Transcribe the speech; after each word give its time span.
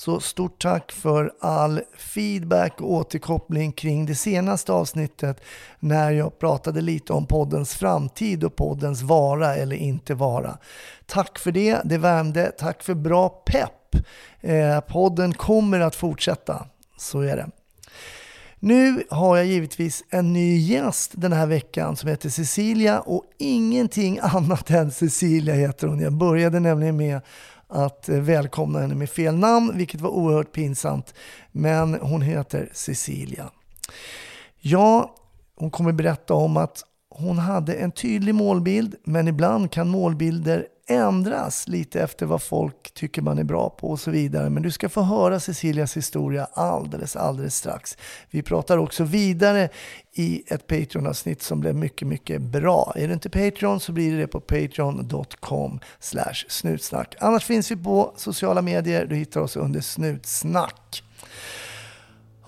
så 0.00 0.20
stort 0.20 0.62
tack 0.62 0.92
för 0.92 1.32
all 1.40 1.80
feedback 1.98 2.80
och 2.80 2.92
återkoppling 2.92 3.72
kring 3.72 4.06
det 4.06 4.14
senaste 4.14 4.72
avsnittet 4.72 5.40
när 5.80 6.10
jag 6.10 6.38
pratade 6.38 6.80
lite 6.80 7.12
om 7.12 7.26
poddens 7.26 7.74
framtid 7.74 8.44
och 8.44 8.56
poddens 8.56 9.02
vara 9.02 9.56
eller 9.56 9.76
inte 9.76 10.14
vara. 10.14 10.58
Tack 11.06 11.38
för 11.38 11.52
det, 11.52 11.80
det 11.84 11.98
värmde. 11.98 12.52
Tack 12.58 12.82
för 12.82 12.94
bra 12.94 13.28
pepp. 13.28 13.96
Eh, 14.40 14.80
podden 14.80 15.34
kommer 15.34 15.80
att 15.80 15.96
fortsätta, 15.96 16.66
så 16.96 17.20
är 17.20 17.36
det. 17.36 17.50
Nu 18.58 19.02
har 19.10 19.36
jag 19.36 19.46
givetvis 19.46 20.04
en 20.10 20.32
ny 20.32 20.56
gäst 20.56 21.10
den 21.14 21.32
här 21.32 21.46
veckan 21.46 21.96
som 21.96 22.08
heter 22.08 22.28
Cecilia 22.28 23.00
och 23.00 23.24
ingenting 23.38 24.18
annat 24.22 24.70
än 24.70 24.90
Cecilia 24.90 25.54
heter 25.54 25.86
hon. 25.86 26.00
Jag 26.00 26.12
började 26.12 26.60
nämligen 26.60 26.96
med 26.96 27.20
att 27.70 28.08
eh, 28.08 28.20
välkomna 28.20 28.78
henne 28.78 28.94
med 28.94 29.10
fel 29.10 29.34
namn, 29.34 29.72
vilket 29.76 30.00
var 30.00 30.10
oerhört 30.10 30.52
pinsamt. 30.52 31.14
Men 31.52 31.94
hon 31.94 32.22
heter 32.22 32.70
Cecilia. 32.72 33.50
Ja, 34.60 35.14
hon 35.56 35.70
kommer 35.70 35.92
berätta 35.92 36.34
om 36.34 36.56
att 36.56 36.84
hon 37.10 37.38
hade 37.38 37.74
en 37.74 37.92
tydlig 37.92 38.34
målbild, 38.34 38.94
men 39.04 39.28
ibland 39.28 39.70
kan 39.70 39.88
målbilder 39.88 40.66
ändras 40.90 41.68
lite 41.68 42.02
efter 42.02 42.26
vad 42.26 42.42
folk 42.42 42.94
tycker 42.94 43.22
man 43.22 43.38
är 43.38 43.44
bra 43.44 43.70
på 43.70 43.90
och 43.90 44.00
så 44.00 44.10
vidare. 44.10 44.50
Men 44.50 44.62
du 44.62 44.70
ska 44.70 44.88
få 44.88 45.02
höra 45.02 45.40
Cecilias 45.40 45.96
historia 45.96 46.48
alldeles, 46.52 47.16
alldeles 47.16 47.56
strax. 47.56 47.98
Vi 48.30 48.42
pratar 48.42 48.78
också 48.78 49.04
vidare 49.04 49.68
i 50.12 50.42
ett 50.46 50.66
Patreon-avsnitt 50.66 51.42
som 51.42 51.60
blev 51.60 51.74
mycket, 51.74 52.08
mycket 52.08 52.40
bra. 52.40 52.92
Är 52.96 53.08
du 53.08 53.14
inte 53.14 53.30
Patreon 53.30 53.80
så 53.80 53.92
blir 53.92 54.18
det 54.18 54.26
på 54.26 54.40
patreon.com 54.40 55.80
slash 56.00 56.44
snutsnack. 56.48 57.14
Annars 57.20 57.44
finns 57.44 57.70
vi 57.70 57.76
på 57.76 58.12
sociala 58.16 58.62
medier. 58.62 59.06
Du 59.06 59.16
hittar 59.16 59.40
oss 59.40 59.56
under 59.56 59.80
snutsnack. 59.80 61.02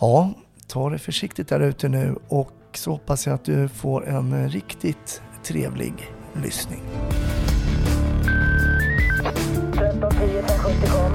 Ja, 0.00 0.32
ta 0.66 0.90
det 0.90 0.98
försiktigt 0.98 1.48
där 1.48 1.60
ute 1.60 1.88
nu 1.88 2.16
och 2.28 2.52
så 2.74 2.90
hoppas 2.90 3.26
jag 3.26 3.34
att 3.34 3.44
du 3.44 3.68
får 3.68 4.08
en 4.08 4.48
riktigt 4.48 5.22
trevlig 5.44 5.94
lyssning. 6.42 6.82
1310 10.82 10.88
1070 10.88 10.90
kom. 10.90 11.12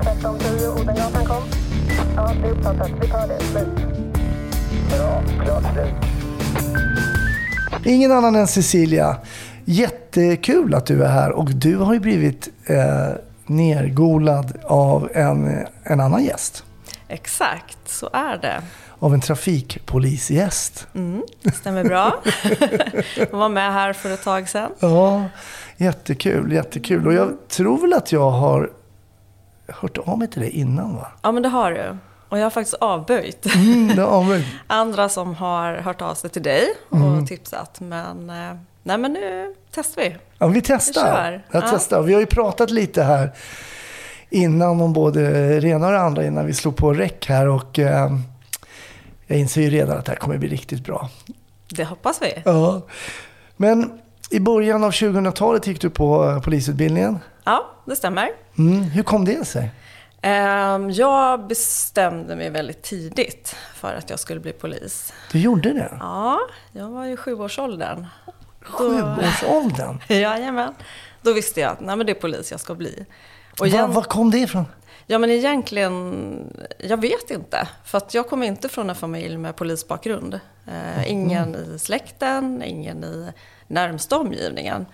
1310 0.00 0.82
Odengatan 0.82 1.24
kom. 1.24 1.42
Ja, 2.16 2.32
det 2.42 2.48
är 2.48 2.52
uppfattat. 2.52 2.90
Vi 3.00 3.08
tar 3.08 3.28
det. 3.28 3.40
Slut. 3.40 3.68
Bra. 4.90 5.22
Klart 5.44 5.64
slut. 5.72 5.94
Ingen 7.86 8.12
annan 8.12 8.36
än 8.36 8.46
Cecilia. 8.46 9.16
Jättekul 9.64 10.74
att 10.74 10.86
du 10.86 11.04
är 11.04 11.08
här 11.08 11.32
och 11.32 11.50
du 11.50 11.76
har 11.76 11.94
ju 11.94 12.00
blivit 12.00 12.48
eh, 12.66 12.76
nergolad 13.46 14.52
av 14.64 15.10
en, 15.14 15.66
en 15.82 16.00
annan 16.00 16.24
gäst. 16.24 16.64
Exakt, 17.08 17.78
så 17.86 18.10
är 18.12 18.36
det. 18.36 18.62
Av 18.98 19.14
en 19.14 19.20
trafikpolisgäst. 19.20 20.86
Mm, 20.94 21.22
det 21.42 21.50
stämmer 21.50 21.84
bra. 21.84 22.22
Hon 23.30 23.40
var 23.40 23.48
med 23.48 23.72
här 23.72 23.92
för 23.92 24.10
ett 24.10 24.24
tag 24.24 24.48
sedan. 24.48 24.70
Ja, 24.78 25.24
jättekul, 25.76 26.52
jättekul. 26.52 27.06
Och 27.06 27.14
jag 27.14 27.48
tror 27.48 27.78
väl 27.80 27.92
att 27.92 28.12
jag 28.12 28.30
har 28.30 28.70
hört 29.68 29.98
av 29.98 30.18
mig 30.18 30.28
till 30.28 30.40
dig 30.40 30.50
innan 30.50 30.94
va? 30.96 31.06
Ja, 31.22 31.32
men 31.32 31.42
det 31.42 31.48
har 31.48 31.70
du. 31.72 31.96
Och 32.28 32.38
jag 32.38 32.42
har 32.44 32.50
faktiskt 32.50 32.74
avböjt 32.74 33.46
Mm, 33.54 33.88
vi. 34.28 34.46
andra 34.66 35.08
som 35.08 35.34
har 35.34 35.74
hört 35.74 36.02
av 36.02 36.14
sig 36.14 36.30
till 36.30 36.42
dig 36.42 36.62
och 36.88 36.96
Mm. 36.96 37.26
tipsat. 37.26 37.80
Men, 37.80 38.30
eh, 38.30 38.56
nej, 38.82 38.98
men 38.98 39.12
nu 39.12 39.54
testar 39.74 40.02
vi. 40.02 40.16
Ja, 40.38 40.46
vi 40.46 40.62
testar. 40.62 41.30
Vi. 41.32 41.40
Jag 41.58 41.62
Ja. 41.64 41.68
testar. 41.70 42.02
Vi 42.02 42.12
har 42.12 42.20
ju 42.20 42.26
pratat 42.26 42.70
lite 42.70 43.02
här 43.02 43.30
innan 44.30 44.80
om 44.80 44.92
både 44.92 45.20
det 45.60 45.68
ena 45.68 45.86
och 45.86 45.92
det 45.92 46.00
andra 46.00 46.24
innan 46.26 46.46
vi 46.46 46.54
slog 46.54 46.76
på 46.76 46.92
räck 46.94 47.26
här. 47.28 47.48
Och 47.48 47.78
eh, 47.78 48.10
jag 49.26 49.38
inser 49.38 49.60
ju 49.62 49.70
redan 49.70 49.98
att 49.98 50.04
det 50.04 50.12
här 50.12 50.16
kommer 50.18 50.38
bli 50.38 50.48
riktigt 50.48 50.84
bra. 50.84 51.08
Det 51.68 51.84
hoppas 51.84 52.22
vi. 52.22 52.42
Ja. 52.44 52.80
Men 53.56 53.98
i 54.30 54.40
början 54.40 54.84
av 54.84 54.90
2000-talet 54.90 55.66
gick 55.66 55.80
du 55.80 55.90
på 55.90 56.24
eh, 56.30 56.40
polisutbildningen. 56.40 57.18
Ja, 57.44 57.66
det 57.84 57.96
stämmer. 57.96 58.28
Mm. 58.58 58.82
Hur 58.82 59.02
kom 59.02 59.24
det 59.24 59.44
sig? 59.44 59.70
Ehm, 60.22 60.90
Jag 60.90 61.46
bestämde 61.46 62.36
mig 62.36 62.50
väldigt 62.50 62.82
tidigt 62.82 63.56
för 63.74 63.94
att 63.94 64.10
jag 64.10 64.18
skulle 64.18 64.40
bli 64.40 64.52
polis. 64.52 65.12
Du 65.32 65.38
gjorde 65.40 65.72
det? 65.72 65.96
Ja, 66.00 66.38
jag 66.72 66.88
var 66.90 67.06
i 67.06 67.16
sjuårsåldern. 67.16 68.06
Sjuårsåldern? 68.62 69.98
Jajamän. 70.08 70.74
Då 71.22 71.32
visste 71.32 71.60
jag 71.60 71.72
att 71.72 71.80
nej, 71.80 71.96
men 71.96 72.06
det 72.06 72.12
är 72.12 72.20
polis 72.20 72.50
jag 72.50 72.60
ska 72.60 72.74
bli. 72.74 73.06
Och 73.52 73.58
Var, 73.58 73.66
igen- 73.66 73.92
var 73.92 74.02
kom 74.02 74.30
det 74.30 74.38
ifrån? 74.38 74.64
Ja 75.06 75.18
men 75.18 75.30
egentligen, 75.30 76.56
jag 76.78 77.00
vet 77.00 77.30
inte. 77.30 77.68
För 77.84 77.98
att 77.98 78.14
jag 78.14 78.28
kommer 78.28 78.46
inte 78.46 78.68
från 78.68 78.90
en 78.90 78.96
familj 78.96 79.36
med 79.36 79.56
polisbakgrund. 79.56 80.40
Eh, 80.66 81.10
ingen 81.12 81.54
i 81.54 81.78
släkten, 81.78 82.62
ingen 82.62 83.04
i 83.04 83.32
närmsta 83.66 84.18
omgivningen. 84.18 84.86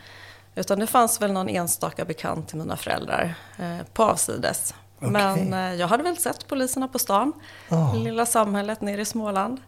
Utan 0.55 0.79
det 0.79 0.87
fanns 0.87 1.23
väl 1.23 1.33
någon 1.33 1.49
enstaka 1.49 2.05
bekant 2.05 2.49
till 2.49 2.59
mina 2.59 2.77
föräldrar 2.77 3.35
eh, 3.59 3.87
på 3.93 4.03
avsides. 4.03 4.75
Men 4.99 5.55
eh, 5.55 5.75
jag 5.75 5.89
hade 5.89 6.03
väl 6.03 6.17
sett 6.17 6.49
poliserna 6.49 6.89
på 6.89 6.99
stan, 6.99 7.33
det 7.69 7.99
lilla 7.99 8.27
samhället 8.27 8.81
nere 8.81 9.01
i 9.01 9.05
Småland. 9.05 9.61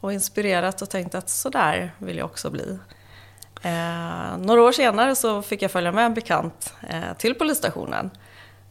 Och 0.00 0.12
inspirerat 0.12 0.82
och 0.82 0.90
tänkt 0.90 1.14
att 1.14 1.28
så 1.28 1.48
där 1.48 1.94
vill 1.98 2.18
jag 2.18 2.24
också 2.24 2.50
bli. 2.50 2.78
Eh, 3.62 4.38
några 4.38 4.62
år 4.62 4.72
senare 4.72 5.16
så 5.16 5.42
fick 5.42 5.62
jag 5.62 5.70
följa 5.70 5.92
med 5.92 6.06
en 6.06 6.14
bekant 6.14 6.74
eh, 6.88 7.16
till 7.18 7.34
polisstationen. 7.34 8.10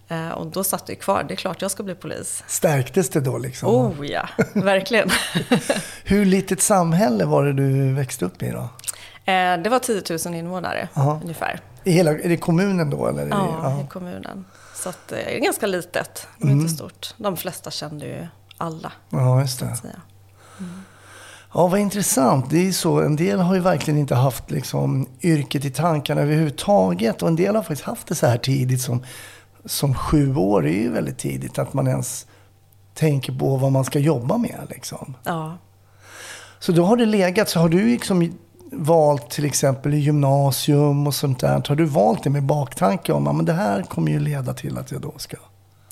Eh, 0.08 0.30
och 0.30 0.48
då 0.48 0.64
satt 0.64 0.86
det 0.86 0.96
kvar, 0.96 1.24
det 1.24 1.34
är 1.34 1.36
klart 1.36 1.62
jag 1.62 1.72
ska 1.72 1.84
bli 1.84 1.96
polis. 1.96 2.44
Stärktes 2.48 3.10
det 3.10 3.22
då 3.22 3.38
liksom? 3.38 3.70
Oh 3.70 4.06
ja, 4.08 4.30
verkligen. 4.54 5.10
Hur 6.04 6.26
litet 6.26 6.62
samhälle 6.62 7.26
var 7.26 7.44
det 7.44 7.54
du 7.54 7.94
växte 7.94 8.26
upp 8.26 8.44
i 8.44 8.50
då? 8.52 8.70
Eh, 9.30 9.64
det 9.64 9.70
var 9.70 9.80
10 9.80 10.04
000 10.26 10.36
invånare 10.36 10.90
Jaha. 10.94 11.20
ungefär. 11.24 11.60
I 11.84 11.92
hela, 11.92 12.12
är 12.12 12.30
det 12.30 12.38
kommunen 12.38 12.90
då? 12.90 13.08
Eller? 13.08 13.26
det- 13.26 13.30
Ja, 13.32 13.82
i 13.86 13.88
kommunen. 13.88 14.46
Så 14.76 14.90
att, 14.90 15.12
eh, 15.12 15.18
det 15.18 15.36
är 15.38 15.40
ganska 15.40 15.68
litet, 15.68 16.28
det 16.38 16.48
är 16.48 16.52
inte 16.52 16.70
stort. 16.74 17.14
De 17.18 17.38
flesta 17.38 17.72
kände 17.72 18.06
ju 18.06 18.28
alla, 18.58 18.92
ja, 19.10 19.42
just 19.42 19.60
det. 19.60 19.76
säga. 19.76 20.02
Ja, 21.54 21.68
vad 21.68 21.80
intressant. 21.80 22.50
Det 22.50 22.68
är 22.68 22.72
så, 22.72 23.02
en 23.02 23.16
del 23.16 23.40
har 23.40 23.56
ju 23.56 23.60
verkligen 23.62 24.00
inte 24.00 24.16
haft 24.16 24.52
liksom, 24.52 25.08
yrket 25.22 25.66
i 25.66 25.70
tankarna 25.72 26.22
överhuvudtaget. 26.22 27.22
Och 27.22 27.28
en 27.28 27.36
del 27.36 27.56
har 27.56 27.64
faktiskt 27.64 27.82
haft 27.88 28.08
det 28.08 28.16
så 28.16 28.28
här 28.28 28.38
tidigt 28.38 28.82
som, 28.82 29.04
som 29.66 29.94
sju 29.96 30.36
år. 30.36 30.68
är 30.68 30.72
ju 30.74 30.92
väldigt 30.92 31.18
tidigt 31.18 31.60
att 31.60 31.74
man 31.74 31.88
ens 31.88 32.26
tänker 32.94 33.34
på 33.34 33.58
vad 33.58 33.72
man 33.72 33.86
ska 33.86 34.00
jobba 34.00 34.38
med. 34.38 34.58
Liksom. 34.70 35.16
Ja. 35.24 35.58
Så 36.60 36.72
då 36.72 36.86
har 36.86 36.98
det 36.98 37.06
legat, 37.06 37.50
så 37.50 37.60
har 37.60 37.70
du 37.70 37.86
liksom 37.86 38.34
valt 38.72 39.30
till 39.30 39.46
exempel 39.46 39.94
i 39.94 39.98
gymnasium 39.98 41.08
och 41.08 41.16
sånt 41.16 41.40
där. 41.40 41.64
Har 41.68 41.76
du 41.76 41.86
valt 41.86 42.24
det 42.24 42.30
med 42.30 42.44
baktanke 42.44 43.14
om 43.14 43.28
att 43.28 43.46
det 43.46 43.54
här 43.54 43.84
kommer 43.84 44.12
ju 44.12 44.20
leda 44.20 44.54
till 44.54 44.78
att 44.78 44.92
jag 44.92 45.02
då 45.02 45.14
ska... 45.18 45.38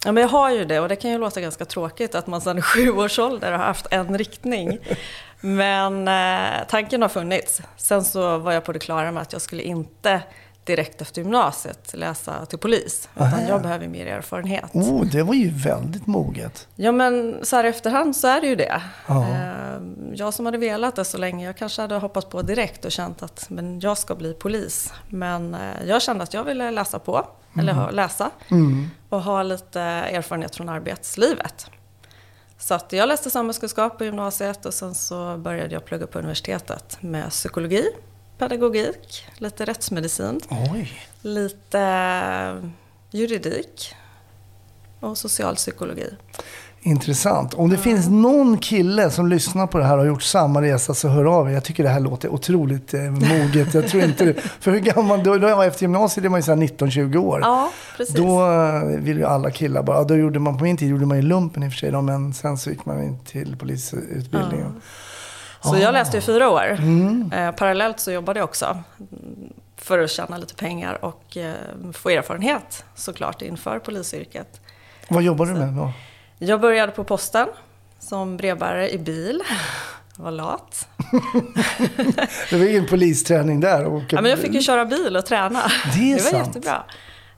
Ja, 0.05 0.11
men 0.11 0.21
jag 0.21 0.29
har 0.29 0.51
ju 0.51 0.65
det 0.65 0.79
och 0.79 0.89
det 0.89 0.95
kan 0.95 1.11
ju 1.11 1.17
låta 1.17 1.41
ganska 1.41 1.65
tråkigt 1.65 2.15
att 2.15 2.27
man 2.27 2.41
sedan 2.41 2.61
sju 2.61 2.91
års 2.91 3.19
ålder 3.19 3.51
har 3.51 3.65
haft 3.65 3.87
en 3.91 4.17
riktning. 4.17 4.77
Men 5.41 6.07
eh, 6.07 6.67
tanken 6.69 7.01
har 7.01 7.09
funnits. 7.09 7.61
Sen 7.77 8.03
så 8.03 8.37
var 8.37 8.51
jag 8.51 8.65
på 8.65 8.71
det 8.71 8.79
klara 8.79 9.11
med 9.11 9.21
att 9.21 9.33
jag 9.33 9.41
skulle 9.41 9.63
inte 9.63 10.21
direkt 10.67 11.01
efter 11.01 11.21
gymnasiet 11.21 11.93
läsa 11.93 12.45
till 12.45 12.59
polis. 12.59 13.09
Utan 13.15 13.27
Aha. 13.27 13.41
jag 13.49 13.61
behöver 13.61 13.87
mer 13.87 14.05
erfarenhet. 14.07 14.69
Oh, 14.73 15.05
det 15.05 15.23
var 15.23 15.33
ju 15.33 15.49
väldigt 15.49 16.07
moget. 16.07 16.67
Ja 16.75 16.91
men 16.91 17.39
så 17.43 17.55
här 17.55 17.63
i 17.63 17.67
efterhand 17.67 18.15
så 18.15 18.27
är 18.27 18.41
det 18.41 18.47
ju 18.47 18.55
det. 18.55 18.81
Ja. 19.07 19.27
Eh, 19.29 19.81
Jag 20.13 20.33
som 20.33 20.45
hade 20.45 20.57
velat 20.57 20.95
det 20.95 21.05
så 21.05 21.17
länge, 21.17 21.45
jag 21.45 21.57
kanske 21.57 21.81
hade 21.81 21.95
hoppats 21.95 22.27
på 22.29 22.41
direkt 22.41 22.85
och 22.85 22.91
känt 22.91 23.23
att 23.23 23.49
men 23.49 23.79
jag 23.79 23.97
ska 23.97 24.15
bli 24.15 24.33
polis. 24.33 24.93
Men 25.09 25.53
eh, 25.53 25.59
jag 25.85 26.01
kände 26.01 26.23
att 26.23 26.33
jag 26.33 26.43
ville 26.43 26.71
läsa 26.71 26.99
på, 26.99 27.27
eller 27.59 27.73
ha- 27.73 27.89
läsa. 27.91 28.29
Mm. 28.51 28.89
Och 29.09 29.21
ha 29.21 29.43
lite 29.43 29.81
erfarenhet 29.81 30.55
från 30.55 30.69
arbetslivet. 30.69 31.65
Så 32.59 32.73
att 32.73 32.93
jag 32.93 33.07
läste 33.07 33.29
samhällskunskap 33.29 33.97
på 33.97 34.03
gymnasiet 34.05 34.65
och 34.65 34.73
sen 34.73 34.95
så 34.95 35.37
började 35.37 35.73
jag 35.73 35.85
plugga 35.85 36.07
på 36.07 36.19
universitetet 36.19 36.97
med 37.01 37.29
psykologi, 37.29 37.83
pedagogik, 38.37 39.27
lite 39.37 39.65
rättsmedicin, 39.65 40.41
Oj. 40.49 40.91
lite 41.21 42.71
juridik 43.11 43.95
och 44.99 45.17
socialpsykologi. 45.17 46.09
Intressant. 46.81 47.53
Om 47.53 47.69
det 47.69 47.77
finns 47.77 48.09
någon 48.09 48.57
kille 48.57 49.09
som 49.09 49.27
lyssnar 49.27 49.67
på 49.67 49.77
det 49.77 49.83
här 49.83 49.93
och 49.93 49.99
har 49.99 50.07
gjort 50.07 50.23
samma 50.23 50.61
resa 50.61 50.93
så 50.93 51.07
hör 51.07 51.25
av 51.25 51.49
er. 51.49 51.53
Jag 51.53 51.63
tycker 51.63 51.83
det 51.83 51.89
här 51.89 51.99
låter 51.99 52.29
otroligt 52.29 52.93
eh, 52.93 53.01
moget. 53.01 53.73
Jag 53.73 53.87
tror 53.87 54.03
inte 54.03 54.25
det. 54.25 54.33
För 54.59 54.71
hur 54.71 54.79
gammal, 54.79 55.23
då, 55.23 55.37
då 55.37 55.47
jag 55.47 55.55
var 55.55 55.65
efter 55.65 55.81
gymnasiet 55.81 56.25
är 56.25 56.29
man 56.29 56.39
ju 56.39 56.43
så 56.43 56.51
här 56.55 56.61
19-20 56.61 57.17
år. 57.17 57.39
Ja, 57.43 57.71
precis. 57.97 58.15
Då 58.15 58.51
eh, 58.51 58.81
vill 58.83 59.17
ju 59.17 59.25
alla 59.25 59.51
killar 59.51 59.83
bara, 59.83 60.03
då 60.03 60.15
gjorde 60.15 60.39
man 60.39 60.57
på 60.57 60.63
min 60.63 60.77
tid 60.77 60.89
gjorde 60.89 61.05
man 61.05 61.17
ju 61.17 61.23
lumpen 61.23 61.63
i 61.63 61.67
och 61.67 61.71
för 61.71 61.77
sig 61.77 61.91
då, 61.91 62.01
men 62.01 62.33
sen 62.33 62.57
så 62.57 62.69
gick 62.69 62.85
man 62.85 63.03
in 63.03 63.19
till 63.19 63.55
polisutbildningen. 63.57 64.81
Så 65.69 65.77
jag 65.77 65.93
läste 65.93 66.17
i 66.17 66.21
fyra 66.21 66.49
år. 66.49 66.65
Mm. 66.79 67.31
Eh, 67.33 67.51
parallellt 67.51 67.99
så 67.99 68.11
jobbade 68.11 68.39
jag 68.39 68.43
också. 68.49 68.77
För 69.77 69.99
att 69.99 70.09
tjäna 70.11 70.37
lite 70.37 70.55
pengar 70.55 71.05
och 71.05 71.37
eh, 71.37 71.53
få 71.93 72.09
erfarenhet 72.09 72.85
såklart 72.95 73.41
inför 73.41 73.79
polisyrket. 73.79 74.61
Vad 75.09 75.23
jobbar 75.23 75.45
du 75.45 75.53
med 75.53 75.67
då? 75.73 75.91
Jag 76.39 76.61
började 76.61 76.91
på 76.91 77.03
posten 77.03 77.47
som 77.99 78.37
brevbärare 78.37 78.89
i 78.91 78.97
bil. 78.97 79.41
Jag 80.17 80.23
var 80.23 80.31
lat. 80.31 80.87
Det 82.49 82.57
var 82.57 82.65
ingen 82.69 82.85
polisträning 82.87 83.59
där? 83.59 83.85
Och 83.85 84.03
Ja, 84.09 84.21
men 84.21 84.31
jag 84.31 84.39
fick 84.39 84.53
ju 84.53 84.61
köra 84.61 84.85
bil 84.85 85.17
och 85.17 85.25
träna. 85.25 85.61
Det 85.95 86.11
är 86.11 86.15
det 86.17 86.23
var 86.23 86.31
sant. 86.31 86.47
jättebra. 86.47 86.83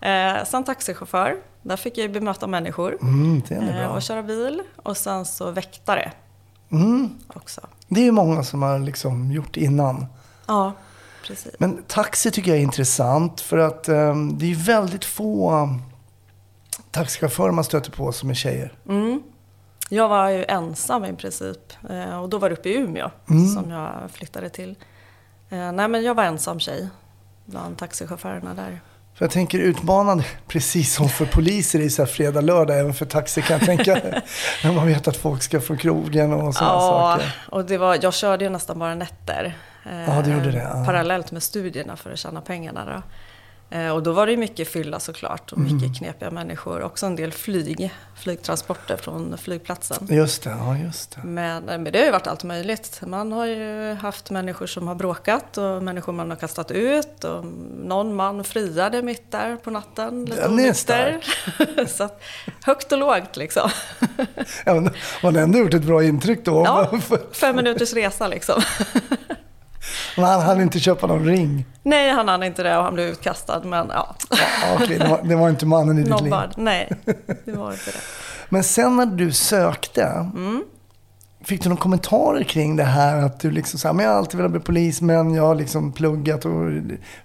Eh, 0.01 0.45
sen 0.45 0.63
taxichaufför. 0.63 1.35
Där 1.61 1.77
fick 1.77 1.97
jag 1.97 2.01
ju 2.03 2.09
bemöta 2.09 2.47
människor. 2.47 2.97
Mm, 3.01 3.41
det 3.47 3.55
är 3.55 3.61
eh, 3.61 3.75
bra. 3.87 3.87
och 3.95 4.01
köra 4.01 4.23
bil. 4.23 4.61
Och 4.75 4.97
sen 4.97 5.25
så 5.25 5.51
väktare 5.51 6.11
Mm. 6.71 7.09
också. 7.27 7.61
Det 7.87 7.99
är 8.01 8.05
ju 8.05 8.11
många 8.11 8.43
som 8.43 8.61
har 8.61 8.79
liksom 8.79 9.31
gjort 9.31 9.57
innan. 9.57 10.05
Ja, 10.47 10.73
precis. 11.27 11.55
Men 11.59 11.83
taxi 11.87 12.31
tycker 12.31 12.51
jag 12.51 12.57
är 12.57 12.63
intressant 12.63 13.41
för 13.41 13.57
att 13.57 13.87
eh, 13.89 14.15
det 14.15 14.51
är 14.51 14.55
väldigt 14.65 15.05
få 15.05 15.67
taxichaufförer 16.91 17.51
man 17.51 17.63
stöter 17.63 17.91
på 17.91 18.11
som 18.11 18.29
är 18.29 18.33
tjejer. 18.33 18.73
Mm. 18.87 19.21
Jag 19.89 20.09
var 20.09 20.29
ju 20.29 20.45
ensam 20.45 21.05
i 21.05 21.13
princip. 21.13 21.73
Eh, 21.89 22.21
och 22.21 22.29
då 22.29 22.37
var 22.37 22.49
det 22.49 22.55
uppe 22.55 22.69
i 22.69 22.77
Umeå 22.77 23.11
Mm. 23.29 23.47
som 23.47 23.69
jag 23.71 23.91
flyttade 24.11 24.49
till. 24.49 24.75
Eh, 25.49 25.71
nej, 25.71 25.87
men 25.87 26.03
jag 26.03 26.15
var 26.15 26.23
ensam 26.23 26.59
tjej 26.59 26.89
bland 27.45 27.77
taxichaufförerna 27.77 28.53
där. 28.53 28.81
För 29.19 29.25
jag 29.25 29.31
tänker 29.31 29.59
utmanande, 29.59 30.23
precis 30.47 30.93
som 30.93 31.09
för 31.09 31.25
poliser 31.25 31.79
i 31.79 31.89
så 31.89 32.05
fredag, 32.05 32.41
lördag, 32.41 32.79
även 32.79 32.93
för 32.93 33.05
taxi 33.05 33.41
kan 33.41 33.57
jag 33.57 33.65
tänka. 33.65 33.93
När 34.63 34.71
man 34.73 34.87
vet 34.87 35.07
att 35.07 35.17
folk 35.17 35.41
ska 35.43 35.61
från 35.61 35.77
krogen 35.77 36.33
och 36.33 36.53
sådana 36.55 36.73
Ja, 36.73 37.17
saker. 37.17 37.35
och 37.49 37.65
det 37.65 37.77
var, 37.77 37.97
jag 38.01 38.13
körde 38.13 38.43
ju 38.43 38.49
nästan 38.49 38.79
bara 38.79 38.95
nätter. 38.95 39.57
eh, 39.85 40.15
Ja, 40.15 40.21
du 40.21 40.31
gjorde 40.33 40.51
det, 40.51 40.57
ja. 40.73 40.83
Parallellt 40.85 41.31
med 41.31 41.43
studierna 41.43 41.95
för 41.95 42.11
att 42.11 42.19
tjäna 42.19 42.41
pengarna. 42.41 42.85
Då. 42.85 43.01
Eh, 43.71 43.89
och 43.89 44.03
då 44.03 44.11
var 44.11 44.27
det 44.27 44.37
mycket 44.37 44.67
fylla 44.67 44.99
såklart 44.99 45.51
och 45.51 45.57
Mm. 45.57 45.75
mycket 45.75 45.97
knepiga 45.97 46.31
människor. 46.31 46.81
Också 46.81 47.05
en 47.05 47.15
del 47.15 47.31
flyg, 47.31 47.93
flygtransporter 48.19 48.97
från 48.97 49.37
flygplatsen. 49.37 50.07
Just 50.09 50.43
det, 50.43 50.49
ja 50.49 50.77
just 50.77 51.11
det. 51.15 51.21
Men, 51.27 51.69
eh, 51.69 51.77
men 51.79 51.91
det 51.93 51.99
har 51.99 52.05
ju 52.05 52.11
varit 52.11 52.27
allt 52.27 52.43
möjligt. 52.43 53.01
Man 53.07 53.31
har 53.31 53.45
ju 53.45 53.93
haft 53.93 54.29
människor 54.29 54.67
som 54.67 54.87
har 54.87 54.95
bråkat 54.95 55.57
och 55.57 55.83
människor 55.83 56.13
man 56.13 56.29
har 56.29 56.37
kastat 56.37 56.71
ut. 56.71 57.23
Och 57.23 57.45
någon 57.83 58.15
man 58.15 58.43
friade 58.43 59.01
mitt 59.01 59.31
där 59.31 59.55
på 59.55 59.71
natten. 59.71 60.25
Lite 60.25 60.41
Den 60.41 60.59
är 60.59 60.63
onykter. 60.63 61.19
Så 61.87 62.03
att, 62.03 62.21
högt 62.65 62.91
och 62.91 62.97
lågt 62.97 63.37
liksom. 63.37 63.69
Ja, 64.65 64.73
men 64.73 64.89
man 65.23 65.35
har 65.35 65.41
ändå 65.41 65.59
gjort 65.59 65.73
ett 65.73 65.83
bra 65.85 66.03
intryck 66.03 66.45
då. 66.45 66.63
Ja, 66.65 66.99
fem 67.31 67.55
minuters 67.55 67.93
resa 67.93 68.27
liksom. 68.27 68.61
Men 70.17 70.25
han 70.25 70.41
hann 70.41 70.61
inte 70.61 70.79
köpa 70.79 71.07
någon 71.07 71.25
ring. 71.25 71.65
Nej, 71.83 72.11
han 72.11 72.27
hann 72.27 72.43
inte 72.43 72.63
det 72.63 72.77
och 72.77 72.83
han 72.83 72.93
blev 72.93 73.07
utkastad. 73.07 73.61
Men 73.63 73.87
ja, 73.93 74.15
Ja, 74.29 74.37
okej, 74.75 74.99
det, 74.99 75.07
var, 75.07 75.21
det 75.23 75.35
var 75.35 75.49
inte 75.49 75.65
mannen 75.65 75.97
i 75.97 76.01
ditt 76.03 76.21
liv. 76.21 76.23
nobbad. 76.23 76.53
Nej, 76.57 76.89
det 77.45 77.51
var 77.51 77.71
inte 77.71 77.91
det. 77.91 77.97
Men 78.49 78.63
sen 78.63 78.95
när 78.95 79.05
du 79.05 79.31
sökte, 79.31 80.03
Mm. 80.03 80.63
fick 81.43 81.63
du 81.63 81.69
några 81.69 81.81
kommentarer 81.81 82.43
kring 82.43 82.75
det 82.75 82.83
här? 82.83 83.17
Att 83.25 83.39
du 83.39 83.51
liksom 83.51 83.79
sa, 83.79 83.93
men 83.93 84.05
jag 84.05 84.11
har 84.11 84.17
alltid 84.19 84.37
velat 84.37 84.51
bli 84.51 84.59
polis, 84.61 85.01
men 85.01 85.33
jag 85.33 85.43
har 85.43 85.55
liksom 85.55 85.91
pluggat 85.91 86.45
och 86.45 86.51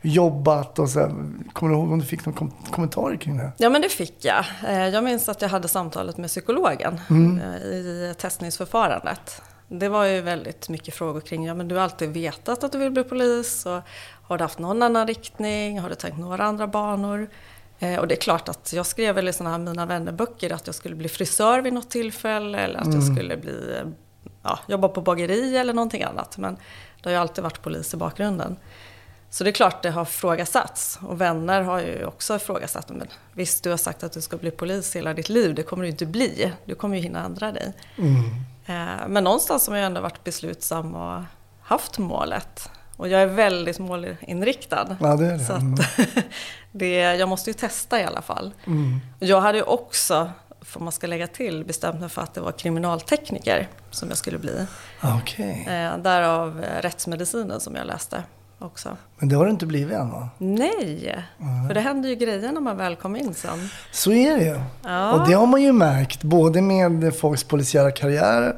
jobbat 0.03 0.79
och 0.79 0.89
så. 0.89 1.01
här. 1.01 1.09
Kommer 1.53 1.73
du 1.73 1.79
ihåg 1.79 1.93
om 1.93 1.99
du 1.99 2.07
fick 2.07 2.27
några 2.27 2.39
kom- 2.39 2.53
kommentarer 2.71 3.17
kring 3.17 3.37
det? 3.39 3.53
Ja, 3.57 3.69
men 3.71 3.83
det 3.83 3.89
fick 3.89 4.25
jag. 4.25 4.45
Eh, 4.69 4.89
Jag 4.89 5.05
minns 5.05 5.29
att 5.29 5.43
jag 5.43 5.49
hade 5.49 5.69
samtalet 5.69 6.17
med 6.19 6.29
psykologen 6.31 7.01
Mm. 7.11 7.41
eh, 7.41 7.57
i 7.69 8.15
testningsförfarandet. 8.21 9.43
Det 9.79 9.89
var 9.89 10.05
ju 10.05 10.21
väldigt 10.21 10.69
mycket 10.69 10.95
frågor 10.95 11.21
kring, 11.21 11.45
ja 11.47 11.55
men 11.55 11.69
du 11.69 11.75
har 11.75 11.83
alltid 11.83 12.09
vetat 12.11 12.65
att 12.65 12.73
du 12.73 12.79
vill 12.79 12.91
bli 12.91 13.05
polis 13.05 13.67
och 13.67 13.81
har 14.23 14.39
du 14.39 14.45
haft 14.45 14.59
någon 14.59 14.83
annan 14.83 15.07
riktning? 15.07 15.81
Har 15.81 15.89
du 15.89 15.95
tänkt 15.95 16.19
några 16.19 16.45
andra 16.45 16.67
banor? 16.67 17.29
Eh, 17.79 17.99
Och 17.99 18.09
det 18.09 18.15
är 18.15 18.21
klart 18.21 18.49
att 18.49 18.73
jag 18.73 18.87
skrev 18.87 19.15
väl 19.15 19.29
i 19.29 19.33
sådana 19.33 19.51
här 19.51 19.59
Mina 19.59 19.87
vännerböcker 19.87 20.53
att 20.53 20.67
jag 20.67 20.75
skulle 20.75 20.95
bli 20.95 21.09
frisör 21.09 21.61
vid 21.61 21.73
något 21.73 21.91
tillfälle 21.91 22.59
eller 22.59 22.79
att 22.79 22.95
jag 22.95 23.03
skulle 23.15 23.37
bli, 23.37 23.77
eh, 23.81 23.89
ja, 24.43 24.59
jobba 24.69 24.89
på 24.89 25.01
bageri 25.01 25.57
eller 25.57 25.73
någonting 25.73 26.03
annat. 26.03 26.39
Men 26.39 26.55
det 27.03 27.09
har 27.09 27.11
ju 27.11 27.17
alltid 27.21 27.45
varit 27.45 27.63
polis 27.63 27.95
i 27.95 27.97
bakgrunden. 27.97 28.57
Så 29.31 29.45
det 29.45 29.51
är 29.51 29.53
klart 29.53 29.83
det 29.83 29.91
har 29.91 30.05
frågasatts. 30.05 30.99
Och 31.03 31.21
vänner 31.21 31.63
har 31.63 31.81
ju 31.81 32.05
också 32.05 32.37
ifrågasatt. 32.37 32.89
Men 32.91 33.09
visst, 33.33 33.65
du 33.65 33.71
har 33.71 33.77
sagt 33.77 34.03
att 34.05 34.13
du 34.13 34.21
ska 34.21 34.37
bli 34.37 34.51
polis 34.51 34.97
hela 34.97 35.15
ditt 35.15 35.29
liv. 35.29 35.55
Det 35.55 35.63
kommer 35.63 35.83
du 35.83 35.89
inte 35.89 36.07
bli. 36.07 36.53
Du 36.65 36.75
kommer 36.75 36.97
ju 36.97 37.03
hinna 37.03 37.25
ändra 37.25 37.53
dig. 37.53 37.73
Eh, 37.99 38.05
Men 39.09 39.25
någonstans 39.25 39.69
har 39.69 39.77
jag 39.77 39.87
ändå 39.87 40.01
varit 40.01 40.25
beslutsam 40.25 40.95
och 40.95 41.23
haft 41.63 41.99
målet. 41.99 42.71
Och 42.97 43.09
jag 43.09 43.23
är 43.23 43.27
väldigt 43.27 43.79
målinriktad. 43.79 44.97
Ja, 45.01 45.17
det 45.17 45.27
är 45.27 45.33
det. 45.33 45.45
Så 45.45 45.53
Mm. 45.53 45.75
att 45.75 45.81
det, 46.73 46.95
jag 46.97 47.29
måste 47.29 47.51
ju 47.51 47.55
testa 47.55 48.01
i 48.01 48.05
alla 48.05 48.23
fall. 48.23 48.53
Mm. 48.67 49.01
Jag 49.19 49.41
hade 49.41 49.59
ju 49.59 49.65
också, 49.65 50.31
för 50.61 50.81
man 50.81 50.93
ska 50.93 51.07
lägga 51.07 51.27
till, 51.27 51.65
bestämt 51.65 52.01
mig 52.01 52.09
för 52.09 52.23
att 52.23 52.35
det 52.35 52.41
var 52.41 52.53
kriminaltekniker 52.53 53.69
som 53.91 54.09
jag 54.09 54.19
skulle 54.19 54.39
bli. 54.39 54.67
Okej, 55.03 55.67
Eh, 55.69 55.99
därav 55.99 56.65
eh, 56.65 56.83
rättsmedicinen 56.83 57.61
som 57.61 57.75
jag 57.77 57.87
läste 57.87 58.23
också. 58.65 58.97
men 59.19 59.29
det 59.29 59.37
har 59.37 59.45
du 59.45 59.51
inte 59.51 59.67
blivit 59.67 59.95
än 59.95 60.11
va? 60.11 60.29
Nej, 60.39 61.25
för 61.69 61.75
det 61.75 61.81
händer 61.81 62.09
ju 62.09 62.15
grejer 62.15 62.53
när 62.53 62.61
man 62.61 62.77
väl 62.77 62.97
kommer 62.97 63.19
in 63.19 63.35
sen. 63.35 63.69
Så 63.93 64.13
är 64.13 64.37
det 64.37 64.45
ju. 64.45 64.61
Ja. 64.83 65.13
Och 65.13 65.29
det 65.29 65.35
har 65.35 65.47
man 65.47 65.63
ju 65.63 65.73
märkt, 65.73 66.23
både 66.23 66.63
med 66.63 67.17
folks 67.17 67.45
polisiära 67.45 67.91
karriärer 67.91 68.57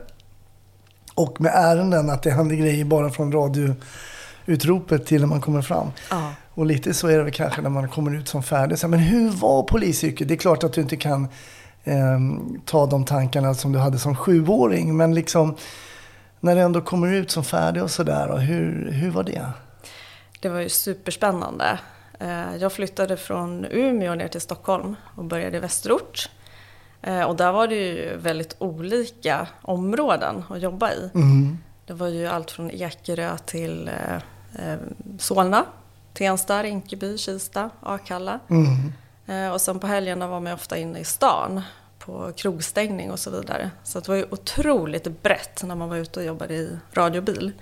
och 1.15 1.41
med 1.41 1.53
ärenden, 1.55 2.11
att 2.11 2.23
det 2.23 2.31
händer 2.31 2.57
grejer 2.57 2.85
bara 2.85 3.11
från 3.11 3.33
radioutropet 3.33 5.07
till 5.07 5.21
när 5.21 5.29
man 5.29 5.41
kommer 5.41 5.63
fram. 5.63 5.91
Ja. 6.11 6.33
Och 6.55 6.67
lite 6.67 6.95
så 6.95 7.09
är 7.09 7.17
det 7.17 7.23
väl 7.23 7.33
kanske 7.33 7.63
när 7.63 7.71
man 7.71 7.89
kommer 7.89 8.15
ut 8.15 8.29
som 8.29 8.43
färdig. 8.43 8.79
Så, 8.79 8.89
Men 8.89 9.01
hur 9.01 9.31
var 9.31 9.63
polisyrket? 9.63 10.29
Det 10.29 10.35
är 10.35 10.39
klart 10.39 10.65
att 10.65 10.73
du 10.73 10.81
inte 10.81 10.97
kan 10.97 11.29
ehm, 11.85 12.61
ta 12.65 12.87
de 12.87 13.05
tankarna 13.05 13.55
som 13.55 13.73
du 13.73 13.79
hade 13.79 13.99
som 13.99 14.17
sjuåring. 14.17 14.97
Men 14.97 15.15
liksom 15.15 15.57
när 16.41 16.55
du 16.55 16.61
ändå 16.61 16.81
kommer 16.81 17.13
ut 17.13 17.31
som 17.31 17.45
färdig 17.45 17.83
och 17.83 17.91
sådär. 17.91 18.37
Hur, 18.37 18.91
hur 18.93 19.11
var 19.11 19.23
det? 19.23 19.47
Det 20.47 20.51
var 20.51 20.61
ju 20.61 20.69
superspännande. 20.69 21.79
Eh, 22.21 22.57
Jag 22.57 22.73
flyttade 22.73 23.17
från 23.17 23.65
Umeå 23.71 24.15
ner 24.15 24.29
till 24.29 24.41
Stockholm 24.41 24.97
och 25.15 25.25
började 25.25 25.57
i 25.57 25.61
Västerort. 25.61 26.31
Eh, 27.03 27.23
Och 27.23 27.37
där 27.37 27.53
var 27.53 27.67
det 27.67 27.75
ju 27.75 28.17
väldigt 28.17 28.57
olika 28.59 29.47
områden 29.63 30.45
att 30.49 30.61
jobba 30.63 30.93
i. 30.93 31.11
Mm. 31.15 31.59
Det 31.87 31.93
var 31.93 32.09
ju 32.09 32.27
allt 32.27 32.51
från 32.51 32.71
Ekerö 32.71 33.39
till 33.39 33.89
eh, 33.89 34.77
Solna, 35.19 35.65
Tensta, 36.13 36.63
Rinkeby, 36.63 37.19
Kista, 37.19 37.71
Akalla. 37.83 38.41
Mm. 38.49 39.53
Och 39.53 39.61
sen 39.61 39.79
på 39.79 39.87
helgerna 39.87 40.27
var 40.29 40.41
man 40.41 40.53
ofta 40.53 40.77
inne 40.77 40.99
i 40.99 41.05
stan 41.05 41.63
på 41.99 42.33
krogstängning 42.37 43.11
och 43.11 43.19
så 43.19 43.31
vidare. 43.31 43.71
Så 43.85 44.01
det 44.01 44.09
var 44.09 44.17
ju 44.17 44.27
otroligt 44.31 45.23
brett 45.23 45.63
när 45.65 45.75
man 45.75 45.89
var 45.89 45.97
ute 45.97 46.21
och 46.21 46.27
jobbade 46.27 46.55
i 46.55 46.79
radiobil. 46.93 47.53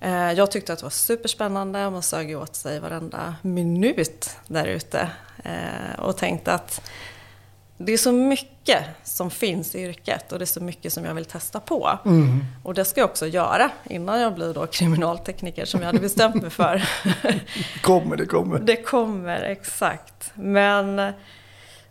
Eh, 0.00 0.32
Jag 0.32 0.50
tyckte 0.50 0.72
att 0.72 0.78
det 0.78 0.82
var 0.84 0.90
superspännande, 0.90 1.90
man 1.90 2.02
sög 2.02 2.38
åt 2.38 2.56
sig 2.56 2.80
varenda 2.80 3.34
minut 3.42 4.30
där 4.46 4.66
ute. 4.66 5.08
Eh, 5.44 5.98
Och 6.00 6.16
tänkte 6.16 6.52
att 6.54 6.90
det 7.80 7.92
är 7.92 7.98
så 7.98 8.12
mycket 8.12 8.84
som 9.04 9.30
finns 9.30 9.74
i 9.74 9.80
yrket 9.82 10.32
och 10.32 10.38
det 10.38 10.44
är 10.44 10.46
så 10.46 10.60
mycket 10.62 10.92
som 10.92 11.04
jag 11.04 11.14
vill 11.14 11.24
testa 11.24 11.60
på. 11.60 11.98
Mm. 12.04 12.44
Och 12.62 12.74
det 12.74 12.84
ska 12.84 13.00
jag 13.00 13.10
också 13.10 13.26
göra 13.26 13.70
innan 13.84 14.20
jag 14.20 14.34
blir 14.34 14.54
då 14.54 14.66
kriminaltekniker 14.66 15.64
som 15.64 15.80
jag 15.80 15.86
hade 15.86 15.98
bestämt 16.00 16.34
mig 16.42 16.50
för. 16.50 16.84
Det 17.24 17.40
kommer, 17.82 18.16
det 18.16 18.26
kommer. 18.26 18.58
Det 18.58 18.76
kommer, 18.76 19.40
exakt. 19.42 20.30
Men, 20.34 21.12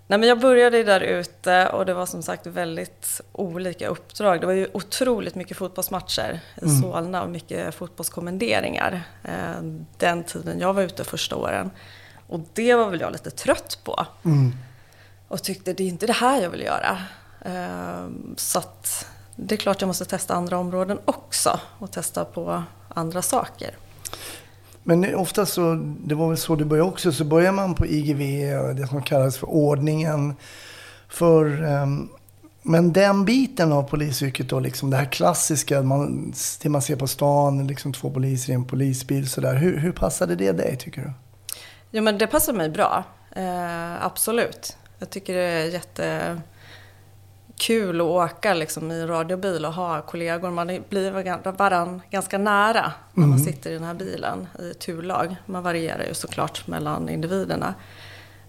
nej, 0.08 0.20
men 0.20 0.30
jag 0.30 0.40
började 0.40 0.84
där 0.84 1.02
ute 1.02 1.68
och 1.70 1.86
det 1.86 1.94
var 1.94 2.06
som 2.06 2.24
sagt 2.24 2.48
väldigt 2.48 3.22
olika 3.32 3.88
uppdrag. 3.88 4.40
Det 4.42 4.46
var 4.48 4.54
ju 4.54 4.68
otroligt 4.74 5.36
mycket 5.36 5.58
fotbollsmatcher 5.58 6.40
i 6.62 6.70
Solna 6.82 7.24
och 7.24 7.30
mycket 7.30 7.76
fotbollskommenderingar. 7.76 9.04
Eh, 9.24 9.62
Den 9.98 10.24
tiden 10.24 10.60
jag 10.60 10.74
var 10.74 10.82
ute 10.82 11.04
första 11.04 11.36
åren. 11.36 11.72
Och 12.28 12.40
det 12.54 12.76
var 12.76 12.90
väl 12.90 13.00
jag 13.02 13.12
lite 13.12 13.32
trött 13.32 13.80
på. 13.84 14.06
Mm. 14.26 14.54
Och 15.28 15.44
tyckte 15.44 15.74
det 15.74 15.84
är 15.84 15.88
inte 15.88 16.08
det 16.08 16.14
här 16.14 16.42
jag 16.42 16.50
vill 16.50 16.62
göra. 16.62 16.98
Eh, 17.46 18.08
Så 18.36 18.60
att 18.60 19.06
det 19.36 19.56
är 19.56 19.58
klart 19.60 19.82
jag 19.82 19.88
måste 19.88 20.06
testa 20.06 20.34
andra 20.34 20.58
områden 20.58 21.00
också 21.06 21.60
och 21.80 21.92
testa 21.92 22.26
på 22.26 22.64
andra 22.90 23.22
saker. 23.22 23.76
Men 24.90 25.16
ofta 25.16 25.46
så, 25.46 25.74
det 26.06 26.16
var 26.16 26.28
väl 26.28 26.38
så 26.38 26.56
du 26.56 26.66
började 26.66 26.90
också, 26.90 27.12
så 27.12 27.24
börjar 27.24 27.52
man 27.52 27.76
på 27.76 27.86
IGV, 27.86 28.20
det 28.76 28.88
som 28.88 29.02
kallas 29.02 29.38
för 29.38 29.50
ordningen 29.50 30.36
för 31.08 31.64
um, 31.64 32.10
Men 32.62 32.94
den 32.94 33.26
biten 33.26 33.72
av 33.72 33.84
polisyrket 33.84 34.50
då, 34.50 34.60
liksom 34.60 34.90
det 34.90 34.98
här 34.98 35.06
klassiska, 35.06 35.82
man, 35.82 36.34
det 36.62 36.70
man 36.70 36.82
ser 36.82 36.96
på 36.96 37.08
stan, 37.08 37.68
liksom 37.68 37.94
två 37.94 38.10
poliser 38.10 38.52
i 38.52 38.56
en 38.56 38.66
polisbil 38.66 39.30
sådär. 39.30 39.56
Hur, 39.56 39.78
hur 39.78 39.92
passade 39.92 40.36
det 40.36 40.52
dig 40.52 40.78
tycker 40.78 41.02
du? 41.02 41.12
Jo 41.92 42.04
men 42.04 42.18
det 42.18 42.28
passade 42.28 42.58
mig 42.58 42.70
bra. 42.70 43.04
Eh, 43.36 44.06
absolut. 44.06 44.78
Jag 45.00 45.10
tycker 45.10 45.34
det 45.34 45.42
är 45.42 45.66
jätte 45.66 46.38
jättekul 47.58 48.02
att 48.02 48.08
åka 48.08 48.54
liksom, 48.54 48.92
i 48.92 49.06
radiobil 49.06 49.66
och 49.66 49.74
ha 49.74 50.02
kollegor. 50.02 50.52
Man 50.52 50.84
blir 50.90 51.52
varann 51.52 52.02
ganska 52.10 52.38
nära 52.38 52.92
när 53.14 53.28
man 53.28 53.40
sitter 53.40 53.70
i 53.70 53.74
den 53.74 53.84
här 53.84 53.94
bilen 53.94 54.48
i 54.60 54.74
turlag. 54.74 55.36
Man 55.46 55.64
varierar 55.64 56.06
ju 56.08 56.14
såklart 56.14 56.68
mellan 56.68 57.10
individerna. 57.10 57.74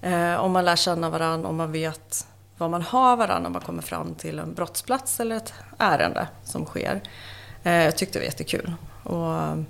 Eh, 0.02 0.34
och 0.34 0.50
man 0.50 0.64
lär 0.64 0.76
känna 0.76 1.10
varandra 1.10 1.48
och 1.48 1.54
man 1.54 1.72
vet 1.72 2.26
vad 2.58 2.70
man 2.70 2.82
har 2.82 3.16
varandra 3.16 3.38
när 3.38 3.50
man 3.50 3.62
kommer 3.62 3.82
fram 3.82 4.14
till 4.14 4.38
en 4.38 4.54
brottsplats 4.54 5.20
eller 5.20 5.36
ett 5.36 5.54
ärende 5.78 6.28
som 6.44 6.64
sker. 6.64 7.00
Eh, 7.62 7.84
jag 7.84 7.96
tyckte 7.96 8.18
det 8.18 8.22
var 8.22 8.26
jättekul. 8.26 8.72
Och 9.04 9.64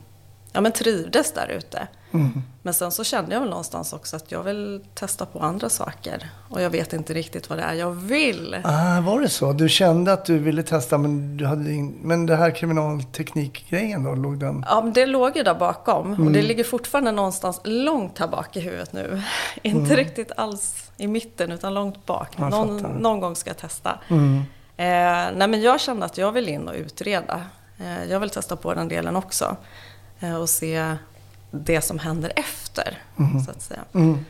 ja, 0.52 0.61
men 0.61 0.73
trivdes 0.73 1.33
där 1.33 1.49
ute. 1.49 1.88
Mm. 2.12 2.43
Men 2.62 2.75
sen 2.75 2.90
så 2.90 3.05
kände 3.05 3.35
jag 3.35 3.40
väl 3.40 3.50
någonstans 3.50 3.93
också 3.93 4.17
att 4.17 4.33
jag 4.33 4.43
vill 4.43 4.81
testa 4.95 5.26
på 5.26 5.40
andra 5.40 5.69
saker. 5.69 6.31
Och 6.49 6.62
jag 6.62 6.71
vet 6.71 6.93
inte 6.93 7.14
riktigt 7.14 7.49
vad 7.49 7.59
det 7.59 7.62
är 7.62 7.75
jag 7.75 7.90
vill. 7.90 8.57
Ah, 8.64 9.00
var 9.00 9.21
det 9.21 9.28
så? 9.28 9.52
Du 9.52 9.69
kände 9.69 10.12
att 10.12 10.25
du 10.25 10.38
ville 10.38 10.62
testa, 10.62 10.99
men, 10.99 11.37
du 11.37 11.47
hade 11.47 11.73
in... 11.73 11.99
men 12.02 12.26
det 12.26 12.37
här 12.37 12.50
kriminalteknikgrejen 12.50 14.02
då? 14.02 14.14
Låg 14.14 14.38
den... 14.38 14.64
Ja, 14.69 14.81
men 14.85 14.93
det 14.93 15.07
låg 15.07 15.37
ju 15.37 15.43
där 15.43 15.55
bakom. 15.55 16.12
Mm. 16.12 16.26
Och 16.26 16.33
det 16.33 16.43
ligger 16.43 16.64
fortfarande 16.64 17.12
någonstans 17.12 17.61
långt 17.64 18.19
här 18.19 18.28
bak 18.28 18.57
i 18.57 18.61
huvudet 18.61 18.93
nu. 18.93 19.23
inte 19.62 19.97
riktigt 19.97 20.33
alls 20.37 20.90
i 20.97 21.07
mitten, 21.07 21.52
utan 21.52 21.75
långt 21.75 22.07
bak. 22.07 22.38
Någon, 22.38 22.76
någon 22.76 23.21
gång 23.21 23.37
ska 23.37 23.50
jag 23.50 23.59
testa. 23.59 23.99
Mm. 24.09 24.37
Eh, 24.76 25.37
nej, 25.37 25.49
men 25.49 25.62
jag 25.62 25.81
kände 25.81 26.07
att 26.07 26.19
jag 26.19 26.33
vill 26.33 26.49
in 26.49 26.69
och 26.69 26.75
utreda. 26.75 27.43
Eh, 27.78 28.05
jag 28.11 28.21
vill 28.21 28.31
testa 28.31 28.57
på 28.57 28.75
den 28.75 28.88
delen 28.88 29.17
också. 29.17 29.57
Eh, 30.20 30.34
och 30.34 30.48
se 30.48 30.96
det 31.50 31.80
som 31.80 31.98
händer 31.98 32.32
efter, 32.37 33.02
så 33.44 33.50
att 33.50 33.62
säga. 33.62 33.80
Mm. 33.94 34.25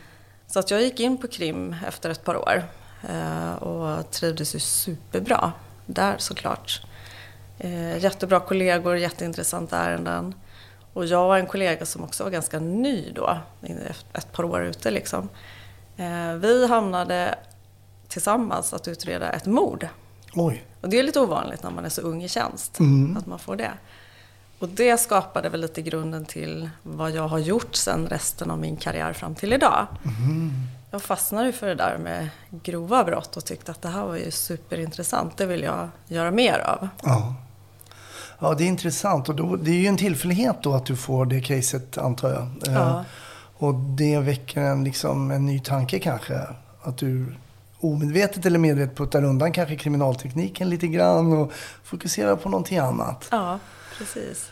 Så 0.47 0.59
att 0.59 0.71
jag 0.71 0.81
gick 0.81 0.99
in 0.99 1.17
på 1.17 1.27
krim 1.27 1.75
efter 1.87 2.09
ett 2.09 2.23
par 2.23 2.35
år 2.35 2.63
eh, 3.09 3.53
och 3.53 4.11
trivdes 4.11 4.55
ju 4.55 4.59
superbra 4.59 5.51
där 5.85 6.15
såklart. 6.17 6.81
Eh, 7.57 7.97
jättebra 7.97 8.39
kollegor, 8.39 8.97
jätteintressanta 8.97 9.77
ärenden. 9.77 10.33
Och 10.93 11.05
jag 11.05 11.27
och 11.27 11.37
en 11.37 11.47
kollega 11.47 11.85
som 11.85 12.03
också 12.03 12.23
var 12.23 12.31
ganska 12.31 12.59
ny 12.59 13.11
då, 13.15 13.37
ett 14.13 14.31
par 14.31 14.43
år 14.43 14.63
ute 14.63 14.91
liksom. 14.91 15.29
Vi 16.41 16.67
hamnade 16.67 17.35
tillsammans 18.07 18.73
att 18.73 18.87
utreda 18.87 19.29
ett 19.31 19.45
mord. 19.45 19.87
Oj. 20.33 20.63
Och 20.81 20.89
det 20.89 20.99
är 20.99 21.03
lite 21.03 21.19
ovanligt 21.19 21.63
när 21.63 21.71
man 21.71 21.85
är 21.85 21.89
så 21.89 22.01
ung 22.01 22.23
i 22.23 22.29
tjänst, 22.29 22.79
Mm. 22.79 23.17
att 23.17 23.25
man 23.25 23.39
får 23.39 23.55
det. 23.55 23.71
Och 24.59 24.69
det 24.69 24.97
skapade 24.99 25.49
väl 25.49 25.61
lite 25.61 25.81
grunden 25.81 26.25
till 26.25 26.69
vad 26.83 27.11
jag 27.11 27.27
har 27.27 27.39
gjort 27.39 27.75
sen 27.75 28.07
resten 28.07 28.51
av 28.51 28.59
min 28.59 28.77
karriär 28.77 29.13
fram 29.13 29.35
till 29.35 29.53
idag. 29.53 29.87
Jag 30.91 31.01
fastnade 31.01 31.45
ju 31.45 31.51
för 31.51 31.67
det 31.67 31.75
där 31.75 31.97
med 31.97 32.29
grova 32.49 33.03
brott 33.03 33.37
och 33.37 33.45
tyckte 33.45 33.71
att 33.71 33.81
det 33.81 33.89
här 33.89 34.05
var 34.05 34.15
ju 34.15 34.31
superintressant. 34.31 35.37
Det 35.37 35.45
vill 35.45 35.63
jag 35.63 35.89
göra 36.07 36.31
mer 36.31 36.59
av. 36.59 36.87
Ja. 37.03 37.35
Ja, 38.39 38.53
det 38.53 38.63
är 38.63 38.67
intressant. 38.67 39.29
Och 39.29 39.35
då, 39.35 39.55
det 39.55 39.71
är 39.71 39.75
ju 39.75 39.87
en 39.87 39.97
tillfällighet 39.97 40.55
då 40.61 40.73
att 40.73 40.85
du 40.85 40.95
får 40.95 41.25
det 41.25 41.41
caset, 41.41 41.97
antar 41.97 42.29
jag. 42.29 42.41
Eh, 42.67 42.73
Ja. 42.73 43.05
Och 43.57 43.73
det 43.75 44.19
väcker 44.19 44.61
en, 44.61 44.83
liksom, 44.83 45.31
en 45.31 45.45
ny 45.45 45.59
tanke 45.59 45.99
kanske. 45.99 46.39
Att 46.81 46.97
du 46.97 47.35
omedvetet 47.79 48.45
eller 48.45 48.59
medvetet 48.59 48.97
puttar 48.97 49.23
undan 49.23 49.51
kanske 49.51 49.75
kriminaltekniken 49.75 50.69
lite 50.69 50.87
grann 50.87 51.33
och 51.33 51.51
fokuserar 51.83 52.35
på 52.35 52.49
någonting 52.49 52.77
annat. 52.77 53.27
Ja, 53.31 53.59
precis. 53.99 54.51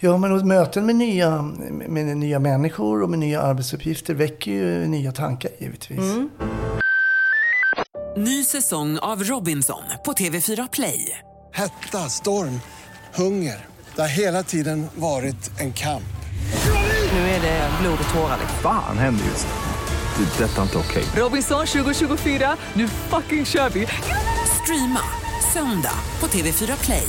Ja, 0.00 0.16
men 0.16 0.48
möten 0.48 0.86
med 0.86 0.96
nya, 0.96 1.42
med 1.88 2.16
nya 2.16 2.38
människor 2.38 3.02
och 3.02 3.10
med 3.10 3.18
nya 3.18 3.42
arbetsuppgifter 3.42 4.14
väcker 4.14 4.52
ju 4.52 4.86
nya 4.88 5.12
tankar 5.12 5.50
givetvis. 5.58 6.14
Ny 8.16 8.44
säsong 8.44 8.98
av 8.98 9.24
Robinson 9.24 9.82
på 10.04 10.12
TV4 10.12 10.68
Play. 10.72 11.18
Hetta, 11.52 11.98
storm, 11.98 12.60
hunger. 13.14 13.66
Det 13.94 14.00
har 14.00 14.08
hela 14.08 14.42
tiden 14.42 14.86
varit 14.94 15.60
en 15.60 15.72
kamp. 15.72 16.02
Nu 17.12 17.18
är 17.18 17.40
det 17.40 17.70
blod 17.80 17.98
och 18.08 18.14
tårar. 18.14 18.36
liksom. 18.40 18.58
Fan 18.62 18.98
händer 18.98 19.24
just 19.24 19.46
nu. 19.46 20.24
Det. 20.24 20.44
är 20.44 20.48
Detta 20.48 20.58
är 20.58 20.62
inte 20.62 20.78
okej. 20.78 21.04
Robinson 21.16 21.66
2024, 21.66 22.56
nu 22.74 22.88
fucking 22.88 23.44
kör 23.44 23.68
vi! 23.68 23.86
Streama 24.62 25.00
söndag 25.52 25.94
på 26.18 26.26
TV4 26.26 26.84
Play. 26.84 27.08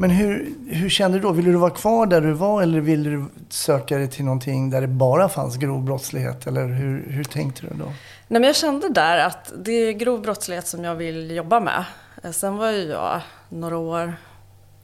Men 0.00 0.10
hur, 0.10 0.54
hur 0.68 0.88
kände 0.88 1.18
du 1.18 1.22
då? 1.22 1.32
Ville 1.32 1.50
du 1.50 1.56
vara 1.56 1.70
kvar 1.70 2.06
där 2.06 2.20
du 2.20 2.32
var 2.32 2.62
eller 2.62 2.80
ville 2.80 3.10
du 3.10 3.24
söka 3.48 3.96
dig 3.96 4.08
till 4.08 4.24
någonting 4.24 4.70
där 4.70 4.80
det 4.80 4.88
bara 4.88 5.28
fanns 5.28 5.56
grov 5.56 5.84
brottslighet? 5.84 6.46
Eller 6.46 6.66
hur, 6.66 7.10
hur 7.10 7.24
tänkte 7.24 7.62
du 7.62 7.68
då? 7.68 7.84
Nej, 7.84 7.94
men 8.28 8.42
jag 8.42 8.56
kände 8.56 8.88
där 8.88 9.18
att 9.18 9.52
det 9.64 9.72
är 9.72 9.92
grov 9.92 10.22
brottslighet 10.22 10.66
som 10.66 10.84
jag 10.84 10.94
vill 10.94 11.30
jobba 11.30 11.60
med. 11.60 11.84
Eh, 12.22 12.30
Sen 12.30 12.56
var 12.56 12.70
ju 12.70 12.82
jag 12.82 13.20
några 13.48 13.76
år 13.78 14.14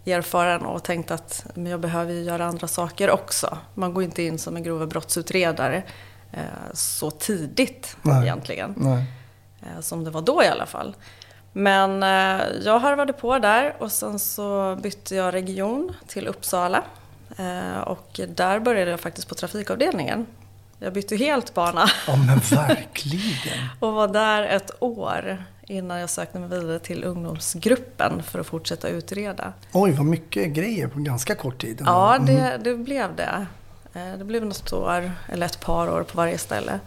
erfaren 0.06 0.66
och 0.66 0.82
tänkte 0.84 1.14
att 1.14 1.46
men 1.54 1.66
jag 1.66 1.80
behöver 1.80 2.12
ju 2.12 2.22
göra 2.22 2.46
andra 2.46 2.66
saker 2.68 3.10
också. 3.10 3.58
Man 3.74 3.94
går 3.94 4.02
inte 4.02 4.22
in 4.22 4.38
som 4.38 4.56
en 4.56 4.62
grova 4.62 4.86
brottsutredare 4.86 5.82
eh, 6.32 6.40
så 6.72 7.10
tidigt 7.10 7.96
Nej. 8.02 8.22
egentligen. 8.22 8.74
Nej. 8.76 9.04
Eh, 9.62 9.80
som 9.80 10.04
det 10.04 10.10
var 10.10 10.22
då 10.22 10.42
i 10.42 10.46
alla 10.46 10.66
fall. 10.66 10.94
Men 11.58 12.02
eh, 12.02 12.46
jag 12.64 12.78
harvade 12.78 13.12
på 13.12 13.38
där 13.38 13.74
och 13.78 13.92
sen 13.92 14.18
så 14.18 14.76
bytte 14.82 15.14
jag 15.14 15.34
region 15.34 15.92
till 16.06 16.26
Uppsala. 16.28 16.82
Eh, 17.38 17.78
och 17.80 18.20
där 18.28 18.60
började 18.60 18.90
jag 18.90 19.00
faktiskt 19.00 19.28
på 19.28 19.34
trafikavdelningen. 19.34 20.26
Jag 20.78 20.92
bytte 20.92 21.16
helt 21.16 21.54
bana 21.54 21.86
Ja 22.06 22.16
men 22.16 22.38
verkligen. 22.38 23.58
och 23.80 23.92
var 23.92 24.08
där 24.08 24.42
ett 24.42 24.70
år 24.82 25.44
innan 25.66 25.98
jag 26.00 26.10
sökte 26.10 26.38
mig 26.38 26.48
vidare 26.48 26.78
till 26.78 27.04
ungdomsgruppen 27.04 28.22
för 28.22 28.38
att 28.38 28.46
fortsätta 28.46 28.88
utreda. 28.88 29.52
Oj, 29.72 29.92
vad 29.92 30.06
mycket 30.06 30.48
grejer 30.50 30.88
på 30.88 30.98
ganska 30.98 31.34
kort 31.34 31.60
tid. 31.60 31.78
ändå. 31.80 31.92
Ja, 31.92 32.14
Mm. 32.16 32.26
det, 32.26 32.58
det 32.70 32.74
blev 32.76 33.16
det. 33.16 33.46
Eh, 33.94 34.18
Det 34.18 34.24
blev 34.24 34.44
något 34.46 34.72
år, 34.72 35.12
eller 35.32 35.46
ett 35.46 35.60
par 35.60 35.88
år 35.90 36.02
på 36.02 36.16
varje 36.16 36.38
ställe. 36.38 36.80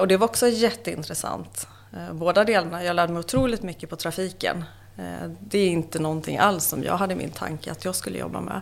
Och 0.00 0.08
det 0.08 0.16
var 0.16 0.24
också 0.26 0.48
jätteintressant. 0.48 1.68
Eh, 1.96 2.12
Båda 2.14 2.44
delarna. 2.44 2.84
Jag 2.84 2.96
lärde 2.96 3.12
mig 3.12 3.20
otroligt 3.20 3.62
mycket 3.62 3.90
på 3.90 3.96
trafiken. 3.96 4.64
Eh, 4.98 5.30
Det 5.40 5.58
är 5.58 5.68
inte 5.68 5.98
någonting 5.98 6.38
alls 6.38 6.64
som 6.64 6.82
jag 6.82 6.96
hade 6.96 7.12
i 7.14 7.16
min 7.16 7.30
tanke 7.30 7.72
att 7.72 7.84
jag 7.84 7.94
skulle 7.94 8.18
jobba 8.18 8.40
med. 8.40 8.60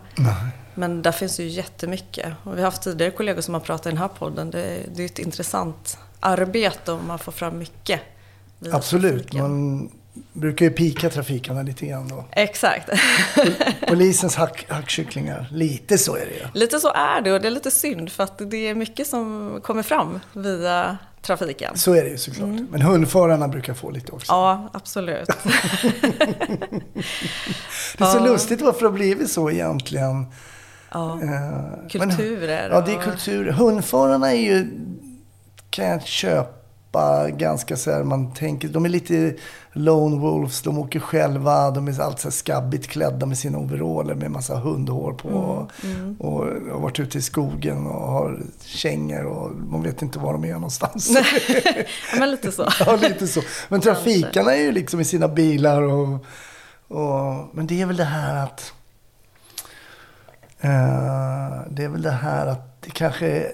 Men 0.73 1.01
där 1.01 1.11
finns 1.11 1.39
ju 1.39 1.47
jättemycket. 1.47 2.33
Och 2.43 2.53
vi 2.53 2.57
har 2.57 2.65
haft 2.65 2.81
tidigare 2.81 3.11
kollegor 3.11 3.41
som 3.41 3.53
har 3.53 3.61
pratat 3.61 3.85
i 3.85 3.89
den 3.89 3.97
här 3.97 4.07
podden. 4.07 4.51
Det, 4.51 4.79
det 4.95 5.01
är 5.03 5.05
ett 5.05 5.19
intressant 5.19 5.97
arbete 6.19 6.91
och 6.91 7.03
man 7.03 7.19
får 7.19 7.31
fram 7.31 7.57
mycket. 7.57 8.01
Absolut. 8.71 9.13
trafiken. 9.21 9.41
Man 9.41 9.89
brukar 10.33 10.65
ju 10.65 10.71
pika 10.71 11.09
trafikarna 11.09 11.61
lite 11.61 11.85
grann 11.85 12.07
då. 12.07 12.25
Exakt. 12.31 12.89
Polisens 13.87 14.35
hack, 14.35 14.65
hackkycklingar. 14.69 15.47
Lite 15.51 15.97
så 15.97 16.15
är 16.15 16.25
det 16.25 16.33
ju. 16.33 16.45
Lite 16.59 16.79
så 16.79 16.91
är 16.93 17.21
det 17.21 17.33
och 17.33 17.41
det 17.41 17.47
är 17.47 17.51
lite 17.51 17.71
synd 17.71 18.11
för 18.11 18.23
att 18.23 18.37
det 18.51 18.57
är 18.57 18.75
mycket 18.75 19.07
som 19.07 19.59
kommer 19.63 19.83
fram 19.83 20.19
via 20.33 20.97
trafiken. 21.25 21.77
Så 21.77 21.93
är 21.93 22.03
det 22.03 22.09
ju 22.09 22.17
såklart. 22.17 22.49
Men 22.71 22.81
hundförarna 22.81 23.47
brukar 23.47 23.73
få 23.73 23.89
lite 23.91 24.11
också. 24.11 24.31
Mm. 24.33 24.41
Ja, 24.43 24.69
absolut. 24.73 25.27
Det 27.97 28.03
är 28.03 28.05
så 28.11 28.17
Ja. 28.17 28.25
lustigt 28.25 28.61
varför 28.61 28.79
det 28.79 28.85
har 28.87 28.91
blivit 28.93 29.31
så 29.31 29.49
egentligen. 29.51 30.25
Ja. 30.91 31.13
Eh, 31.21 31.29
men- 31.29 31.89
Kulturer 31.89 32.69
Ja, 32.69 32.81
det 32.81 32.91
är 32.91 32.97
och- 32.97 33.03
kultur. 33.03 33.51
Hundförarna 33.51 34.31
är 34.33 34.41
ju, 34.41 34.67
kan 35.69 35.85
jag 35.85 36.03
köpa 36.03 36.49
stoppa 36.95 37.29
ganska 37.29 37.75
så 37.75 37.91
här, 37.91 38.03
man 38.03 38.33
tänker, 38.33 38.67
de 38.67 38.85
är 38.85 38.89
lite 38.89 39.35
lone 39.73 40.19
wolves, 40.19 40.61
de 40.61 40.77
åker 40.77 40.99
själva, 40.99 41.71
de 41.71 41.87
är 41.87 42.01
alltid 42.01 42.19
så 42.19 42.31
skabbigt 42.31 42.87
klädda 42.87 43.25
med 43.25 43.37
sina 43.37 43.57
overaller 43.57 44.15
med 44.15 44.31
massa 44.31 44.55
hundhår 44.55 45.13
på. 45.13 45.67
Mm, 45.83 46.15
Och, 46.19 46.41
och 46.41 46.71
har 46.71 46.79
varit 46.79 46.99
ute 46.99 47.17
i 47.17 47.21
skogen 47.21 47.87
och 47.87 48.07
har 48.07 48.39
kängor 48.61 49.25
och 49.25 49.51
man 49.55 49.83
vet 49.83 50.01
inte 50.01 50.19
var 50.19 50.33
de 50.33 50.45
är 50.45 50.53
någonstans. 50.53 51.17
Men 52.19 52.31
lite 52.31 52.51
så. 52.51 52.67
ja, 52.85 52.95
lite 52.95 53.27
så. 53.27 53.41
Men 53.69 53.81
trafikarna 53.81 54.55
är 54.55 54.61
ju 54.61 54.71
liksom 54.71 54.99
i 54.99 55.05
sina 55.05 55.27
bilar 55.27 55.81
och, 55.81 56.25
och 56.87 57.49
men 57.53 57.67
det 57.67 57.81
är 57.81 57.85
väl 57.85 57.97
det 57.97 58.03
här 58.03 58.43
att 58.43 58.73
eh, 60.59 61.61
det 61.69 61.83
är 61.83 61.89
väl 61.89 62.01
det 62.01 62.11
här 62.11 62.47
att 62.47 62.81
det 62.81 62.89
kanske 62.89 63.27
är 63.27 63.51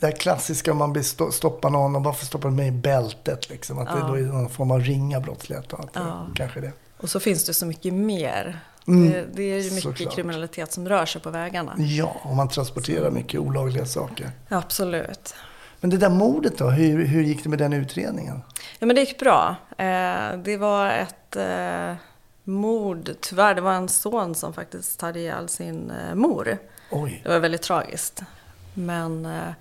det 0.00 0.06
här 0.06 0.12
klassiska 0.12 0.72
om 0.72 0.78
man 0.78 0.92
blir 0.92 1.02
sto- 1.02 1.30
stoppar 1.30 1.70
någon 1.70 1.96
och 1.96 2.04
varför 2.04 2.26
stoppar 2.26 2.48
du 2.48 2.54
mig 2.54 2.68
i 2.68 2.70
bältet 2.72 3.48
liksom. 3.50 3.78
Att 3.78 3.86
det 3.92 3.98
Ja. 3.98 4.06
då 4.08 4.14
är 4.14 4.20
någon 4.22 4.48
form 4.50 4.70
av 4.70 4.80
ringa 4.80 5.20
brottslighet. 5.20 5.72
Och 5.72 5.80
det, 5.92 6.00
Ja. 6.00 6.26
Kanske 6.34 6.60
det. 6.60 6.72
Och 6.96 7.10
så 7.10 7.20
finns 7.20 7.44
det 7.44 7.54
så 7.54 7.66
mycket 7.66 7.94
mer. 7.94 8.60
Mm, 8.88 9.10
Det, 9.12 9.24
det 9.34 9.42
är 9.42 9.58
ju 9.62 9.70
mycket 9.70 9.82
såklart. 9.82 10.14
kriminalitet 10.14 10.72
som 10.72 10.88
rör 10.88 11.06
sig 11.06 11.20
på 11.20 11.30
vägarna. 11.30 11.74
Ja, 11.78 12.16
och 12.22 12.36
man 12.36 12.48
transporterar 12.48 13.10
mycket 13.10 13.40
olagliga 13.40 13.86
saker. 13.86 14.30
Absolut. 14.48 15.34
Men 15.80 15.90
det 15.90 15.96
där 15.96 16.08
mordet 16.10 16.58
då, 16.58 16.70
hur, 16.70 17.04
hur 17.06 17.22
gick 17.22 17.42
det 17.42 17.48
med 17.48 17.58
den 17.58 17.72
utredningen? 17.72 18.42
Ja, 18.78 18.86
men 18.86 18.96
det 18.96 19.00
gick 19.00 19.18
bra. 19.20 19.56
Eh, 19.78 20.38
det 20.44 20.56
var 20.56 20.86
ett 20.90 21.36
eh, 21.36 21.94
mord, 22.44 23.10
tyvärr. 23.20 23.54
Det 23.54 23.60
var 23.60 23.72
en 23.72 23.88
son 23.88 24.34
som 24.34 24.52
faktiskt 24.52 25.02
hade 25.02 25.20
ihjäl 25.20 25.48
sin 25.48 25.90
eh, 25.90 26.14
mor. 26.14 26.58
Oj. 26.90 27.20
Det 27.24 27.28
var 27.28 27.38
väldigt 27.38 27.62
tragiskt. 27.62 28.22
Men 28.78 29.26
eh, 29.26 29.52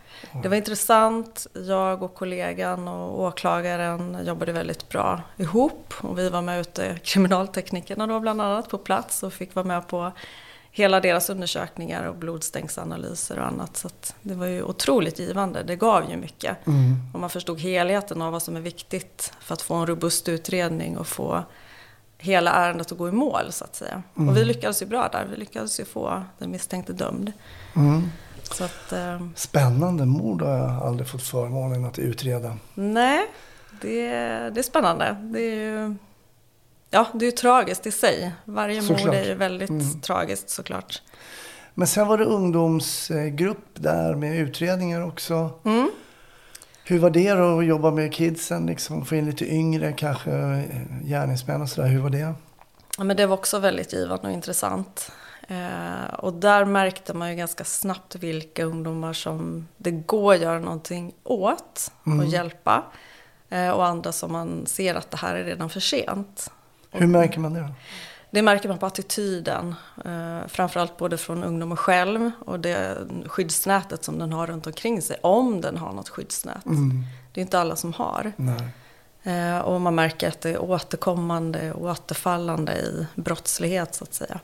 det 0.44 0.50
var 0.50 0.56
intressant. 0.56 1.48
Jag 1.54 2.04
och 2.04 2.16
kollegan 2.16 2.88
och 2.88 3.22
åklagaren 3.22 4.26
jobbade 4.26 4.52
väldigt 4.52 4.90
bra 4.90 5.22
ihop. 5.38 5.94
Och 6.02 6.20
vi 6.20 6.30
var 6.30 6.42
med 6.42 6.60
ute, 6.62 7.00
kriminalteknikerna 7.04 8.08
då 8.08 8.20
bland 8.20 8.42
annat, 8.42 8.70
på 8.70 8.78
plats 8.78 9.24
och 9.24 9.34
fick 9.34 9.56
vara 9.56 9.66
med 9.66 9.88
på 9.88 10.12
hela 10.72 11.00
deras 11.00 11.30
undersökningar 11.30 12.04
och 12.04 12.16
blodstängsanalyser 12.16 13.40
och 13.40 13.46
annat. 13.46 13.78
Så 13.78 13.90
det 14.22 14.34
var 14.34 14.46
ju 14.46 14.64
otroligt 14.64 15.20
givande. 15.20 15.64
Det 15.64 15.76
gav 15.76 16.10
ju 16.12 16.18
mycket. 16.18 16.58
Och 17.14 17.20
man 17.20 17.30
förstod 17.30 17.60
helheten 17.60 18.22
av 18.22 18.32
vad 18.32 18.42
som 18.42 18.56
är 18.56 18.62
viktigt 18.62 19.34
för 19.40 19.54
att 19.54 19.62
få 19.62 19.74
en 19.74 19.88
robust 19.88 20.30
utredning 20.30 20.98
och 20.98 21.08
få 21.08 21.44
hela 22.18 22.52
ärendet 22.52 22.92
att 22.92 22.98
gå 22.98 23.10
i 23.10 23.12
mål 23.12 23.52
så 23.52 23.64
att 23.64 23.76
säga. 23.76 24.04
Och 24.14 24.38
vi 24.38 24.46
lyckades 24.46 24.82
ju 24.82 24.86
bra 24.86 25.10
där. 25.12 25.28
Vi 25.32 25.38
lyckades 25.38 25.80
ju 25.80 25.86
få 25.86 26.24
den 26.38 26.52
misstänkte 26.52 26.94
dömd. 26.94 27.32
Mm. 27.76 28.12
Så 28.52 28.64
att, 28.64 28.92
eh, 28.92 29.22
Spännande 29.36 30.06
mord 30.06 30.42
har 30.42 30.58
jag 30.58 30.70
aldrig 30.70 31.08
fått 31.08 31.24
förmånen 31.24 31.86
att 31.86 32.00
utreda. 32.00 32.58
nej, 32.74 33.28
det, 33.82 34.10
det 34.50 34.60
är 34.60 34.64
spännande. 34.64 35.16
Det 35.22 35.40
är 35.40 35.56
ju, 35.56 35.96
ja, 36.90 37.08
det 37.14 37.26
är 37.26 37.32
ju 37.32 37.38
tragiskt 37.38 37.86
i 37.88 37.92
sig. 37.92 38.32
Varje 38.46 38.82
mord 38.82 39.00
Såklart. 39.00 39.16
är 39.16 39.26
ju 39.26 39.34
väldigt 39.36 39.70
Mm. 39.70 40.02
tragiskt 40.02 40.50
såklart. 40.50 41.02
Men 41.74 41.88
sen 41.88 42.08
var 42.08 42.18
det 42.18 42.26
ungdomsgrupp 42.26 43.66
där 43.74 44.16
med 44.16 44.40
utredningar 44.40 45.02
också. 45.08 45.50
Mm. 45.66 45.92
Hur 46.84 47.00
var 47.00 47.10
det 47.10 47.34
då 47.34 47.60
att 47.60 47.66
jobba 47.66 47.92
med 47.92 48.14
kidsen? 48.14 48.66
Liksom, 48.66 49.06
få 49.06 49.16
in 49.16 49.26
lite 49.26 49.54
yngre 49.54 49.94
kanske 49.94 50.32
eh, 50.32 50.62
gärningsmän 51.06 51.62
och 51.62 51.70
sådär. 51.70 51.88
Hur 51.90 52.00
var 52.02 52.10
det? 52.10 52.34
Ja, 52.98 53.04
men 53.04 53.18
det 53.18 53.26
var 53.28 53.34
också 53.38 53.60
väldigt 53.60 53.94
givande 53.94 54.28
och 54.28 54.34
intressant. 54.34 55.12
Eh, 55.48 56.14
och 56.14 56.34
där 56.34 56.66
märkte 56.66 57.14
man 57.14 57.30
ju 57.30 57.36
ganska 57.36 57.64
snabbt 57.64 58.16
vilka 58.16 58.64
ungdomar 58.64 59.14
som 59.14 59.68
det 59.78 59.92
går 59.92 60.34
att 60.34 60.42
göra 60.42 60.60
någonting 60.60 61.14
åt 61.24 61.92
och 62.04 62.26
hjälpa. 62.26 62.84
Eh, 63.50 63.70
och 63.70 63.86
andra 63.86 64.12
som 64.12 64.32
man 64.32 64.66
ser 64.66 64.96
att 64.96 65.12
det 65.12 65.18
här 65.18 65.36
är 65.36 65.44
redan 65.44 65.70
för 65.70 65.80
sent. 65.80 66.52
Hur 66.92 67.08
märker 67.08 67.40
man 67.40 67.54
det 67.54 67.60
då? 67.60 67.70
Det 68.32 68.42
märker 68.42 68.70
man 68.70 68.78
på 68.78 68.86
attityden. 68.86 69.76
Eh, 70.06 70.48
framförallt 70.48 70.98
både 70.98 71.18
från 71.18 71.44
ungdomen 71.44 71.78
själv 71.78 72.32
och 72.46 72.60
det 72.60 72.98
skyddsnätet 73.26 74.04
som 74.04 74.20
den 74.20 74.34
har 74.34 74.48
runt 74.48 74.68
omkring 74.68 75.02
sig. 75.02 75.18
Om 75.22 75.62
den 75.62 75.78
har 75.78 75.94
något 75.94 76.10
skyddsnät. 76.10 76.64
Det 77.34 77.40
är 77.40 77.42
inte 77.42 77.60
alla 77.60 77.76
som 77.76 77.94
har. 77.94 78.32
Nej. 78.36 79.62
Och 79.62 79.82
man 79.82 79.96
märker 79.96 80.28
att 80.28 80.42
det 80.42 80.50
är 80.50 80.62
återkommande 80.62 81.74
och 81.74 81.90
återfallande 81.90 82.74
i 82.74 83.08
brottslighet 83.16 83.96
så 83.96 84.04
att 84.04 84.14
säga. 84.14 84.40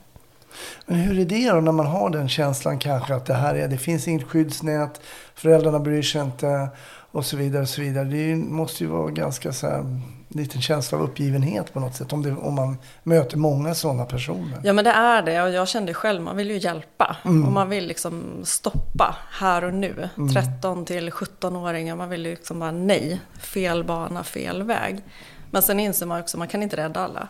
Men 0.85 0.97
hur 0.97 1.19
är 1.19 1.25
det 1.25 1.49
då 1.51 1.61
när 1.61 1.71
man 1.71 1.85
har 1.85 2.09
den 2.09 2.29
känslan 2.29 2.79
kanske 2.79 3.15
att 3.15 3.25
det 3.25 3.33
här 3.33 3.55
är, 3.55 3.67
det 3.67 3.77
finns 3.77 4.07
inget 4.07 4.27
skyddsnät, 4.27 5.01
föräldrarna 5.35 5.79
bryr 5.79 6.01
sig 6.01 6.21
inte 6.21 6.69
och 7.11 7.25
så 7.25 7.37
vidare 7.37 7.61
och 7.61 7.69
så 7.69 7.81
vidare. 7.81 8.05
Det 8.05 8.35
måste 8.35 8.83
ju 8.83 8.89
vara 8.89 9.09
ganska 9.09 9.53
så 9.53 9.67
här, 9.67 9.99
liten 10.27 10.61
känsla 10.61 10.97
av 10.97 11.03
uppgivenhet 11.03 11.73
på 11.73 11.79
något 11.79 11.95
sätt 11.95 12.13
om, 12.13 12.23
det, 12.23 12.31
om 12.31 12.53
man 12.53 12.77
möter 13.03 13.37
många 13.37 13.75
sådana 13.75 14.05
personer. 14.05 14.61
Ja 14.63 14.73
men 14.73 14.85
det 14.85 14.91
är 14.91 15.21
det 15.21 15.41
och 15.41 15.51
jag 15.51 15.67
kände 15.67 15.93
själv, 15.93 16.21
man 16.21 16.37
vill 16.37 16.51
ju 16.51 16.57
hjälpa. 16.57 17.17
Och 17.23 17.31
man 17.31 17.69
vill 17.69 17.87
liksom 17.87 18.41
stoppa 18.43 19.15
här 19.31 19.63
och 19.63 19.73
nu. 19.73 20.09
13 20.33 20.85
till 20.85 21.09
17-åringar, 21.09 21.95
man 21.95 22.09
vill 22.09 22.25
ju 22.25 22.31
liksom 22.31 22.59
bara 22.59 22.71
nej, 22.71 23.21
fel 23.39 23.83
bana, 23.83 24.23
fel 24.23 24.63
väg. 24.63 25.03
Men 25.51 25.61
sen 25.61 25.79
inser 25.79 26.05
man 26.05 26.21
också, 26.21 26.37
man 26.37 26.47
kan 26.47 26.63
inte 26.63 26.77
rädda 26.77 26.99
alla. 26.99 27.27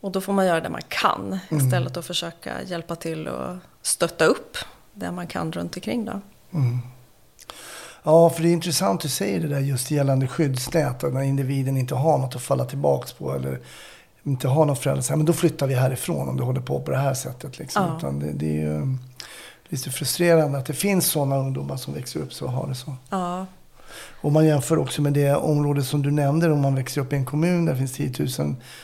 Och 0.00 0.10
då 0.12 0.20
får 0.20 0.32
man 0.32 0.46
göra 0.46 0.60
det 0.60 0.68
man 0.68 0.82
kan 0.88 1.38
istället 1.50 1.92
för 1.92 2.00
att 2.00 2.06
försöka 2.06 2.62
hjälpa 2.62 2.96
till 2.96 3.28
och 3.28 3.56
stötta 3.82 4.24
upp 4.24 4.56
det 4.94 5.10
man 5.10 5.26
kan 5.26 5.52
runt 5.52 5.76
omkring 5.76 6.04
då. 6.04 6.20
Ja, 8.02 8.30
för 8.30 8.42
det 8.42 8.48
är 8.48 8.52
intressant 8.52 9.00
du 9.00 9.08
säger 9.08 9.40
det 9.40 9.48
där 9.48 9.60
just 9.60 9.90
gällande 9.90 10.26
skyddsnät. 10.26 11.04
och 11.04 11.12
När 11.12 11.22
individen 11.22 11.76
inte 11.76 11.94
har 11.94 12.18
något 12.18 12.36
att 12.36 12.42
falla 12.42 12.64
tillbaks 12.64 13.12
på 13.12 13.34
eller 13.34 13.60
inte 14.22 14.48
har 14.48 14.64
någon 14.64 14.76
förälder. 14.76 15.02
Så 15.02 15.12
här, 15.12 15.16
men 15.16 15.26
då 15.26 15.32
flyttar 15.32 15.66
vi 15.66 15.74
härifrån 15.74 16.28
om 16.28 16.36
du 16.36 16.42
håller 16.42 16.60
på 16.60 16.80
på 16.80 16.90
det 16.90 16.96
här 16.96 17.14
sättet. 17.14 17.58
Liksom. 17.58 17.86
Ja. 17.86 17.96
Utan 17.96 18.18
det, 18.18 18.32
det 18.32 18.46
är 18.46 18.60
ju 18.60 18.96
lite 19.68 19.90
frustrerande 19.90 20.58
att 20.58 20.66
det 20.66 20.74
finns 20.74 21.06
sådana 21.06 21.36
ungdomar 21.36 21.76
som 21.76 21.94
växer 21.94 22.20
upp 22.20 22.32
så 22.32 22.44
och 22.44 22.52
har 22.52 22.66
det 22.66 22.74
så. 22.74 22.96
Ja, 23.10 23.46
Och 24.20 24.32
man 24.32 24.46
jämför 24.46 24.78
också 24.78 25.02
med 25.02 25.12
det 25.12 25.34
område 25.34 25.82
som 25.82 26.02
du 26.02 26.10
nämnde. 26.10 26.52
Om 26.52 26.60
man 26.60 26.74
växer 26.74 27.00
upp 27.00 27.12
i 27.12 27.16
en 27.16 27.24
kommun 27.24 27.64
där 27.64 27.72
det 27.72 27.78
finns 27.78 27.92
10 27.92 28.12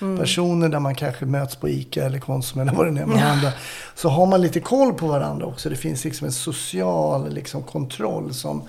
000 0.00 0.18
personer. 0.18 0.68
Där 0.68 0.79
man 0.81 0.94
kanske 0.94 1.24
möts 1.26 1.57
på 1.57 1.68
ICA 1.68 2.05
eller 2.05 2.18
Konsum 2.18 2.61
eller 2.61 2.72
vad 2.72 2.87
det 2.87 2.90
nu 2.92 3.00
är 3.00 3.07
med 3.07 3.20
varandra. 3.22 3.52
Så 3.94 4.09
har 4.09 4.26
man 4.26 4.40
lite 4.42 4.61
koll 4.61 4.94
på 4.94 5.07
varandra 5.07 5.46
också. 5.46 5.68
Det 5.70 5.76
finns 5.76 6.05
liksom 6.05 6.26
en 6.26 6.33
social 6.33 7.33
liksom, 7.35 7.62
kontroll 7.62 8.35
som 8.35 8.62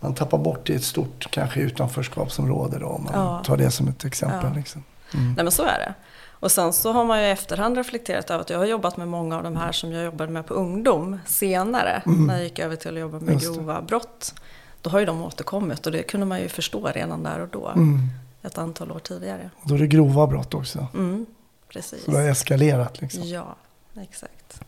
man 0.00 0.14
tappar 0.14 0.38
bort 0.38 0.70
i 0.70 0.74
ett 0.74 0.84
stort 0.84 1.26
kanske 1.30 1.60
utanförskapsområde. 1.60 2.78
Då, 2.78 2.86
om 2.86 3.04
man 3.04 3.12
Ja. 3.14 3.42
tar 3.44 3.56
det 3.56 3.70
som 3.70 3.88
ett 3.88 4.04
exempel. 4.04 4.50
Ja. 4.52 4.56
Liksom. 4.56 4.84
Nej 5.12 5.44
men 5.44 5.50
så 5.52 5.62
är 5.62 5.78
det. 5.78 5.94
Och 6.30 6.52
sen 6.52 6.72
så 6.72 6.92
har 6.92 7.04
man 7.04 7.20
ju 7.20 7.26
i 7.26 7.30
efterhand 7.30 7.76
reflekterat 7.76 8.30
över 8.30 8.40
att 8.40 8.50
jag 8.50 8.58
har 8.58 8.64
jobbat 8.66 8.96
med 8.96 9.08
många 9.08 9.36
av 9.36 9.42
de 9.42 9.56
här 9.56 9.72
som 9.72 9.92
jag 9.92 10.04
jobbade 10.04 10.32
med 10.32 10.46
på 10.46 10.54
ungdom 10.54 11.18
senare. 11.26 12.02
När 12.06 12.34
jag 12.34 12.44
gick 12.44 12.58
över 12.58 12.76
till 12.76 12.94
att 12.94 13.00
jobba 13.00 13.18
med 13.20 13.28
Mm. 13.28 13.38
Grova 13.54 13.82
brott. 13.82 14.34
Då 14.82 14.90
har 14.90 15.00
ju 15.00 15.06
de 15.06 15.22
återkommit 15.22 15.86
och 15.86 15.92
det 15.92 16.02
kunde 16.02 16.26
man 16.26 16.40
ju 16.40 16.48
förstå 16.48 16.86
redan 16.86 17.22
där 17.22 17.40
och 17.40 17.48
då. 17.48 17.68
Mm. 17.68 18.00
Ett 18.42 18.58
antal 18.58 18.92
år 18.92 18.98
tidigare. 18.98 19.50
Då 19.64 19.74
är 19.74 19.78
det 19.78 19.86
grova 19.86 20.26
brott 20.26 20.54
också. 20.54 20.86
Mm, 20.94 21.26
precis. 21.68 22.04
Så 22.04 22.10
det 22.10 22.16
har 22.16 22.28
eskalerat. 22.28 23.00
Liksom. 23.00 23.22
Ja, 23.22 23.56
exakt. 24.00 24.60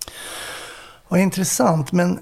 Vad 1.09 1.21
intressant. 1.21 1.93
Men 1.93 2.19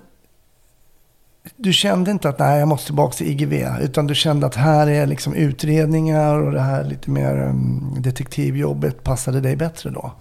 du 1.57 1.73
kände 1.73 2.11
inte 2.11 2.29
att 2.29 2.39
nej, 2.39 2.59
jag 2.59 2.69
måste 2.69 2.87
tillbaka 2.87 3.13
till 3.13 3.27
IGV. 3.27 3.53
Utan 3.81 4.07
du 4.07 4.15
kände 4.15 4.47
att 4.47 4.55
här 4.55 4.87
är 4.87 5.07
liksom 5.07 5.35
utredningar 5.35 6.35
och 6.35 6.53
det 6.53 6.61
här 6.61 6.85
lite 6.85 7.11
mer 7.11 7.49
um, 7.49 7.97
detektivjobbet 7.99 9.05
passade 9.05 9.41
dig 9.41 9.57
bättre 9.57 9.91
då? 9.91 10.13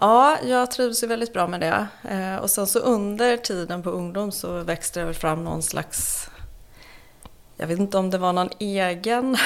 Ja, 0.00 0.38
jag 0.44 0.70
trivs 0.70 1.02
ju 1.02 1.06
väldigt 1.06 1.32
bra 1.32 1.46
med 1.46 1.60
det. 1.60 1.86
Eh, 2.10 2.36
och 2.36 2.50
sen 2.50 2.66
så 2.66 2.78
under 2.78 3.36
tiden 3.36 3.82
på 3.82 3.90
ungdom 3.90 4.32
så 4.32 4.62
växte 4.62 5.00
det 5.00 5.06
väl 5.06 5.14
fram 5.14 5.44
någon 5.44 5.62
slags 5.62 6.30
jag 7.60 7.66
vet 7.66 7.78
inte 7.78 7.98
om 7.98 8.10
det 8.10 8.18
var 8.18 8.32
någon 8.32 8.48
egen 8.58 9.36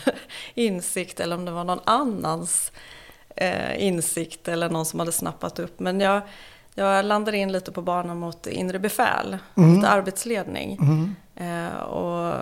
insikt 0.54 1.20
eller 1.20 1.36
om 1.36 1.44
det 1.44 1.50
var 1.50 1.64
någon 1.64 1.80
annans 1.84 2.72
eh, 3.36 3.84
insikt 3.86 4.48
eller 4.48 4.70
någon 4.70 4.86
som 4.86 4.98
hade 4.98 5.12
snappat 5.12 5.58
upp. 5.58 5.80
Men 5.80 6.00
jag, 6.00 6.22
jag 6.74 7.04
landade 7.04 7.36
in 7.36 7.52
lite 7.52 7.72
på 7.72 7.82
banan 7.82 8.18
mot 8.18 8.46
inre 8.46 8.78
befäl, 8.78 9.38
lite 9.54 9.88
arbetsledning. 9.88 10.78
Eh, 11.34 11.80
och 11.80 12.34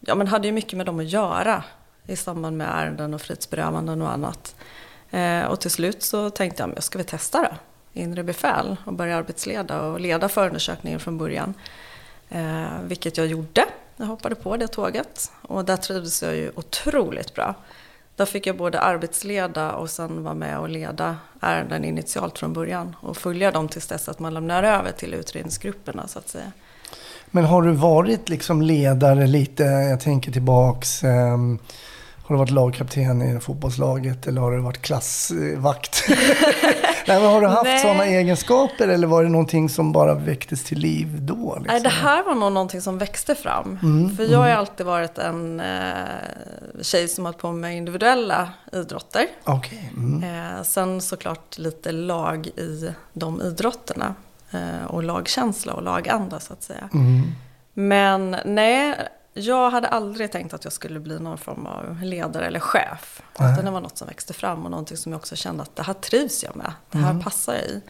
ja, 0.00 0.14
men 0.14 0.26
hade 0.26 0.48
ju 0.48 0.52
mycket 0.52 0.76
med 0.76 0.86
dem 0.86 0.98
att 0.98 1.08
göra 1.08 1.64
i 2.06 2.16
samband 2.16 2.56
med 2.56 2.68
ärenden 2.68 3.14
och 3.14 3.20
frihetsberövanden 3.20 4.02
och 4.02 4.12
annat. 4.12 4.56
Eh, 5.10 5.44
och 5.44 5.60
till 5.60 5.70
slut 5.70 6.02
så 6.02 6.30
tänkte 6.30 6.62
jag, 6.62 6.68
men 6.68 6.74
jag 6.74 6.84
ska 6.84 6.98
väl 6.98 7.06
testa 7.06 7.42
det. 7.42 7.56
Inre 8.00 8.24
befäl 8.24 8.76
och 8.84 8.92
börja 8.92 9.16
arbetsleda 9.16 9.80
och 9.82 10.00
leda 10.00 10.28
förundersökningen 10.28 11.00
från 11.00 11.18
början. 11.18 11.54
Eh, 12.28 12.80
vilket 12.82 13.16
jag 13.16 13.26
gjorde. 13.26 13.64
Jag 14.00 14.06
hoppade 14.06 14.34
på 14.34 14.56
det 14.56 14.68
tåget. 14.68 15.32
Och 15.42 15.64
där 15.64 15.76
trivdes 15.76 16.22
jag 16.22 16.36
ju 16.36 16.50
otroligt 16.54 17.34
bra. 17.34 17.54
Där 18.16 18.26
fick 18.26 18.46
jag 18.46 18.56
både 18.56 18.80
arbetsleda 18.80 19.72
och 19.72 19.90
sen 19.90 20.24
vara 20.24 20.34
med 20.34 20.58
och 20.58 20.68
leda 20.68 21.16
ärenden 21.40 21.84
initialt 21.84 22.38
från 22.38 22.52
början. 22.52 22.96
Och 23.00 23.16
följa 23.16 23.50
dem 23.50 23.68
tills 23.68 23.86
dess 23.86 24.08
att 24.08 24.18
man 24.18 24.34
lämnar 24.34 24.62
över 24.62 24.92
till 24.92 25.14
utredningsgrupperna 25.14 26.08
så 26.08 26.18
att 26.18 26.28
säga. 26.28 26.52
Men 27.26 27.44
har 27.44 27.62
du 27.62 27.72
varit 27.72 28.28
liksom 28.28 28.62
ledare 28.62 29.26
lite, 29.26 29.62
jag 29.62 30.00
tänker 30.00 30.32
tillbaks, 30.32 31.04
ehm, 31.04 31.58
har 32.24 32.34
du 32.34 32.38
varit 32.38 32.50
lagkapten 32.50 33.22
i 33.22 33.40
fotbollslaget 33.40 34.26
eller 34.26 34.40
har 34.40 34.52
du 34.52 34.60
varit 34.60 34.82
klassvakt? 34.82 36.04
Nej, 37.08 37.20
men 37.20 37.30
har 37.32 37.40
du 37.40 37.46
haft 37.46 37.80
sådana 37.82 38.06
egenskaper 38.06 38.88
eller 38.88 39.06
var 39.06 39.22
det 39.22 39.28
någonting 39.28 39.68
som 39.68 39.92
bara 39.92 40.14
väcktes 40.14 40.64
till 40.64 40.78
liv 40.78 41.22
då? 41.22 41.34
Liksom? 41.34 41.64
Nej, 41.66 41.80
det 41.80 41.88
här 41.88 42.22
var 42.22 42.34
nog 42.34 42.52
någonting 42.52 42.80
som 42.80 42.98
växte 42.98 43.34
fram. 43.34 43.78
Mm, 43.82 44.16
För 44.16 44.24
jag 44.24 44.38
har 44.38 44.46
ju 44.48 44.52
alltid 44.54 44.86
varit 44.86 45.18
en 45.18 45.60
eh, 45.60 45.92
tjej 46.82 47.08
som 47.08 47.24
har 47.24 47.32
på 47.32 47.52
med 47.52 47.76
individuella 47.76 48.48
idrotter. 48.72 49.26
Okej. 49.44 49.92
Mm. 49.96 50.22
Eh, 50.56 50.62
sen 50.62 51.00
såklart 51.00 51.58
lite 51.58 51.92
lag 51.92 52.46
i 52.46 52.90
de 53.12 53.42
idrotterna. 53.42 54.14
Eh, 54.50 54.86
och 54.86 55.02
lagkänsla 55.02 55.72
och 55.72 55.82
laganda 55.82 56.40
så 56.40 56.52
att 56.52 56.62
säga. 56.62 56.88
Mm. 56.94 57.22
Men 57.74 58.36
nej, 58.44 58.94
jag 59.38 59.70
hade 59.70 59.88
aldrig 59.88 60.32
tänkt 60.32 60.54
att 60.54 60.64
jag 60.64 60.72
skulle 60.72 61.00
bli 61.00 61.18
någon 61.18 61.38
form 61.38 61.66
av 61.66 62.02
ledare 62.02 62.46
eller 62.46 62.60
chef. 62.60 63.22
Nej. 63.38 63.52
Utan 63.52 63.64
det 63.64 63.70
var 63.70 63.80
något 63.80 63.98
som 63.98 64.08
växte 64.08 64.32
fram 64.32 64.64
och 64.64 64.70
någonting 64.70 64.96
som 64.96 65.12
jag 65.12 65.18
också 65.18 65.36
kände 65.36 65.62
att 65.62 65.76
det 65.76 65.82
här 65.82 65.94
trivs 65.94 66.44
jag 66.44 66.56
med. 66.56 66.72
Det 66.90 66.98
här 66.98 67.22
passar 67.22 67.54
jag 67.54 67.62
i. 67.62 67.82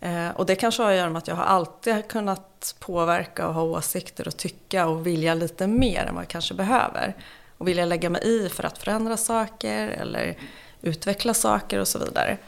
Eh, 0.00 0.30
och 0.30 0.46
det 0.46 0.54
kanske 0.54 0.82
har 0.82 0.90
att 0.90 0.96
göra 0.96 1.10
med 1.10 1.18
att 1.18 1.28
jag 1.28 1.34
har 1.34 1.44
alltid 1.44 2.08
kunnat 2.08 2.74
påverka 2.78 3.48
och 3.48 3.54
ha 3.54 3.62
åsikter 3.62 4.28
och 4.28 4.36
tycka 4.36 4.86
och 4.86 5.06
vilja 5.06 5.34
lite 5.34 5.66
mer 5.66 6.04
än 6.04 6.14
vad 6.14 6.24
jag 6.24 6.28
kanske 6.28 6.54
behöver. 6.54 7.16
Och 7.58 7.68
vilja 7.68 7.84
lägga 7.84 8.10
mig 8.10 8.22
i 8.24 8.48
för 8.48 8.64
att 8.64 8.78
förändra 8.78 9.16
saker 9.16 9.88
eller 9.88 10.38
utveckla 10.80 11.34
saker 11.34 11.78
och 11.78 11.88
så 11.88 11.98
vidare. 11.98 12.38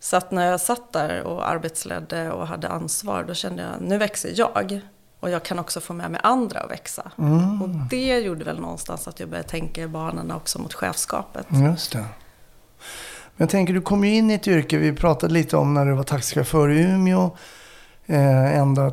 Så 0.00 0.16
att 0.16 0.30
när 0.30 0.50
jag 0.50 0.60
satt 0.60 0.92
där 0.92 1.22
och 1.22 1.48
arbetsledde 1.48 2.30
och 2.30 2.46
hade 2.46 2.68
ansvar, 2.68 3.24
då 3.24 3.34
kände 3.34 3.62
jag 3.62 3.88
nu 3.88 3.98
växer 3.98 4.32
jag. 4.34 4.80
Och 5.20 5.30
jag 5.30 5.42
kan 5.42 5.58
också 5.58 5.80
få 5.80 5.92
med 5.92 6.10
mig 6.10 6.20
andra 6.24 6.60
att 6.60 6.70
växa. 6.70 7.10
Och 7.62 7.68
det 7.90 8.18
gjorde 8.18 8.44
väl 8.44 8.60
någonstans 8.60 9.08
att 9.08 9.20
jag 9.20 9.28
började 9.28 9.48
tänka 9.48 9.82
i 9.82 9.88
banorna 9.88 10.36
också 10.36 10.58
mot 10.58 10.74
chefskapet. 10.74 11.46
Just 11.50 11.92
det. 11.92 11.98
Men 11.98 13.44
jag 13.44 13.50
tänker, 13.50 13.74
du 13.74 13.80
kom 13.80 14.04
ju 14.04 14.14
in 14.14 14.30
i 14.30 14.34
ett 14.34 14.48
yrke, 14.48 14.78
vi 14.78 14.92
pratade 14.92 15.32
lite 15.32 15.56
om 15.56 15.74
när 15.74 15.86
du 15.86 15.92
var 15.92 16.02
taxichaufför 16.02 16.70
i 16.70 16.80
Umeå. 16.80 17.36
Eh, 18.06 18.58
enda 18.58 18.92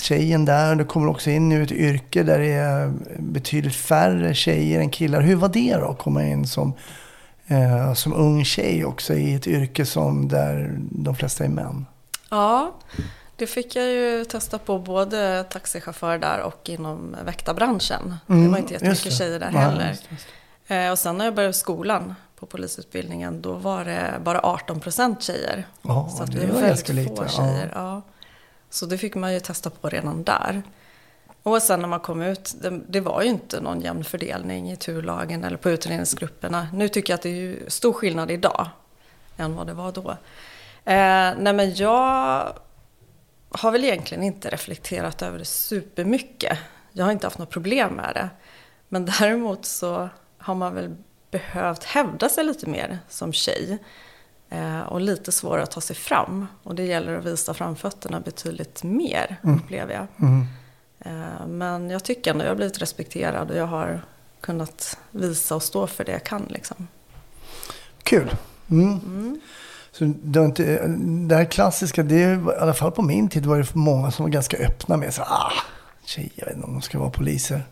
tjejen 0.00 0.44
där. 0.44 0.74
Du 0.74 0.84
kommer 0.84 1.08
också 1.08 1.30
in 1.30 1.52
i 1.52 1.54
ett 1.54 1.72
yrke 1.72 2.22
där 2.22 2.38
det 2.38 2.52
är 2.52 2.92
betydligt 3.18 3.74
färre 3.74 4.34
tjejer 4.34 4.80
än 4.80 4.90
killar. 4.90 5.20
Hur 5.20 5.36
var 5.36 5.48
det 5.48 5.76
då, 5.76 5.88
att 5.88 5.98
komma 5.98 6.24
in 6.24 6.46
som, 6.46 6.72
eh, 7.46 7.92
som 7.94 8.14
ung 8.14 8.44
tjej 8.44 8.84
också 8.84 9.14
i 9.14 9.34
ett 9.34 9.46
yrke 9.46 9.86
som 9.86 10.28
där 10.28 10.78
de 10.90 11.16
flesta 11.16 11.44
är 11.44 11.48
män? 11.48 11.86
Ja, 12.30 12.74
det 13.38 13.46
fick 13.46 13.76
jag 13.76 13.86
ju 13.86 14.24
testa 14.24 14.58
på 14.58 14.78
både 14.78 15.44
taxichaufför 15.44 16.18
där 16.18 16.40
och 16.40 16.68
inom 16.68 17.16
väktarbranschen. 17.24 18.14
det 18.26 18.34
var 18.34 18.40
inte 18.42 18.48
Mm, 18.54 18.60
just 18.62 18.72
jättemycket 18.72 19.12
tjejer 19.12 19.40
där 19.40 19.50
Nej, 19.50 19.62
heller. 19.62 19.88
just 19.88 20.10
just 20.10 20.26
Eh, 20.70 20.90
och 20.90 20.98
sen 20.98 21.18
när 21.18 21.24
jag 21.24 21.34
började 21.34 21.52
skolan 21.54 22.14
på 22.36 22.46
polisutbildningen, 22.46 23.42
då 23.42 23.52
var 23.52 23.84
det 23.84 24.14
bara 24.24 24.40
18 24.42 24.80
procent 24.80 25.22
tjejer. 25.22 25.66
Ja, 25.82 26.08
så 26.16 26.22
att 26.22 26.32
det 26.32 26.38
vi 26.38 26.46
var 26.46 26.60
väldigt 26.60 26.86
få 26.86 26.92
lite, 26.92 27.28
tjejer. 27.28 27.72
Ja. 27.74 28.02
Så 28.70 28.86
det 28.86 28.98
fick 28.98 29.14
man 29.14 29.32
ju 29.34 29.40
testa 29.40 29.70
på 29.70 29.88
redan 29.88 30.24
där. 30.24 30.62
Och 31.42 31.62
sen 31.62 31.80
när 31.80 31.88
man 31.88 32.00
kom 32.00 32.22
ut, 32.22 32.54
det, 32.62 32.80
det 32.88 33.00
var 33.00 33.22
ju 33.22 33.28
inte 33.28 33.60
någon 33.60 33.80
jämn 33.80 34.04
fördelning 34.04 34.70
i 34.70 34.76
turlagen 34.76 35.44
eller 35.44 35.56
på 35.56 35.70
utredningsgrupperna. 35.70 36.68
Nu 36.72 36.88
tycker 36.88 37.12
jag 37.12 37.18
att 37.18 37.22
det 37.22 37.28
är 37.28 37.32
ju 37.34 37.64
stor 37.68 37.92
skillnad 37.92 38.30
idag 38.30 38.68
än 39.36 39.56
vad 39.56 39.66
det 39.66 39.72
var 39.74 39.92
då. 39.92 40.10
Eh, 40.84 41.34
nej 41.38 41.52
men 41.52 41.74
jag 41.74 42.52
har 43.50 43.70
väl 43.70 43.84
egentligen 43.84 44.24
inte 44.24 44.50
reflekterat 44.50 45.22
över 45.22 45.38
det 45.38 45.44
supermycket. 45.44 46.58
Jag 46.92 47.04
har 47.04 47.12
inte 47.12 47.26
haft 47.26 47.38
något 47.38 47.50
problem 47.50 47.92
med 47.92 48.14
det. 48.14 48.28
Men 48.88 49.06
däremot 49.06 49.64
så 49.64 50.08
har 50.38 50.54
man 50.54 50.74
väl 50.74 50.96
behövt 51.30 51.84
hävda 51.84 52.28
sig 52.28 52.44
lite 52.44 52.68
mer 52.68 52.98
som 53.08 53.32
tjej. 53.32 53.78
Eh, 54.50 54.80
och 54.80 55.00
lite 55.00 55.32
svårare 55.32 55.62
att 55.62 55.70
ta 55.70 55.80
sig 55.80 55.96
fram. 55.96 56.46
Och 56.62 56.74
det 56.74 56.84
gäller 56.84 57.18
att 57.18 57.24
visa 57.24 57.54
framfötterna 57.54 58.20
betydligt 58.20 58.82
mer, 58.82 59.36
upplever 59.42 59.94
jag. 59.94 60.06
Eh, 61.00 61.46
men 61.46 61.90
jag 61.90 62.04
tycker 62.04 62.30
ändå 62.30 62.44
jag 62.44 62.50
har 62.50 62.56
blivit 62.56 62.82
respekterad 62.82 63.50
och 63.50 63.56
jag 63.56 63.66
har 63.66 64.02
kunnat 64.40 64.98
visa 65.10 65.54
och 65.54 65.62
stå 65.62 65.86
för 65.86 66.04
det 66.04 66.12
jag 66.12 66.24
kan. 66.24 66.46
Liksom. 66.48 66.88
Kul. 68.02 68.30
Mm. 68.70 69.40
Så 69.98 70.04
det, 70.22 70.40
inte, 70.40 70.86
det 71.28 71.34
här 71.34 71.44
klassiska, 71.44 72.02
det 72.02 72.22
är, 72.22 72.34
i 72.34 72.56
alla 72.58 72.74
fall 72.74 72.92
på 72.92 73.02
min 73.02 73.28
tid 73.28 73.46
var 73.46 73.58
det 73.58 73.74
många 73.74 74.10
som 74.10 74.24
var 74.24 74.30
ganska 74.30 74.56
öppna 74.56 74.96
med 74.96 75.14
så 75.14 75.22
ah, 75.22 75.52
tjejer, 76.04 76.30
jag 76.34 76.46
vet 76.46 76.54
inte 76.54 76.66
om 76.66 76.72
de 76.72 76.82
ska 76.82 76.98
vara 76.98 77.10
poliser. 77.10 77.62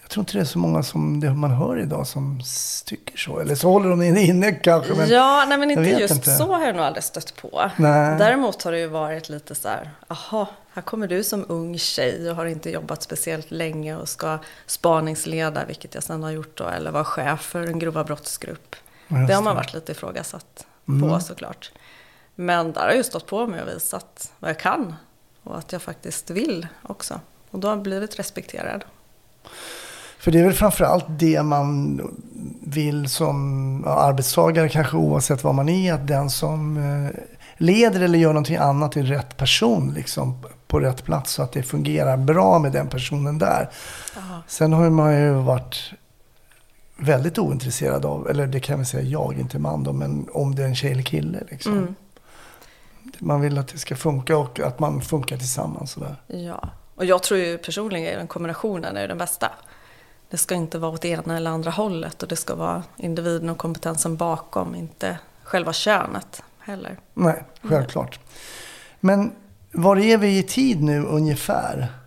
Jag 0.00 0.10
tror 0.10 0.22
inte 0.22 0.32
det 0.32 0.40
är 0.40 0.44
så 0.44 0.58
många 0.58 0.82
som 0.82 1.20
det 1.20 1.30
man 1.30 1.50
hör 1.50 1.80
idag 1.80 2.06
som 2.06 2.40
tycker 2.84 3.16
så. 3.16 3.38
Eller 3.38 3.54
så 3.54 3.70
håller 3.70 3.90
de 3.90 4.02
inne 4.02 4.52
kanske. 4.52 4.94
Men 4.94 5.08
ja, 5.08 5.44
nej 5.48 5.58
men 5.58 5.70
inte 5.70 5.82
just 5.82 6.14
inte. 6.14 6.36
så 6.36 6.54
har 6.54 6.66
jag 6.66 6.76
nog 6.76 6.84
aldrig 6.84 7.04
stött 7.04 7.36
på. 7.36 7.70
Nej. 7.76 8.18
Däremot 8.18 8.62
har 8.62 8.72
det 8.72 8.78
ju 8.78 8.86
varit 8.86 9.28
lite 9.28 9.54
så 9.54 9.68
här, 9.68 9.90
aha, 10.08 10.48
här 10.72 10.82
kommer 10.82 11.06
du 11.08 11.24
som 11.24 11.44
ung 11.48 11.78
tjej 11.78 12.30
och 12.30 12.36
har 12.36 12.46
inte 12.46 12.70
jobbat 12.70 13.02
speciellt 13.02 13.50
länge 13.50 13.96
och 13.96 14.08
ska 14.08 14.38
spaningsleda, 14.66 15.64
vilket 15.64 15.94
jag 15.94 16.02
sen 16.04 16.22
har 16.22 16.30
gjort 16.30 16.58
då, 16.58 16.68
eller 16.68 16.90
vara 16.90 17.04
chef 17.04 17.40
för 17.40 17.66
en 17.66 17.78
grova 17.78 18.04
brottsgrupp. 18.04 18.76
Just 19.08 19.28
det 19.28 19.34
har 19.34 19.42
man 19.42 19.56
varit 19.56 19.74
lite 19.74 19.92
ifrågasatt 19.92 20.66
Mm. 20.88 21.10
på 21.10 21.20
såklart. 21.20 21.72
Men 22.34 22.72
där 22.72 22.80
har 22.80 22.88
jag 22.88 22.96
ju 22.96 23.04
stått 23.04 23.26
på 23.26 23.46
mig 23.46 23.62
och 23.62 23.68
visat 23.68 24.32
vad 24.38 24.50
jag 24.50 24.58
kan 24.58 24.94
och 25.42 25.58
att 25.58 25.72
jag 25.72 25.82
faktiskt 25.82 26.30
vill 26.30 26.66
också. 26.82 27.20
Och 27.50 27.58
då 27.58 27.68
har 27.68 27.74
jag 27.74 27.82
blivit 27.82 28.18
respekterad. 28.18 28.84
För 30.18 30.30
det 30.30 30.38
är 30.38 30.44
väl 30.44 30.52
framförallt 30.52 31.04
det 31.08 31.42
man 31.42 32.00
vill 32.62 33.08
som 33.08 33.84
arbetstagare, 33.86 34.68
kanske 34.68 34.96
oavsett 34.96 35.44
vad 35.44 35.54
man 35.54 35.68
är, 35.68 35.92
att 35.92 36.06
den 36.06 36.30
som 36.30 36.76
eh, 36.76 37.20
leder 37.56 38.00
eller 38.00 38.18
gör 38.18 38.28
någonting 38.28 38.56
annat 38.56 38.96
är 38.96 39.02
rätt 39.02 39.36
person 39.36 39.92
liksom, 39.96 40.44
på 40.66 40.80
rätt 40.80 41.04
plats 41.04 41.32
så 41.32 41.42
att 41.42 41.52
det 41.52 41.62
fungerar 41.62 42.16
bra 42.16 42.58
med 42.58 42.72
den 42.72 42.88
personen 42.88 43.38
där. 43.38 43.70
Sen 44.46 44.72
har 44.72 44.90
man 44.90 45.20
ju 45.20 45.32
varit 45.32 45.92
väldigt 46.98 47.38
ointresserad 47.38 48.04
av, 48.04 48.28
eller 48.28 48.46
det 48.46 48.60
kan 48.60 48.78
vi 48.78 48.84
säga 48.84 49.02
jag, 49.02 49.38
inte 49.38 49.58
man 49.58 49.84
då, 49.84 49.92
men 49.92 50.28
om 50.32 50.54
det 50.54 50.62
är 50.62 50.66
en 50.66 50.74
tjej 50.74 50.92
eller 50.92 51.02
kille. 51.02 51.38
Liksom. 51.50 51.72
Mm. 51.72 51.94
Man 53.18 53.40
vill 53.40 53.58
att 53.58 53.68
det 53.68 53.78
ska 53.78 53.96
funka 53.96 54.36
och 54.36 54.60
att 54.60 54.78
man 54.78 55.00
funkar 55.00 55.36
tillsammans. 55.36 55.90
Sådär. 55.90 56.16
Ja, 56.26 56.70
och 56.94 57.04
jag 57.04 57.22
tror 57.22 57.40
ju 57.40 57.58
personligen 57.58 58.20
att 58.20 58.28
kombinationen 58.28 58.96
är 58.96 59.08
den 59.08 59.18
bästa. 59.18 59.50
Det 60.30 60.36
ska 60.36 60.54
inte 60.54 60.78
vara 60.78 60.92
åt 60.92 61.04
ena 61.04 61.36
eller 61.36 61.50
andra 61.50 61.70
hållet 61.70 62.22
och 62.22 62.28
det 62.28 62.36
ska 62.36 62.54
vara 62.54 62.82
individen 62.96 63.50
och 63.50 63.58
kompetensen 63.58 64.16
bakom, 64.16 64.74
inte 64.74 65.18
själva 65.42 65.72
könet 65.72 66.42
heller. 66.58 66.98
Nej, 67.14 67.44
självklart. 67.62 68.20
Men 69.00 69.32
var 69.72 69.96
är 69.96 70.18
vi 70.18 70.38
i 70.38 70.42
tid 70.42 70.82
nu 70.82 71.02
ungefär? 71.04 71.97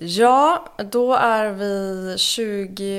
Ja, 0.00 0.64
då 0.76 1.14
är 1.14 1.50
vi 1.50 2.16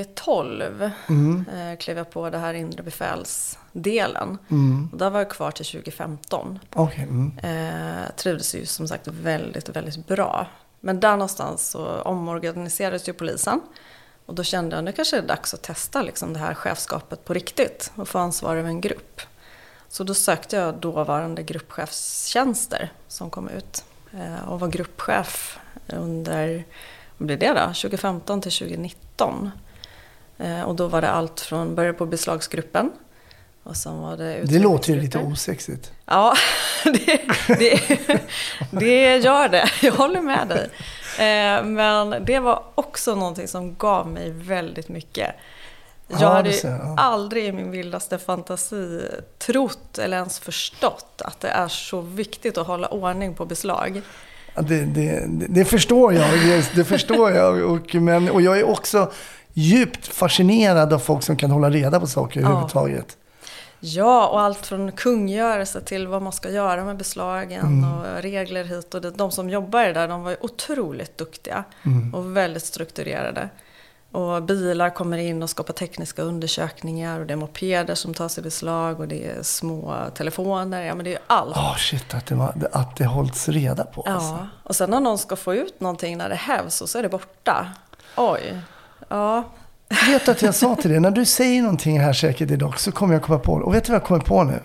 2012. 0.06 0.92
Mm. 1.10 1.46
Eh, 1.54 1.78
klev 1.78 1.98
jag 1.98 2.10
på 2.10 2.30
det 2.30 2.38
här 2.38 2.54
inre 2.54 2.84
befälsdelen. 2.84 4.38
Och 4.92 4.98
där 4.98 5.10
var 5.10 5.20
jag 5.20 5.30
kvar 5.30 5.52
till 5.52 5.66
2015. 5.66 6.60
Okej. 6.74 7.04
mm. 7.04 7.38
Eh, 7.38 8.12
trivdes 8.16 8.56
ju 8.56 8.66
som 8.66 8.88
sagt 8.88 9.08
väldigt, 9.08 9.70
väldigt 9.70 10.08
bra. 10.08 10.48
Men 10.80 11.00
där 11.00 11.12
någonstans 11.12 11.70
så 11.70 12.02
omorganiserades 12.02 13.10
ju 13.10 13.14
polisen. 13.14 13.62
Och 14.26 14.36
då 14.36 14.44
kände 14.44 14.76
jag 14.76 14.86
nu 14.86 14.92
kanske 14.92 15.16
det 15.16 15.24
är 15.24 15.28
dags 15.28 15.54
att 15.54 15.62
testa 15.62 16.02
liksom 16.02 16.34
det 16.34 16.40
här 16.40 16.54
chefskapet 16.54 17.26
på 17.26 17.34
riktigt 17.34 17.92
och 17.96 18.08
få 18.08 18.20
ansvar 18.20 18.56
över 18.56 18.70
en 18.70 18.82
grupp. 18.82 19.22
Så 19.90 20.04
då 20.04 20.14
sökte 20.14 20.56
jag 20.56 20.76
dåvarande 20.76 21.44
gruppchefstjänster 21.44 22.92
som 23.08 23.30
kom 23.30 23.50
ut 23.50 23.84
eh, 24.14 24.50
och 24.50 24.60
var 24.60 24.68
gruppchef 24.68 25.60
under, 25.94 26.64
vad 27.18 27.28
blir 27.28 27.38
det 27.38 27.48
då, 27.54 27.66
2015 27.66 28.42
till 28.42 28.52
2019. 28.52 29.52
Eh, 30.38 30.62
och 30.62 30.76
då 30.76 30.88
var 30.88 31.02
det 31.02 31.10
allt 31.10 31.40
från, 31.40 31.76
började 31.76 31.98
på 31.98 32.06
beslagsgruppen 32.06 32.92
och 33.64 33.78
sen 33.78 34.00
var 34.00 34.18
det 34.18 34.42
Det 34.44 34.60
låter 34.60 34.94
ju 34.94 35.02
lite 35.02 35.20
osexigt. 35.20 35.92
Ja, 36.06 36.34
det, 36.84 37.22
det, 37.48 37.82
det 38.72 39.18
gör 39.18 39.50
det. 39.50 39.70
Jag 39.82 39.94
håller 39.94 40.22
med 40.22 40.48
dig. 40.48 40.70
Eh, 41.28 41.64
Men 41.64 42.26
det 42.26 42.40
var 42.40 42.64
också 42.76 43.16
någonting 43.16 43.48
som 43.48 43.76
gav 43.76 44.08
mig 44.08 44.32
väldigt 44.32 44.90
mycket. 44.90 45.36
Jag 46.08 46.22
Ja, 46.22 46.28
hade 46.30 46.50
ju 46.50 46.70
aldrig 46.98 47.46
i 47.46 47.52
min 47.52 47.72
vildaste 47.72 48.18
fantasi 48.18 49.02
trott 49.38 49.98
eller 49.98 50.18
ens 50.18 50.40
förstått 50.40 51.22
att 51.26 51.40
det 51.40 51.48
är 51.50 51.68
så 51.68 52.02
viktigt 52.02 52.58
att 52.58 52.68
hålla 52.68 52.88
ordning 52.88 53.34
på 53.36 53.46
beslag. 53.46 54.02
Det, 54.62 54.86
det, 54.86 55.26
det, 55.50 55.66
förstår 55.66 56.14
jag. 56.14 56.30
Det, 56.76 56.84
förstår 56.84 57.32
jag. 57.32 57.72
Och, 57.72 57.96
men, 57.96 58.30
och 58.30 58.42
jag 58.42 58.60
är 58.60 58.70
också 58.70 59.12
djupt 59.54 60.08
fascinerad 60.08 60.94
av 60.94 61.00
folk 61.00 61.24
som 61.24 61.36
kan 61.38 61.52
hålla 61.52 61.70
reda 61.70 62.00
på 62.00 62.08
saker 62.08 62.40
Ja. 62.40 62.46
överhuvudtaget. 62.46 63.18
Ja, 63.82 64.28
och 64.28 64.42
allt 64.42 64.66
från 64.66 64.92
kungörelse 64.92 65.82
till 65.82 66.08
vad 66.08 66.22
man 66.22 66.34
ska 66.34 66.50
göra 66.50 66.84
med 66.84 66.98
beslagen 66.98 67.62
Mm. 67.66 67.92
och 67.94 68.22
regler 68.22 68.64
hit 68.64 68.94
och 68.94 69.02
dit. 69.02 69.18
De 69.18 69.32
som 69.32 69.50
jobbar 69.50 69.84
där, 69.86 70.08
de 70.08 70.24
var 70.24 70.36
otroligt 70.42 71.18
duktiga 71.18 71.64
Mm. 71.86 72.14
och 72.16 72.38
väldigt 72.38 72.64
strukturerade. 72.66 73.50
Och 74.12 74.44
bilar 74.44 74.90
kommer 74.90 75.18
in 75.18 75.44
och 75.44 75.50
ska 75.50 75.64
på 75.64 75.74
tekniska 75.74 76.22
undersökningar 76.22 77.20
och 77.20 77.26
det 77.26 77.34
är 77.34 77.38
mopeder 77.38 77.96
som 77.96 78.14
tas 78.14 78.38
i 78.38 78.42
beslag 78.42 79.00
och 79.00 79.08
det 79.08 79.28
är 79.28 79.44
små 79.44 79.96
telefoner. 80.16 80.82
Ja, 80.82 80.96
men 80.96 81.06
det 81.06 81.14
är 81.14 81.20
allt. 81.28 81.58
Åh 81.58 81.76
shit, 81.78 82.14
att 82.14 82.26
det, 82.26 82.36
var, 82.36 82.54
att 82.72 82.96
det 82.96 83.06
hålls 83.06 83.50
reda 83.50 83.84
på. 83.84 84.02
Alltså. 84.02 84.30
Ja, 84.30 84.48
och 84.64 84.76
sen 84.76 84.90
när 84.90 85.00
någon 85.00 85.18
ska 85.18 85.36
få 85.36 85.56
ut 85.56 85.80
någonting 85.80 86.18
när 86.18 86.30
det 86.30 86.36
hävs 86.36 86.82
och 86.82 86.90
så 86.90 86.98
är 87.00 87.04
det 87.04 87.10
borta. 87.10 87.68
Oj. 88.18 88.60
Ja, 89.10 89.44
Jag 89.90 90.08
vet 90.14 90.30
att 90.30 90.42
jag 90.42 90.56
sa 90.56 90.76
till 90.76 90.92
dig, 90.92 91.00
när 91.00 91.12
du 91.12 91.26
säger 91.26 91.62
någonting 91.62 92.00
här 92.00 92.14
säkert 92.14 92.52
idag 92.52 92.80
så 92.80 92.92
kommer 92.92 93.14
jag 93.14 93.24
komma 93.24 93.40
på 93.40 93.60
det. 93.60 93.66
Och 93.66 93.74
vet 93.76 93.84
du 93.84 93.92
vad 93.92 94.02
jag 94.02 94.08
kommer 94.08 94.22
på 94.22 94.44
nu? 94.44 94.60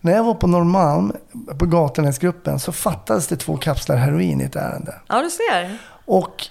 När 0.00 0.12
jag 0.12 0.24
var 0.24 0.34
på 0.34 0.46
Norrmalm, 0.46 1.12
på 1.58 1.66
Gatunäsgruppen, 1.66 2.60
så 2.60 2.72
fattades 2.72 3.26
det 3.26 3.36
två 3.36 3.56
kapslar 3.56 3.96
heroin 3.96 4.40
i 4.40 4.44
ett 4.44 4.56
ärende. 4.56 4.94
ja 5.08 5.22
du 5.22 5.30
ser. 5.30 5.78
Och 6.04 6.46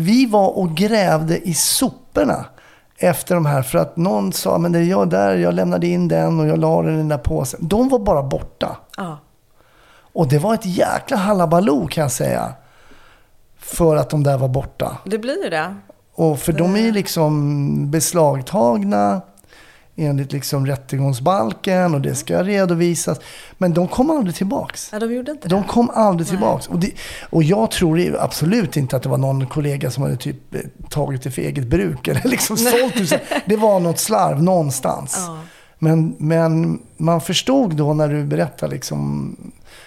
vi 0.00 0.26
var 0.26 0.48
och 0.58 0.70
grävde 0.70 1.48
i 1.48 1.54
soporna 1.54 2.44
efter 2.98 3.34
de 3.34 3.46
här. 3.46 3.62
För 3.62 3.78
att 3.78 3.96
någon 3.96 4.32
sa, 4.32 4.58
men 4.58 4.72
det 4.72 4.78
är 4.78 4.82
jag 4.82 5.10
där, 5.10 5.36
jag 5.36 5.54
lämnade 5.54 5.86
in 5.86 6.08
den 6.08 6.40
och 6.40 6.46
jag 6.46 6.58
la 6.58 6.82
den 6.82 6.94
i 6.94 6.96
den 6.96 7.08
där 7.08 7.18
påsen. 7.18 7.60
De 7.62 7.88
var 7.88 7.98
bara 7.98 8.22
borta. 8.22 8.76
Ja. 8.96 9.18
Och 10.12 10.28
det 10.28 10.38
var 10.38 10.54
ett 10.54 10.66
jäkla 10.66 11.16
halabaloo 11.16 11.86
kan 11.86 12.02
jag 12.02 12.12
säga. 12.12 12.52
För 13.58 13.96
att 13.96 14.10
de 14.10 14.22
där 14.22 14.38
var 14.38 14.48
borta. 14.48 14.98
Det 15.04 15.18
blir 15.18 15.44
ju 15.44 15.50
det. 15.50 15.74
Och 16.14 16.38
för 16.38 16.52
de 16.52 16.76
är 16.76 16.80
ju 16.80 16.92
liksom 16.92 17.90
beslagtagna 17.90 19.20
enligt 20.00 20.32
liksom 20.32 20.66
rättegångsbalken 20.66 21.94
och 21.94 22.00
det 22.00 22.14
ska 22.14 22.42
redovisas. 22.42 23.20
Men 23.58 23.74
de 23.74 23.88
kom 23.88 24.10
aldrig 24.10 24.34
tillbaks. 24.34 24.88
Ja, 24.92 24.98
de 24.98 25.14
gjorde 25.14 25.30
inte 25.32 25.48
De 25.48 25.62
det. 25.62 25.68
kom 25.68 25.90
aldrig 25.90 26.28
tillbaks. 26.28 26.68
Och, 26.68 26.78
det, 26.78 26.92
och 27.30 27.42
jag 27.42 27.70
tror 27.70 28.16
absolut 28.20 28.76
inte 28.76 28.96
att 28.96 29.02
det 29.02 29.08
var 29.08 29.18
någon 29.18 29.46
kollega 29.46 29.90
som 29.90 30.02
hade 30.02 30.16
typ 30.16 30.54
eh, 30.54 30.60
tagit 30.88 31.22
det 31.22 31.30
för 31.30 31.42
eget 31.42 31.66
bruk 31.66 32.08
eller 32.08 32.28
liksom 32.28 32.56
sålt 32.56 33.10
det. 33.10 33.20
Det 33.46 33.56
var 33.56 33.80
något 33.80 33.98
slarv 33.98 34.42
någonstans. 34.42 35.14
Ja. 35.26 35.38
Men, 35.82 36.14
men 36.18 36.82
man 36.96 37.20
förstod 37.20 37.76
då 37.76 37.94
när 37.94 38.08
du 38.08 38.24
berättade 38.24 38.74
liksom, 38.74 39.36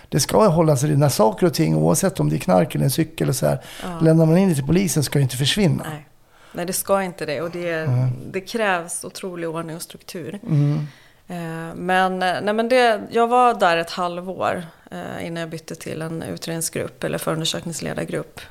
det 0.10 0.20
ska 0.20 0.48
hållas 0.48 0.84
i 0.84 0.96
när 0.96 1.10
saker 1.10 1.46
och 1.48 1.54
ting, 1.54 1.76
oavsett 1.76 2.20
om 2.20 2.30
det 2.30 2.36
är 2.36 2.40
knark 2.40 2.76
eller 2.76 2.86
en 2.86 2.92
cykel 2.92 3.30
och 3.30 3.36
så 3.36 3.46
här, 3.48 3.60
lämnar 4.02 4.26
man 4.26 4.38
in 4.38 4.50
det 4.50 4.56
till 4.56 4.66
polisen 4.66 5.04
ska 5.04 5.20
ju 5.20 5.24
inte 5.24 5.38
försvinna. 5.38 5.84
Nej. 5.90 6.06
Nej, 6.54 6.66
det 6.66 6.74
ska 6.74 7.04
inte 7.04 7.26
det. 7.26 7.42
Och 7.42 7.52
det, 7.52 7.90
det 8.26 8.42
krävs 8.42 9.04
otrolig 9.04 9.50
ordning 9.50 9.76
och 9.76 9.82
struktur. 9.82 10.40
Mm. 10.44 10.88
Eh, 11.28 11.76
Men, 11.76 12.24
eh, 12.24 12.42
nej, 12.42 12.54
men 12.54 12.70
det, 12.70 13.02
jag 13.12 13.28
var 13.28 13.54
där 13.54 13.78
ett 13.78 13.92
halvår 13.92 14.64
eh, 14.92 15.28
innan 15.28 15.42
jag 15.42 15.50
bytte 15.50 15.76
till 15.76 16.02
en 16.02 16.24
utredningsgrupp 16.24 17.04
eller 17.04 17.18
förundersökningsledargrupp. 17.18 18.42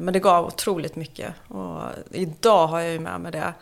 Men 0.00 0.12
det 0.12 0.20
gav 0.20 0.46
otroligt 0.46 0.96
mycket. 0.96 1.34
Och 1.48 1.82
idag 2.10 2.66
har 2.66 2.80
jag 2.80 2.92
ju 2.92 2.98
med 2.98 3.20
mig 3.20 3.32
det 3.32 3.52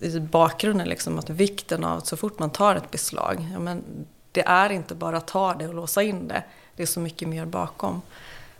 i 0.00 0.20
bakgrunden, 0.20 0.88
liksom, 0.88 1.18
att 1.18 1.30
vikten 1.30 1.84
av 1.84 1.98
att 1.98 2.06
så 2.06 2.16
fort 2.16 2.38
man 2.38 2.50
tar 2.50 2.76
ett 2.76 2.90
beslag, 2.90 3.46
ja, 3.52 3.58
men 3.58 3.82
det 4.32 4.42
är 4.46 4.72
inte 4.72 4.94
bara 4.94 5.16
att 5.16 5.26
ta 5.26 5.54
det 5.54 5.68
och 5.68 5.74
låsa 5.74 6.02
in 6.02 6.28
det. 6.28 6.42
Det 6.76 6.82
är 6.82 6.86
så 6.86 7.00
mycket 7.00 7.28
mer 7.28 7.46
bakom. 7.46 8.02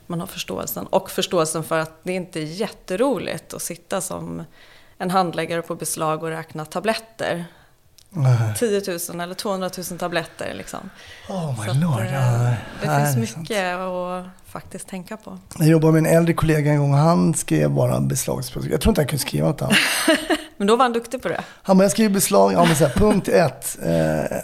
Man 0.06 0.20
har 0.20 0.26
förståelsen. 0.26 0.86
Och 0.86 1.10
förståelsen 1.10 1.64
för 1.64 1.78
att 1.78 1.92
det 2.02 2.12
inte 2.12 2.40
är 2.40 2.44
jätteroligt 2.44 3.54
att 3.54 3.62
sitta 3.62 4.00
som 4.00 4.42
en 4.98 5.10
handläggare 5.10 5.62
på 5.62 5.74
beslag 5.74 6.22
och 6.22 6.28
räkna 6.28 6.64
tabletter. 6.64 7.44
Nej. 8.16 8.54
10 8.58 8.82
000 9.10 9.20
eller 9.20 9.34
200 9.34 9.70
000 9.90 9.98
tabletter 9.98 10.54
liksom. 10.54 10.90
Oh 11.28 11.60
my 11.66 11.80
lord. 11.80 12.00
eh, 12.00 12.12
Ja, 12.14 12.54
det 12.80 12.86
nej, 12.86 13.14
finns 13.14 13.30
sant. 13.32 13.40
mycket 13.48 13.76
att 13.76 14.24
faktiskt 14.46 14.88
tänka 14.88 15.16
på. 15.16 15.38
Jag 15.58 15.68
jobbade 15.68 15.92
med 15.92 15.98
en 16.10 16.16
äldre 16.18 16.34
kollega 16.34 16.70
en 16.72 16.78
gång 16.78 16.92
och 16.92 16.98
han 16.98 17.34
skrev 17.34 17.70
bara 17.70 18.00
beslagsprotokoll. 18.00 18.70
Jag 18.72 18.80
tror 18.80 18.90
inte 18.90 19.00
han 19.00 19.08
kunde 19.08 19.20
skriva 19.22 19.48
något 19.48 19.62
annat. 19.62 19.76
Men 20.56 20.66
då 20.66 20.76
var 20.76 20.84
han 20.84 20.92
duktig 20.92 21.22
på 21.22 21.28
det. 21.28 21.44
Han 21.62 21.78
bara, 21.78 21.84
jag 21.84 21.90
skriver 21.92 22.14
beslag, 22.14 22.52
ja 22.52 22.64
men 22.64 22.76
så 22.76 22.84
här, 22.86 22.92
punkt 22.94 23.28
ett, 23.28 23.78
eh, 23.82 24.38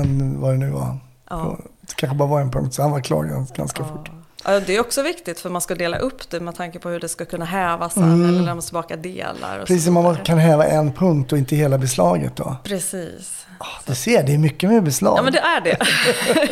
en, 0.00 0.40
vad 0.40 0.52
det 0.52 0.58
nu 0.58 0.70
var. 0.70 0.98
Ja. 1.30 1.58
Det 1.80 1.94
kanske 1.94 2.16
bara 2.16 2.28
var 2.28 2.40
en 2.40 2.50
punkt, 2.50 2.74
så 2.74 2.82
han 2.82 2.90
var 2.90 3.00
klar 3.00 3.24
ganska, 3.24 3.54
ganska 3.56 3.84
fort. 3.84 4.10
Ja, 4.44 4.60
det 4.60 4.76
är 4.76 4.80
också 4.80 5.02
viktigt 5.02 5.40
för 5.40 5.50
man 5.50 5.60
ska 5.60 5.74
dela 5.74 5.98
upp 5.98 6.30
det 6.30 6.40
med 6.40 6.54
tanke 6.56 6.78
på 6.78 6.88
hur 6.88 7.00
det 7.00 7.08
ska 7.08 7.24
kunna 7.24 7.44
hävas 7.44 7.94
sen 7.94 8.02
Mm. 8.02 8.28
eller 8.28 8.42
lämnas 8.42 8.64
tillbaka 8.66 8.96
delar. 8.96 9.58
Och 9.60 9.66
Precis 9.66 9.84
så 9.84 9.90
man 9.90 10.16
kan 10.16 10.38
häva 10.38 10.66
en 10.66 10.92
punkt 10.92 11.32
och 11.32 11.38
inte 11.38 11.56
hela 11.56 11.78
beslaget 11.78 12.36
då. 12.36 12.56
Precis. 12.64 13.46
Du 13.86 13.94
ser, 13.94 14.22
det 14.22 14.34
är 14.34 14.38
mycket 14.38 14.70
med 14.70 14.82
beslag. 14.82 15.18
Ja 15.18 15.22
men 15.22 15.32
det 15.32 15.38
är 15.38 15.60
det. 15.60 15.76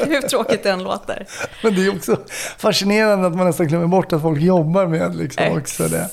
hur 0.14 0.20
tråkigt 0.20 0.62
det 0.62 0.70
än 0.70 0.82
låter. 0.82 1.26
Men 1.62 1.74
det 1.74 1.86
är 1.86 1.96
också 1.96 2.16
fascinerande 2.58 3.26
att 3.26 3.36
man 3.36 3.46
nästan 3.46 3.66
glömmer 3.66 3.86
bort 3.86 4.12
att 4.12 4.22
folk 4.22 4.40
jobbar 4.40 4.86
med 4.86 5.16
liksom 5.16 5.44
också 5.58 5.88
det. 5.88 6.08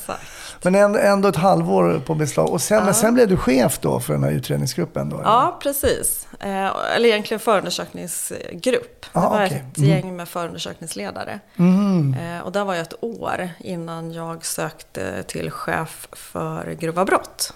Men 0.62 0.96
ändå, 0.96 1.28
ett 1.28 1.36
halvår 1.36 2.02
på 2.06 2.16
beslag. 2.16 2.50
Och 2.50 2.62
sen, 2.62 2.86
men 2.86 2.94
sen 2.94 3.14
blev 3.14 3.28
du 3.28 3.38
chef 3.38 3.80
då 3.82 4.00
för 4.00 4.14
den 4.14 4.24
här 4.24 4.32
utredningsgruppen 4.32 5.10
då? 5.10 5.16
eller? 5.16 5.26
Ja, 5.30 5.60
precis. 5.64 6.28
Eh, 6.40 6.72
eller 6.96 7.06
egentligen 7.10 7.40
förundersökningsgrupp. 7.40 9.02
Det 9.14 9.20
Ah, 9.20 9.30
var 9.30 9.46
okej. 9.46 9.64
ett 9.72 9.78
Mm. 9.78 9.90
gäng 9.90 10.16
med 10.16 10.30
förundersökningsledare. 10.30 11.40
Mm. 11.58 12.14
Eh, 12.14 12.42
och 12.42 12.52
där 12.52 12.66
var 12.66 12.74
jag 12.74 12.82
ett 12.82 13.04
år 13.04 13.50
innan 13.60 14.12
jag 14.14 14.46
sökte 14.46 15.24
till 15.24 15.52
chef 15.52 16.08
för 16.12 16.72
grova 16.72 17.06
brott. 17.06 17.54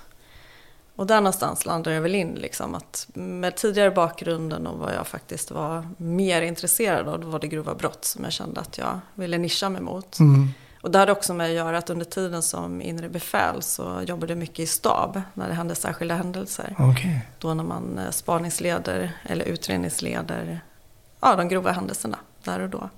Och 0.95 1.07
där 1.07 1.15
någonstans 1.21 1.65
landade 1.65 1.95
jag 1.95 2.01
väl 2.01 2.15
in 2.15 2.33
liksom 2.35 2.75
att 2.75 3.07
med 3.13 3.55
tidigare 3.55 3.91
bakgrunden 3.91 4.67
och 4.67 4.79
vad 4.79 4.93
jag 4.95 5.07
faktiskt 5.07 5.51
var 5.51 5.87
mer 5.97 6.41
intresserad 6.41 7.07
av, 7.07 7.19
då 7.19 7.27
var 7.27 7.39
det 7.39 7.47
grova 7.47 7.75
brott 7.75 8.05
som 8.05 8.23
jag 8.23 8.33
kände 8.33 8.61
att 8.61 8.77
jag 8.77 8.99
ville 9.15 9.37
nischa 9.37 9.69
mig 9.69 9.81
mot. 9.81 10.19
Mm. 10.19 10.49
Och 10.83 10.91
det 10.91 10.99
hade 10.99 11.11
också 11.11 11.33
med 11.33 11.45
att 11.45 11.53
göra 11.53 11.77
att 11.77 11.89
under 11.89 12.05
tiden 12.05 12.41
som 12.41 12.81
inre 12.81 13.09
befäl 13.09 13.61
så 13.61 14.01
jobbade 14.07 14.31
jag 14.31 14.37
mycket 14.37 14.59
i 14.59 14.67
stab 14.67 15.21
när 15.33 15.47
det 15.47 15.53
hände 15.53 15.75
särskilda 15.75 16.15
händelser. 16.15 16.75
Okej. 16.79 17.27
Då 17.39 17.53
när 17.53 17.63
man 17.63 17.99
eh, 17.99 18.09
spaningsleder 18.11 19.11
eller 19.23 19.45
utredningsleder 19.45 20.61
ja, 21.21 21.35
de 21.35 21.47
grova 21.47 21.71
händelserna 21.71 22.17
där 22.43 22.59
och 22.59 22.69
då. 22.69 22.89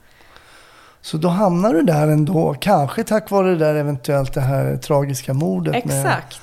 Så 1.02 1.17
då 1.17 1.28
hamnar 1.28 1.74
du 1.74 1.82
där 1.82 2.08
ändå, 2.08 2.56
kanske 2.60 3.04
tack 3.04 3.32
vare 3.32 3.50
det 3.50 3.56
där 3.56 3.76
eventuellt 3.76 4.34
det 4.34 4.41
här 4.41 4.78
tragiska 4.78 5.34
mordet. 5.34 5.76
Exakt. 5.76 6.41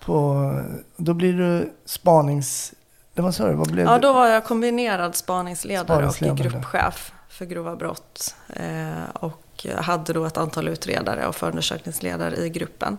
på, 0.00 0.52
då 0.96 1.14
blir 1.14 1.32
du 1.32 1.72
spanings... 1.84 2.74
Det 3.14 3.22
var 3.22 3.32
så 3.32 3.46
det 3.46 3.54
vad 3.54 3.70
blev 3.70 3.86
Ja, 3.86 3.98
då 3.98 4.12
var 4.12 4.26
jag 4.26 4.44
kombinerad 4.44 5.16
spaningsledare 5.16 6.06
och 6.06 6.14
Spaningsledare. 6.14 6.60
gruppchef 6.60 7.12
för 7.28 7.44
grova 7.44 7.76
brott. 7.76 8.34
Eh, 8.48 9.10
och 9.14 9.42
hade 9.78 10.12
då 10.12 10.24
ett 10.24 10.36
antal 10.36 10.68
utredare 10.68 11.26
och 11.26 11.36
förundersökningsledare 11.36 12.36
i 12.36 12.48
gruppen. 12.48 12.96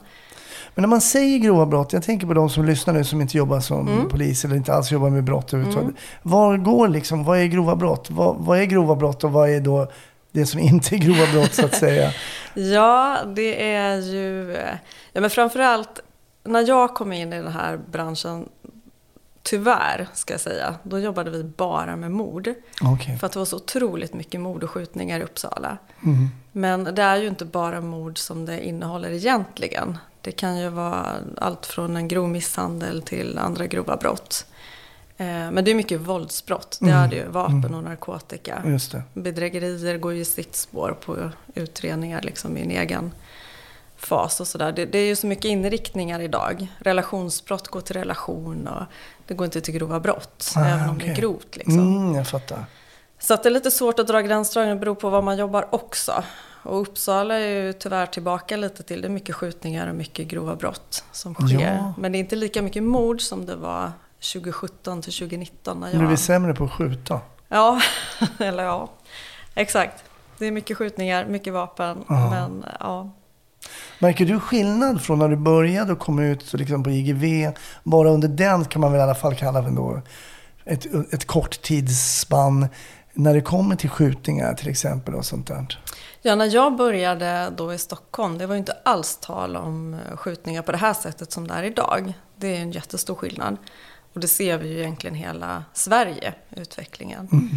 Men 0.76 0.82
när 0.82 0.88
man 0.90 1.02
säger 1.02 1.38
grova 1.38 1.66
brott, 1.66 1.94
jag 1.94 2.04
tänker 2.04 2.28
på 2.28 2.34
de 2.34 2.50
som 2.50 2.66
lyssnar 2.66 2.94
nu 2.94 3.04
som 3.04 3.22
inte 3.22 3.38
jobbar 3.38 3.60
som 3.60 3.88
Mm. 3.88 4.10
polis 4.10 4.46
eller 4.46 4.56
inte 4.56 4.74
alls 4.74 4.92
jobbar 4.92 5.10
med 5.10 5.24
brott 5.24 5.54
överhuvudtaget. 5.54 5.96
Var 6.22 6.58
går 6.58 6.88
liksom, 6.88 7.24
vad 7.24 7.38
är 7.40 7.46
grova 7.46 7.76
brott? 7.76 8.08
Vad, 8.10 8.36
vad 8.40 8.60
är 8.60 8.66
grova 8.66 8.96
brott 8.96 9.24
och 9.24 9.32
vad 9.32 9.50
är 9.50 9.60
då 9.60 9.92
det 10.32 10.46
som 10.46 10.60
inte 10.60 10.96
är 10.96 11.00
grova 11.00 11.32
brott 11.34 11.54
så 11.54 11.66
att 11.66 11.76
säga? 11.76 12.12
Ja, 12.54 13.18
det 13.36 13.72
är 13.74 13.96
ju... 13.98 14.58
Ja, 15.14 15.22
men 15.22 15.30
framförallt 15.30 16.00
när 16.44 16.68
jag 16.68 16.94
kom 16.94 17.14
in 17.14 17.34
i 17.34 17.36
den 17.42 17.52
här 17.52 17.80
branschen, 17.92 18.50
tyvärr 19.44 20.08
ska 20.14 20.34
jag 20.34 20.42
säga, 20.42 20.76
då 20.84 21.00
jobbade 21.00 21.32
vi 21.32 21.44
bara 21.44 21.96
med 21.96 22.12
mord. 22.12 22.50
Okej. 22.82 23.18
För 23.18 23.28
att 23.28 23.34
det 23.34 23.40
var 23.40 23.46
så 23.46 23.56
otroligt 23.56 24.14
mycket 24.14 24.42
mord 24.42 24.64
och 24.64 24.70
skjutningar 24.70 25.20
i 25.20 25.24
Uppsala. 25.24 25.78
Mm. 26.04 26.28
Men 26.52 26.84
det 26.84 27.02
är 27.02 27.18
ju 27.18 27.28
inte 27.28 27.46
bara 27.46 27.82
mord 27.82 28.18
som 28.18 28.46
det 28.46 28.66
innehåller 28.68 29.10
egentligen. 29.12 29.98
Det 30.22 30.32
kan 30.32 30.60
ju 30.60 30.70
vara 30.70 31.16
allt 31.38 31.66
från 31.66 31.96
en 31.98 32.08
grov 32.08 32.30
misshandel 32.30 33.02
till 33.02 33.38
andra 33.38 33.68
grova 33.68 33.98
brott. 33.98 34.46
Eh, 35.18 35.26
Men 35.52 35.64
det 35.66 35.72
är 35.72 35.76
mycket 35.76 36.02
våldsbrott. 36.02 36.78
Det 36.82 36.86
Mm. 36.86 36.98
är 37.04 37.08
det 37.08 37.16
ju. 37.16 37.28
Vapen 37.28 37.74
och 37.76 37.84
narkotika. 37.84 38.62
Bedrägerier 39.14 39.98
går 39.98 40.14
ju 40.14 40.26
sitt 40.26 40.56
spår 40.56 40.98
på 41.06 41.30
utredningar 41.56 42.22
liksom 42.22 42.58
i 42.58 42.62
en 42.62 42.72
egen 42.72 43.12
fas 44.02 44.40
och 44.40 44.48
sådär. 44.48 44.72
Det, 44.72 44.86
det 44.86 44.98
är 44.98 45.06
ju 45.06 45.16
så 45.16 45.28
mycket 45.28 45.46
inriktningar 45.46 46.20
idag. 46.20 46.68
Relationsbrott 46.80 47.68
går 47.68 47.82
till 47.82 47.96
relation 47.96 48.68
och 48.68 48.84
det 49.28 49.34
går 49.34 49.46
inte 49.46 49.62
till 49.62 49.74
grova 49.74 50.00
brott. 50.00 50.54
Ah, 50.56 50.66
även 50.66 50.90
om 50.90 50.98
det 50.98 51.04
okej. 51.04 51.10
är 51.10 51.16
grovt 51.16 51.56
liksom. 51.56 51.80
Mm, 51.80 52.16
jag 52.16 52.28
fattar. 52.28 52.66
Så 53.20 53.34
att 53.34 53.44
det 53.44 53.50
är 53.50 53.52
lite 53.52 53.72
svårt 53.72 54.00
att 54.00 54.08
dra 54.08 54.22
gränsdragningen, 54.22 54.78
det 54.78 54.80
beror 54.80 54.96
på 54.96 55.10
var 55.10 55.22
man 55.22 55.38
jobbar 55.38 55.68
också. 55.70 56.24
Och 56.64 56.82
Uppsala 56.82 57.36
är 57.36 57.64
ju 57.64 57.74
tyvärr 57.74 58.06
tillbaka 58.06 58.58
lite 58.58 58.84
till 58.84 59.02
det. 59.02 59.08
är 59.08 59.10
mycket 59.10 59.36
skjutningar 59.36 59.88
och 59.88 59.96
mycket 59.96 60.28
grova 60.28 60.56
brott 60.56 61.04
som 61.12 61.36
sker. 61.36 61.62
Ja. 61.62 61.94
Men 61.98 62.12
det 62.12 62.18
är 62.18 62.20
inte 62.20 62.36
lika 62.36 62.62
mycket 62.62 62.84
mord 62.84 63.22
som 63.22 63.46
det 63.46 63.56
var 63.56 63.92
2017 64.34 65.02
till 65.02 65.14
2019 65.14 65.80
när 65.80 65.94
Nu 65.94 66.04
är 66.04 66.10
vi 66.10 66.18
sämre 66.18 66.54
på 66.54 66.64
att 66.64 66.72
skjuta. 66.72 67.20
Ja, 67.48 67.82
eller 68.40 68.64
ja. 68.64 68.90
Exakt. 69.56 70.04
Det 70.38 70.46
är 70.46 70.52
mycket 70.52 70.78
skjutningar, 70.78 71.26
mycket 71.26 71.54
vapen. 71.54 72.04
Ja. 72.08 72.30
Men 72.30 72.66
ja. 72.80 73.12
Märker 74.02 74.26
du 74.26 74.40
skillnad 74.40 75.02
från 75.02 75.20
när 75.20 75.30
du 75.30 75.36
började 75.36 75.94
och 75.94 76.00
kom 76.00 76.20
ut 76.20 76.44
så 76.44 76.58
liksom 76.58 76.84
på 76.84 76.90
IGV? 76.90 77.52
Bara 77.84 78.10
under 78.10 78.28
den 78.28 78.66
kan 78.66 78.82
man 78.82 78.92
väl 78.92 79.00
i 79.00 79.04
alla 79.04 79.16
fall 79.16 79.36
kalla 79.36 79.64
för 79.64 80.02
ett, 80.66 81.14
ett 81.14 81.26
kort 81.26 81.62
tidsspann 81.62 82.68
när 83.14 83.34
det 83.34 83.42
kommer 83.42 83.76
till 83.76 83.90
skjutningar 83.90 84.54
till 84.54 84.70
exempel 84.70 85.16
och 85.16 85.26
sånt 85.26 85.48
där? 85.48 85.80
Ja, 86.22 86.36
när 86.36 86.56
jag 86.56 86.76
började 86.76 87.54
då 87.58 87.74
i 87.74 87.78
Stockholm, 87.78 88.38
det 88.38 88.48
var 88.48 88.56
ju 88.56 88.60
inte 88.60 88.78
alls 88.86 89.18
tal 89.22 89.56
om 89.56 89.94
eh, 89.94 90.18
skjutningar 90.18 90.62
på 90.62 90.72
det 90.72 90.78
här 90.78 90.94
sättet 90.94 91.32
som 91.32 91.48
det 91.48 91.54
är 91.54 91.64
idag. 91.64 92.14
Det 92.36 92.56
är 92.56 92.62
en 92.62 92.72
jättestor 92.72 93.16
skillnad. 93.16 93.58
Och 94.14 94.20
det 94.20 94.28
ser 94.28 94.58
vi 94.58 94.70
ju 94.70 94.80
egentligen 94.80 95.16
hela 95.16 95.64
Sverige, 95.74 96.34
utvecklingen. 96.50 97.28
Mm. 97.32 97.50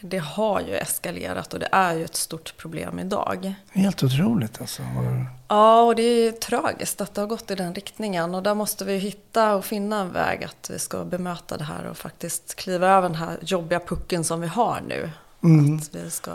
Det 0.00 0.18
har 0.18 0.60
ju 0.60 0.76
eskalerat 0.76 1.54
och 1.54 1.60
det 1.60 1.68
är 1.72 1.94
ju 1.94 2.04
ett 2.04 2.16
stort 2.16 2.56
problem 2.56 2.98
idag. 2.98 3.54
Helt 3.72 4.02
otroligt 4.02 4.60
alltså. 4.60 4.82
Ja, 5.48 5.82
och 5.82 5.96
det 5.96 6.02
är 6.02 6.24
ju 6.24 6.32
tragiskt 6.32 7.00
att 7.00 7.14
det 7.14 7.20
har 7.20 7.28
gått 7.28 7.50
i 7.50 7.54
den 7.54 7.74
riktningen. 7.74 8.34
Och 8.34 8.42
där 8.42 8.54
måste 8.54 8.84
vi 8.84 8.96
hitta 8.96 9.54
och 9.54 9.64
finna 9.64 10.00
en 10.00 10.12
väg 10.12 10.44
att 10.44 10.70
vi 10.70 10.78
ska 10.78 11.04
bemöta 11.04 11.56
det 11.56 11.64
här 11.64 11.86
och 11.90 11.96
faktiskt 11.96 12.54
kliva 12.54 12.88
över 12.88 13.08
den 13.08 13.18
här 13.18 13.38
jobbiga 13.42 13.80
pucken 13.80 14.24
som 14.24 14.40
vi 14.40 14.46
har 14.46 14.80
nu. 14.88 15.10
Mm. 15.44 15.76
Att 15.76 15.94
vi 15.94 16.10
ska 16.10 16.32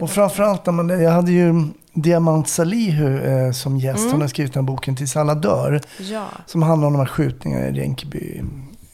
Och 0.00 0.10
framförallt, 0.10 0.66
när 0.66 0.72
man, 0.72 0.88
jag 0.88 1.10
hade 1.10 1.32
ju 1.32 1.54
Diamant 1.92 2.48
Salihu 2.48 3.20
eh, 3.20 3.52
som 3.52 3.76
gäst. 3.76 3.98
Mm. 3.98 4.12
Hon 4.12 4.20
har 4.20 4.28
skrivit 4.28 4.54
den 4.54 4.66
boken 4.66 4.96
Tills 4.96 5.16
alla 5.16 5.34
dör. 5.34 5.80
Ja. 5.98 6.26
Som 6.46 6.62
handlar 6.62 6.86
om 6.86 6.92
de 6.92 6.98
här 6.98 7.06
skjutningarna 7.06 7.68
i 7.68 7.72
Rinkeby. 7.72 8.42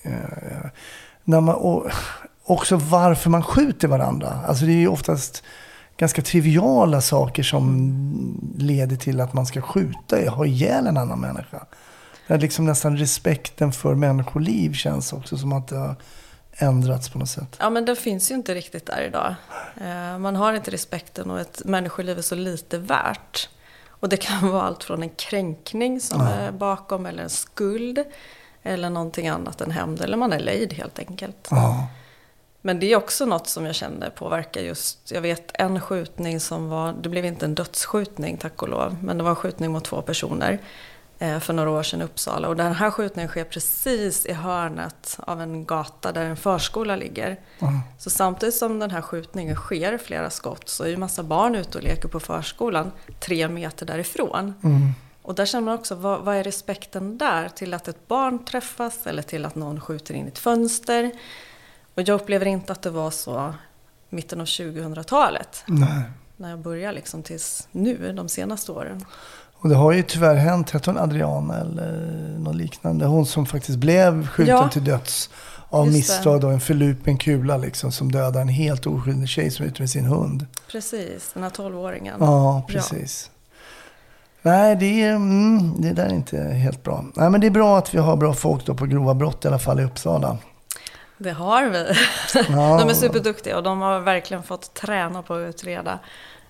Eh, 0.03 0.13
när 1.25 1.41
man, 1.41 1.55
och 1.55 1.91
också 2.51 2.77
varför 2.77 3.31
man 3.31 3.43
skjuter 3.43 3.89
varandra. 3.89 4.41
Alltså 4.47 4.65
det 4.65 4.73
är 4.73 4.77
ju 4.77 4.89
oftast 4.89 5.43
ganska 5.97 6.23
triviala 6.23 7.01
saker 7.01 7.43
som 7.43 8.55
leder 8.59 8.97
till 8.97 9.21
att 9.21 9.33
man 9.35 9.47
ska 9.47 9.61
skjuta, 9.63 10.31
ha 10.31 10.47
ihjäl 10.47 10.87
en 10.87 10.97
annan 10.97 11.21
människa. 11.21 11.67
Det 12.27 12.35
är 12.35 12.39
liksom 12.39 12.67
nästan 12.67 12.97
respekten 12.97 13.73
för 13.73 13.95
människoliv 13.95 14.73
känns 14.73 15.13
också 15.13 15.39
som 15.39 15.53
att 15.53 15.69
det 15.69 15.77
har 15.77 15.97
ändrats 16.53 17.09
på 17.09 17.19
något 17.19 17.29
sätt. 17.29 17.57
Ja, 17.61 17.71
men 17.71 17.85
det 17.85 17.97
finns 17.97 18.31
ju 18.31 18.35
inte 18.35 18.55
riktigt 18.55 18.87
där 18.87 19.03
idag. 19.03 19.35
Eh, 19.81 20.19
Man 20.19 20.37
har 20.37 20.53
inte 20.53 20.71
respekten 20.71 21.31
och 21.31 21.41
ett 21.41 21.63
människoliv 21.65 22.19
är 22.19 22.23
så 22.23 22.35
lite 22.35 22.79
värt. 22.79 23.49
Och 23.89 24.09
det 24.09 24.17
kan 24.17 24.51
vara 24.51 24.63
allt 24.63 24.85
från 24.85 25.03
en 25.03 25.09
kränkning 25.11 26.01
som 26.01 26.21
Ja. 26.21 26.29
är 26.29 26.53
bakom 26.53 27.07
eller 27.07 27.23
en 27.23 27.31
skuld. 27.31 28.05
Eller 28.63 28.91
någonting 28.91 29.29
annat 29.29 29.61
än 29.61 29.71
hämnd. 29.71 30.01
Eller 30.01 30.17
man 30.17 30.33
är 30.33 30.39
lejd 30.41 30.73
helt 30.73 30.99
enkelt. 30.99 31.49
Ja. 31.51 31.87
Men 32.63 32.81
det 32.81 32.93
är 32.93 32.97
också 32.97 33.27
något 33.27 33.49
som 33.49 33.67
jag 33.67 33.75
kände 33.75 34.11
påverkar 34.11 34.61
just, 34.61 35.11
jag 35.11 35.21
vet 35.21 35.51
en 35.55 35.81
skjutning 35.81 36.41
som 36.41 36.69
var, 36.69 36.93
det 36.93 37.09
blev 37.09 37.25
inte 37.25 37.45
en 37.45 37.55
dödsskjutning 37.55 38.37
tack 38.37 38.63
och 38.63 38.69
lov, 38.69 38.97
men 39.03 39.19
det 39.19 39.25
var 39.25 39.31
en 39.31 39.37
skjutning 39.37 39.71
mot 39.73 39.85
två 39.85 40.03
personer 40.03 40.59
eh, 41.19 41.39
för 41.39 41.53
några 41.53 41.71
år 41.71 41.83
sedan 41.83 42.01
i 42.01 42.05
Uppsala. 42.05 42.49
Och 42.49 42.57
den 42.57 42.75
här 42.75 42.91
skjutningen 42.91 43.29
sker 43.29 43.45
precis 43.45 44.27
i 44.27 44.33
hörnet 44.33 45.19
av 45.19 45.41
en 45.41 45.65
gata 45.65 46.13
där 46.13 46.25
en 46.25 46.37
förskola 46.37 46.97
ligger. 46.97 47.41
Ja. 47.59 47.73
Så 47.99 48.11
samtidigt 48.11 48.55
som 48.55 48.79
den 48.79 48.91
här 48.91 49.03
skjutningen 49.03 49.57
sker, 49.57 49.99
flera 49.99 50.31
skott, 50.31 50.69
så 50.69 50.85
är 50.85 50.89
ju 50.89 50.97
massa 50.97 51.23
barn 51.23 51.55
ute 51.55 51.79
och 51.79 51.85
leker 51.85 52.09
på 52.09 52.21
förskolan 52.21 52.93
tre 53.21 53.49
meter 53.49 53.87
därifrån. 53.87 54.55
Mm. 54.65 54.93
Och 55.23 55.35
där 55.35 55.47
känner 55.47 55.65
man 55.65 55.75
också, 55.75 55.95
vad, 55.95 56.21
vad 56.21 56.37
är 56.37 56.45
respekten 56.45 57.19
där 57.19 57.49
till 57.49 57.75
att 57.75 57.89
ett 57.89 58.09
barn 58.09 58.45
träffas 58.45 59.07
eller 59.07 59.23
till 59.23 59.45
att 59.45 59.55
någon 59.55 59.81
skjuter 59.81 60.15
in 60.15 60.25
i 60.25 60.29
ett 60.29 60.39
fönster? 60.39 61.13
Och 61.99 62.09
jag 62.09 62.15
upplever 62.15 62.47
inte 62.47 62.73
att 62.73 62.83
det 62.83 62.91
var 62.91 63.11
så 63.11 63.55
mitten 64.11 64.41
av 64.41 64.47
2000-talet. 64.47 65.63
Nej. 65.67 66.03
När 66.37 66.51
jag 66.51 66.59
började 66.59 66.95
liksom 66.95 67.23
tills 67.23 67.69
nu, 67.73 68.13
de 68.13 68.29
senaste 68.29 68.73
åren. 68.73 69.05
Och 69.55 69.69
det 69.69 69.75
har 69.75 69.93
ju 69.93 70.03
tyvärr 70.03 70.35
hänt, 70.35 70.71
hette 70.71 70.91
hon 70.91 70.99
Adriana 70.99 71.61
eller 71.61 72.39
något 72.39 72.55
liknande? 72.55 73.07
Hon 73.07 73.27
som 73.27 73.47
faktiskt 73.47 73.79
blev 73.79 74.29
skjuten 74.29 74.57
Ja. 74.57 74.69
till 74.69 74.85
döds 74.85 75.31
av 75.69 75.87
Just 75.87 75.97
misstag 75.97 76.41
då, 76.41 76.49
en 76.49 76.61
förlupen 76.61 77.19
kula 77.19 77.57
liksom 77.57 77.93
som 77.93 78.13
dödade 78.13 78.41
en 78.41 78.49
helt 78.49 78.87
oskyldig 78.87 79.29
tjej 79.29 79.51
som 79.51 79.65
var 79.65 79.71
ute 79.71 79.83
med 79.83 79.91
sin 79.91 80.05
hund. 80.05 80.47
Precis, 80.71 81.31
den 81.35 81.43
här 81.43 81.51
12-åringen. 81.51 82.17
Ja, 82.21 82.63
precis. 82.69 83.31
Nej, 84.43 84.77
det, 84.77 85.03
är, 85.03 85.15
mm, 85.15 85.83
det 85.83 85.93
där 85.93 86.07
är 86.07 86.15
inte 86.15 86.43
helt 86.43 86.83
bra. 86.83 87.05
Nej, 87.15 87.31
men 87.31 87.41
det 87.41 87.47
är 87.47 87.51
bra 87.51 87.79
att 87.79 87.95
vi 87.95 87.99
har 87.99 88.17
bra 88.17 88.35
folk 88.35 88.67
då 88.67 88.75
på 88.75 88.87
grova 88.87 89.15
brott 89.15 89.45
i 89.45 89.49
alla 89.49 89.59
fall 89.59 89.81
i 89.81 89.85
Uppsala. 89.85 90.39
Det 91.19 91.31
har 91.31 91.67
vi. 91.67 91.93
Ja. 92.35 92.79
De 92.81 92.89
är 92.89 92.95
superduktiga 92.95 93.57
och 93.57 93.63
de 93.63 93.81
har 93.81 94.01
verkligen 94.01 94.43
fått 94.43 94.75
träna 94.75 95.23
på 95.23 95.35
att 95.35 95.49
utreda 95.49 95.99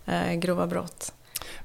eh, 0.06 0.32
grova 0.32 0.66
brott. 0.66 1.12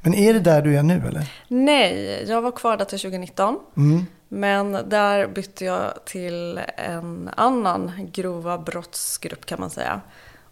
Men 0.01 0.13
är 0.13 0.33
det 0.33 0.39
där 0.39 0.61
du 0.61 0.77
är 0.77 0.83
nu 0.83 1.01
eller? 1.07 1.31
Nej, 1.47 2.23
jag 2.27 2.41
var 2.41 2.51
kvar 2.51 2.77
där 2.77 2.85
till 2.85 2.99
2019. 2.99 3.59
Mm. 3.77 4.05
Men 4.27 4.71
där 4.89 5.27
bytte 5.27 5.65
jag 5.65 6.05
till 6.05 6.59
en 6.77 7.29
annan 7.35 7.91
grova 8.11 8.57
brottsgrupp 8.57 9.45
kan 9.45 9.59
man 9.59 9.69
säga. 9.69 10.01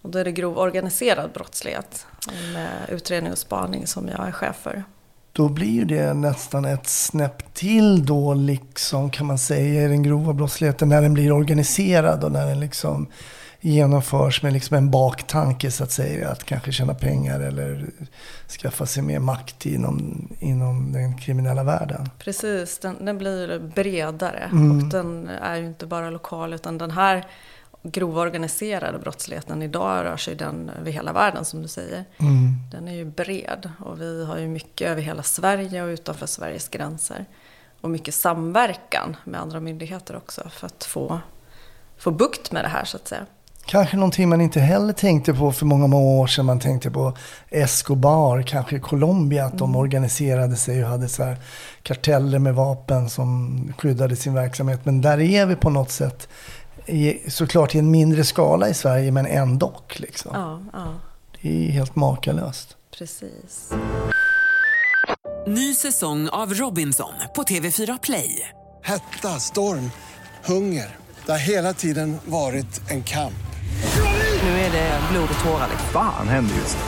Och 0.02 0.10
då 0.10 0.20
är 0.20 0.24
det 0.24 0.32
grov 0.32 0.58
organiserad 0.58 1.32
brottslighet 1.32 2.08
med 2.54 2.70
utredning 2.90 3.32
och 3.32 3.38
spaning 3.38 3.88
som 3.88 4.08
jag 4.08 4.28
är 4.28 4.32
chef 4.32 4.56
för. 4.56 4.84
Då 5.34 5.50
blir 5.50 5.72
ju 5.72 5.86
det 5.86 6.14
nästan 6.14 6.66
ett 6.66 6.88
snäpp 6.88 7.54
till 7.54 8.06
då 8.06 8.34
liksom 8.34 9.10
kan 9.10 9.26
man 9.28 9.38
säga 9.38 9.86
i 9.86 9.88
den 9.88 10.04
grova 10.04 10.34
brottsligheten 10.34 10.90
när 10.90 11.02
den 11.02 11.14
blir 11.14 11.32
organiserad 11.32 12.24
och 12.24 12.32
när 12.32 12.46
den 12.48 12.60
liksom 12.60 13.08
genomförs 13.62 14.44
med 14.44 14.54
liksom 14.54 14.78
en 14.78 14.92
baktanke 14.92 15.72
så 15.72 15.84
att 15.84 15.92
säga. 15.92 16.30
Att 16.30 16.44
kanske 16.44 16.72
tjäna 16.72 16.94
pengar 16.94 17.40
eller 17.40 17.86
skaffa 18.62 18.86
sig 18.86 19.04
mer 19.04 19.20
makt 19.20 19.66
inom, 19.66 20.28
inom 20.40 20.92
den 20.92 21.18
kriminella 21.18 21.64
världen. 21.64 22.10
Precis, 22.20 22.80
den, 22.80 23.06
den 23.06 23.18
blir 23.18 23.60
bredare 23.76 24.50
Mm. 24.52 24.72
och 24.72 24.84
den 24.90 25.30
är 25.42 25.56
ju 25.56 25.66
inte 25.66 25.86
bara 25.86 26.10
lokal 26.10 26.54
utan 26.54 26.78
den 26.78 26.92
här 26.92 27.26
grova 27.84 28.22
organiserade 28.22 29.00
brottsligheten 29.00 29.62
idag 29.62 30.04
rör 30.04 30.18
sig 30.18 30.36
den 30.36 30.70
över 30.70 30.92
hela 30.92 31.14
världen 31.14 31.46
som 31.46 31.62
du 31.62 31.68
säger. 31.68 32.06
Mm. 32.18 32.54
Den 32.72 32.88
är 32.88 32.94
ju 32.94 33.06
bred 33.06 33.70
och 33.80 34.02
vi 34.02 34.26
har 34.26 34.38
ju 34.38 34.48
mycket 34.48 34.88
över 34.88 35.02
hela 35.02 35.24
Sverige 35.24 35.84
och 35.84 35.88
utanför 35.88 36.26
Sveriges 36.26 36.68
gränser. 36.68 37.26
Och 37.82 37.90
mycket 37.90 38.14
samverkan 38.14 39.18
med 39.24 39.42
andra 39.42 39.60
myndigheter 39.60 40.16
också 40.16 40.50
för 40.50 40.68
att 40.68 40.84
få, 40.84 41.20
få 41.98 42.12
bukt 42.12 42.52
med 42.52 42.66
det 42.66 42.70
här 42.70 42.86
så 42.86 42.98
att 42.98 43.08
säga. 43.08 43.26
Kanske 43.66 43.98
någonting 43.98 44.30
man 44.30 44.42
inte 44.42 44.60
heller 44.60 44.94
tänkte 44.94 45.34
på 45.34 45.52
för 45.52 45.66
många, 45.66 45.88
många 45.88 46.06
år 46.06 46.28
sedan. 46.28 46.46
Man 46.46 46.60
tänkte 46.60 46.92
på 46.92 47.18
Escobar, 47.50 48.42
kanske 48.42 48.76
i 48.76 48.80
Colombia, 48.80 49.46
att 49.46 49.58
de 49.58 49.76
organiserade 49.76 50.56
sig 50.56 50.84
och 50.84 50.90
hade 50.90 51.08
så 51.08 51.24
här 51.24 51.38
karteller 51.84 52.40
med 52.40 52.56
vapen 52.56 53.10
som 53.10 53.74
skyddade 53.78 54.16
sin 54.16 54.34
verksamhet. 54.34 54.80
Men 54.84 55.02
där 55.02 55.20
är 55.20 55.46
vi 55.46 55.56
på 55.56 55.70
något 55.70 55.92
sätt, 55.92 56.30
i, 56.86 57.30
såklart 57.32 57.76
i 57.76 57.80
en 57.80 57.92
mindre 57.92 58.24
skala 58.24 58.70
i 58.70 58.74
Sverige, 58.74 59.12
men 59.12 59.26
ändå. 59.26 59.74
Liksom. 59.96 60.32
Ja, 60.34 60.60
ja, 60.74 60.94
Det 61.42 61.68
är 61.68 61.72
helt 61.72 61.96
makalöst. 61.96 62.76
precis. 62.98 63.70
Ny 65.48 65.74
säsong 65.76 66.30
av 66.30 66.54
Robinson 66.54 67.14
på 67.36 67.44
TV4 67.44 68.00
Play. 68.04 68.50
Hetta, 68.84 69.40
storm, 69.40 69.92
hunger. 70.46 70.96
Det 71.26 71.32
har 71.32 71.40
hela 71.40 71.74
tiden 71.74 72.18
varit 72.26 72.82
en 72.92 73.04
kamp. 73.04 73.34
Nu 74.44 74.50
är 74.50 74.72
det 74.72 75.00
blod 75.12 75.30
och 75.38 75.44
tårar. 75.46 75.68
liksom. 75.72 75.90
Fan 75.94 76.28
händer 76.28 76.56
just 76.56 76.78
nu. 76.78 76.84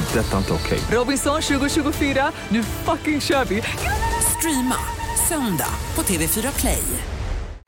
Det. 0.00 0.18
är 0.20 0.22
Detta 0.22 0.34
är 0.34 0.38
inte 0.38 0.52
okej. 0.52 0.78
Robinson 0.90 1.42
2024, 1.42 2.32
nu 2.48 2.62
fucking 2.62 3.20
kör 3.20 3.44
vi! 3.44 3.62
Streama 4.38 4.76
söndag 5.28 5.68
på 5.94 6.02
TV4 6.02 6.60
Play. 6.60 6.82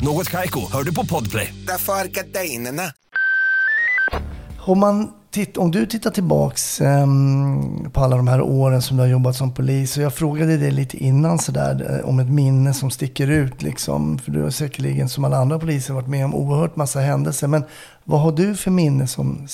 Något 0.00 0.28
Kaiko, 0.28 0.60
hör 0.72 0.82
du 0.82 0.94
på 0.94 1.06
Podplay. 1.06 1.54
Därför 1.66 1.92
är 1.92 2.04
gardinerna. 2.04 2.82
Om, 4.58 4.78
man 4.78 5.12
titt, 5.30 5.56
om 5.56 5.70
du 5.70 5.86
tittar 5.86 6.10
tillbaks 6.10 6.80
ehm, 6.80 7.90
på 7.90 8.00
alla 8.00 8.16
de 8.16 8.28
här 8.28 8.40
åren 8.40 8.82
som 8.82 8.96
du 8.96 9.02
har 9.02 9.08
jobbat 9.08 9.36
som 9.36 9.54
polis. 9.54 9.96
Och 9.96 10.02
jag 10.02 10.14
frågade 10.14 10.56
dig 10.56 10.70
lite 10.70 10.96
innan 10.96 11.38
sådär 11.38 11.98
eh, 11.98 12.08
om 12.08 12.18
ett 12.18 12.28
minne 12.28 12.74
som 12.74 12.90
sticker 12.90 13.28
ut. 13.28 13.62
Liksom, 13.62 14.18
för 14.18 14.30
du 14.30 14.42
har 14.42 14.50
säkerligen 14.50 15.08
som 15.08 15.24
alla 15.24 15.36
andra 15.36 15.58
poliser 15.58 15.94
varit 15.94 16.08
med 16.08 16.24
om 16.24 16.34
oerhört 16.34 16.76
massa 16.76 17.00
händelser. 17.00 17.48
Men 17.48 17.64
vad 18.04 18.20
har 18.20 18.32
du 18.32 18.54
för 18.54 18.70
minne 18.70 19.06
som 19.06 19.48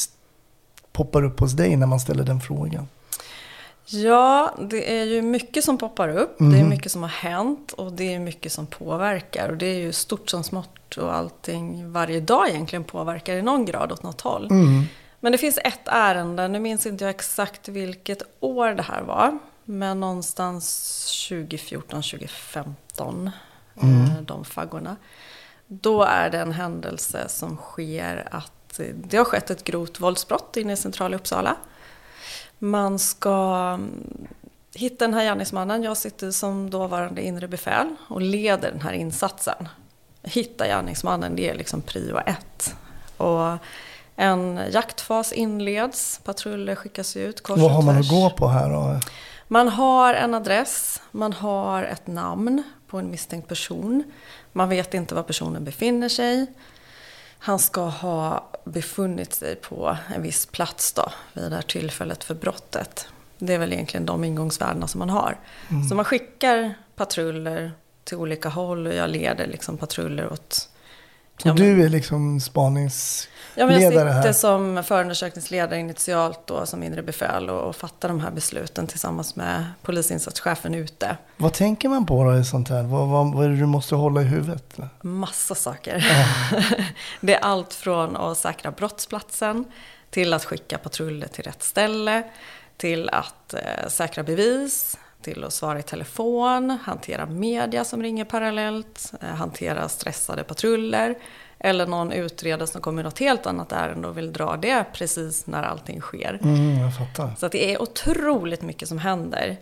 poppar 0.93 1.25
upp 1.25 1.41
hos 1.41 1.53
dig 1.53 1.77
när 1.77 1.87
man 1.87 2.01
ställer 2.01 2.25
den 2.25 2.41
frågan? 2.41 2.89
Ja, 3.93 4.55
det 4.61 4.99
är 5.01 5.05
ju 5.05 5.23
mycket 5.23 5.65
som 5.65 5.79
poppar 5.79 6.09
upp. 6.09 6.39
Det 6.39 6.45
är 6.45 6.49
Mhm. 6.49 6.69
mycket 6.69 6.93
som 6.93 7.03
har 7.03 7.09
hänt 7.11 7.73
och 7.73 7.93
det 7.93 8.15
är 8.15 8.19
mycket 8.19 8.53
som 8.53 8.67
påverkar. 8.67 9.49
Och 9.49 9.57
det 9.57 9.67
är 9.67 9.79
ju 9.79 9.93
stort 9.93 10.31
som 10.31 10.45
smått 10.45 10.97
och 10.97 11.15
allting 11.15 11.93
varje 11.93 12.21
dag 12.21 12.49
egentligen 12.49 12.85
påverkar 12.85 13.35
i 13.37 13.43
någon 13.43 13.65
grad 13.65 13.93
åt 13.93 14.03
något 14.03 14.21
håll. 14.21 14.47
Mm. 14.51 14.83
Men 15.21 15.33
det 15.33 15.39
finns 15.39 15.59
ett 15.65 15.81
ärende, 15.87 16.49
nu 16.49 16.59
minns 16.59 16.87
inte 16.87 17.05
jag 17.05 17.11
exakt 17.11 17.69
vilket 17.69 18.23
år 18.41 18.69
det 18.71 18.83
här 18.83 19.03
var. 19.03 19.39
Men 19.65 20.01
någonstans 20.01 20.67
2014, 21.29 22.03
2015, 22.03 23.31
Mm. 23.83 24.01
eh, 24.05 24.21
de 24.23 24.45
faggorna. 24.45 24.97
Då 25.67 26.03
är 26.03 26.31
det 26.31 26.39
en 26.39 26.53
händelse 26.53 27.29
som 27.29 27.57
sker 27.57 28.29
att 28.31 28.81
det 28.95 29.17
har 29.17 29.25
skett 29.25 29.51
ett 29.51 29.65
grovt 29.65 30.01
våldsbrott 30.01 30.57
inne 30.57 30.73
i 30.73 30.77
centrala 30.77 31.17
Uppsala. 31.17 31.57
Man 32.63 32.99
ska 32.99 33.73
mm, 33.75 34.29
hitta 34.75 35.05
den 35.05 35.15
här 35.15 35.25
gärningsmannen. 35.25 35.83
Jag 35.83 35.97
sitter 35.97 36.31
som 36.31 36.71
dåvarande 36.71 37.23
inre 37.23 37.49
befäl 37.49 37.95
och 38.09 38.21
leder 38.21 38.71
den 38.71 38.81
här 38.81 38.93
insatsen. 38.93 39.69
Hitta 40.23 40.67
gärningsmannen, 40.67 41.37
det 41.37 41.49
är 41.49 41.55
liksom 41.55 41.83
prio 41.83 42.19
ett. 42.27 42.75
Och 43.17 43.57
en 44.17 44.61
jaktfas 44.73 45.33
inleds, 45.33 46.21
patruller 46.25 46.75
skickas 46.75 47.17
ut 47.17 47.43
kors 47.43 47.59
Vad 47.59 47.71
har 47.71 47.83
man 47.83 47.99
att 47.99 48.09
gå 48.09 48.31
på 48.31 48.49
här 48.49 48.71
då? 48.71 49.01
Man 49.49 49.69
har 49.69 50.15
en 50.15 50.35
adress, 50.35 51.03
man 51.11 51.33
har 51.33 51.83
ett 51.83 52.07
namn 52.07 52.63
på 52.87 52.99
en 52.99 53.11
misstänkt 53.11 53.49
person. 53.49 54.05
Man 54.53 54.69
vet 54.69 54.95
inte 54.95 55.15
var 55.15 55.23
personen 55.23 55.65
befinner 55.65 56.09
sig. 56.09 56.47
Han 57.45 57.59
ska 57.59 57.81
ha 57.81 58.49
befunnit 58.65 59.33
sig 59.33 59.57
på 59.57 59.97
en 60.15 60.23
viss 60.23 60.47
plats 60.47 60.93
då, 60.93 61.13
vid 61.33 61.45
det 61.45 61.55
här 61.55 61.63
tillfället 61.63 62.25
för 62.25 62.35
brottet. 62.35 63.09
Det 63.39 63.55
är 63.55 63.59
väl 63.59 63.73
egentligen 63.73 64.07
de 64.07 64.25
ingångsvärdena 64.25 64.89
som 64.89 64.99
man 64.99 65.11
har. 65.11 65.39
Mm. 65.71 65.89
Så 65.89 65.95
man 65.95 66.05
skickar 66.05 66.75
patruller 66.97 67.73
till 68.05 68.17
olika 68.17 68.49
håll 68.49 68.87
och 68.87 68.95
jag 68.95 69.11
leder 69.11 69.47
liksom 69.47 69.79
patruller 69.79 70.33
åt... 70.33 70.69
Och 71.45 71.55
du 71.55 71.85
är 71.85 71.89
liksom 71.89 72.41
spaningsledare 72.41 73.33
Ja, 73.55 73.67
men 73.67 73.83
jag 73.83 73.93
sitter 73.93 74.07
här? 74.07 74.33
som 74.33 74.85
förundersökningsledare 74.85 75.81
initialt 75.81 76.47
då, 76.47 76.67
som 76.67 76.83
inre 76.83 77.03
befäl 77.03 77.51
och, 77.51 77.69
och 77.69 77.77
fattar 77.77 78.09
de 78.09 78.21
här 78.21 78.31
besluten 78.31 78.87
tillsammans 78.87 79.37
med 79.37 79.65
polisinsatschefen 79.83 80.75
ute. 80.75 81.17
Vad 81.37 81.53
tänker 81.53 81.89
man 81.89 82.07
på 82.07 82.25
då 82.25 82.37
i 82.37 82.45
sånt 82.45 82.69
här? 82.69 82.83
Vad, 82.83 83.09
vad, 83.09 83.35
vad 83.35 83.45
är 83.45 83.49
det 83.49 83.57
du 83.57 83.67
måste 83.67 83.95
hålla 83.95 84.23
i 84.23 84.25
huvudet? 84.25 84.79
Massa 85.01 85.55
saker. 85.55 86.07
det 87.21 87.35
är 87.35 87.41
allt 87.41 87.75
från 87.75 88.17
att 88.17 88.39
säkra 88.39 88.71
brottsplatsen 88.71 89.65
till 90.11 90.33
att 90.33 90.45
skicka 90.45 90.79
patruller 90.79 91.27
till 91.27 91.45
rätt 91.45 91.63
ställe, 91.63 92.23
till 92.77 93.09
att 93.09 93.55
eh, 93.55 93.89
säkra 93.89 94.23
bevis, 94.23 94.99
till 95.23 95.45
att 95.45 95.53
svara 95.53 95.79
i 95.79 95.83
telefon, 95.83 96.71
hantera 96.71 97.27
media 97.27 97.85
som 97.85 98.03
ringer 98.03 98.25
parallellt, 98.25 99.13
eh, 99.21 99.29
hantera 99.29 99.89
stressade 99.89 100.45
patruller 100.45 101.15
eller 101.59 101.87
någon 101.87 102.13
utredare 102.13 102.67
som 102.67 102.81
kommer 102.81 103.03
i 103.03 103.05
något 103.05 103.19
helt 103.19 103.47
annat 103.47 103.73
ärende 103.73 104.09
och 104.09 104.19
vill 104.19 104.33
dra 104.33 104.57
det 104.57 104.85
precis 104.93 105.47
när 105.47 105.63
allting 105.63 106.01
sker. 106.01 106.39
Mm, 106.43 106.79
jag 106.79 106.97
fattar. 106.97 107.35
Så 107.39 107.49
det 107.49 107.75
är 107.75 107.83
otroligt 107.83 108.63
mycket 108.63 108.89
som 108.89 108.99
händer. 108.99 109.57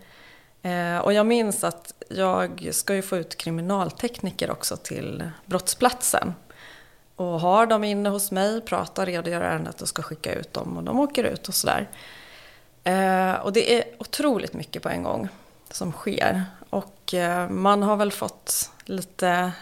Eh, 0.62 0.98
och 0.98 1.12
jag 1.12 1.26
minns 1.26 1.64
att 1.64 1.94
jag 2.08 2.68
ska 2.72 2.94
ju 2.94 3.02
få 3.02 3.16
ut 3.16 3.36
kriminaltekniker 3.36 4.50
också 4.50 4.76
till 4.76 5.30
brottsplatsen. 5.46 6.34
Och 7.16 7.40
har 7.40 7.66
dem 7.66 7.84
inne 7.84 8.08
hos 8.08 8.30
mig, 8.30 8.60
pratar, 8.60 9.06
redogör 9.06 9.40
ärendet 9.40 9.82
och 9.82 9.88
ska 9.88 10.02
skicka 10.02 10.34
ut 10.34 10.52
dem. 10.52 10.76
Och 10.76 10.84
de 10.84 11.00
åker 11.00 11.24
ut 11.24 11.48
och 11.48 11.54
sådär. 11.54 11.88
Eh, 12.84 13.32
och 13.32 13.52
det 13.52 13.74
är 13.74 13.84
otroligt 13.98 14.52
mycket 14.52 14.82
på 14.82 14.88
en 14.88 15.02
gång 15.02 15.28
som 15.70 15.92
sker. 15.92 16.44
Och 16.70 17.14
eh, 17.14 17.48
man 17.48 17.82
har 17.82 17.96
väl 17.96 18.12
fått 18.12 18.70
lite 18.84 19.52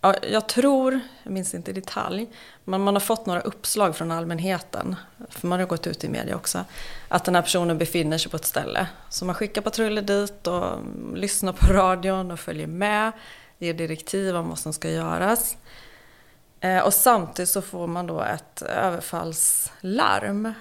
Ja, 0.00 0.14
jag 0.22 0.48
tror, 0.48 1.00
jag 1.22 1.32
minns 1.32 1.54
inte 1.54 1.70
i 1.70 1.74
detalj, 1.74 2.28
men 2.64 2.80
man 2.80 2.94
har 2.94 3.00
fått 3.00 3.26
några 3.26 3.40
uppslag 3.40 3.96
från 3.96 4.10
allmänheten, 4.10 4.96
för 5.28 5.46
man 5.46 5.60
har 5.60 5.66
gått 5.66 5.86
ut 5.86 6.04
i 6.04 6.08
media 6.08 6.36
också, 6.36 6.64
att 7.08 7.24
den 7.24 7.34
här 7.34 7.42
personen 7.42 7.78
befinner 7.78 8.18
sig 8.18 8.30
på 8.30 8.36
ett 8.36 8.44
ställe. 8.44 8.86
Så 9.08 9.24
man 9.24 9.34
skickar 9.34 9.62
patruller 9.62 10.02
dit 10.02 10.46
och 10.46 10.78
lyssnar 11.14 11.52
på 11.52 11.72
radion 11.72 12.30
och 12.30 12.40
följer 12.40 12.66
med, 12.66 13.12
ger 13.58 13.74
direktiv 13.74 14.36
om 14.36 14.48
vad 14.48 14.58
som 14.58 14.72
ska 14.72 14.90
göras. 14.90 15.56
Eh, 16.60 16.78
och 16.78 16.94
samtidigt 16.94 17.48
så 17.48 17.62
får 17.62 17.86
man 17.86 18.06
då 18.06 18.22
ett 18.22 18.62
överfallslarm 18.62 20.52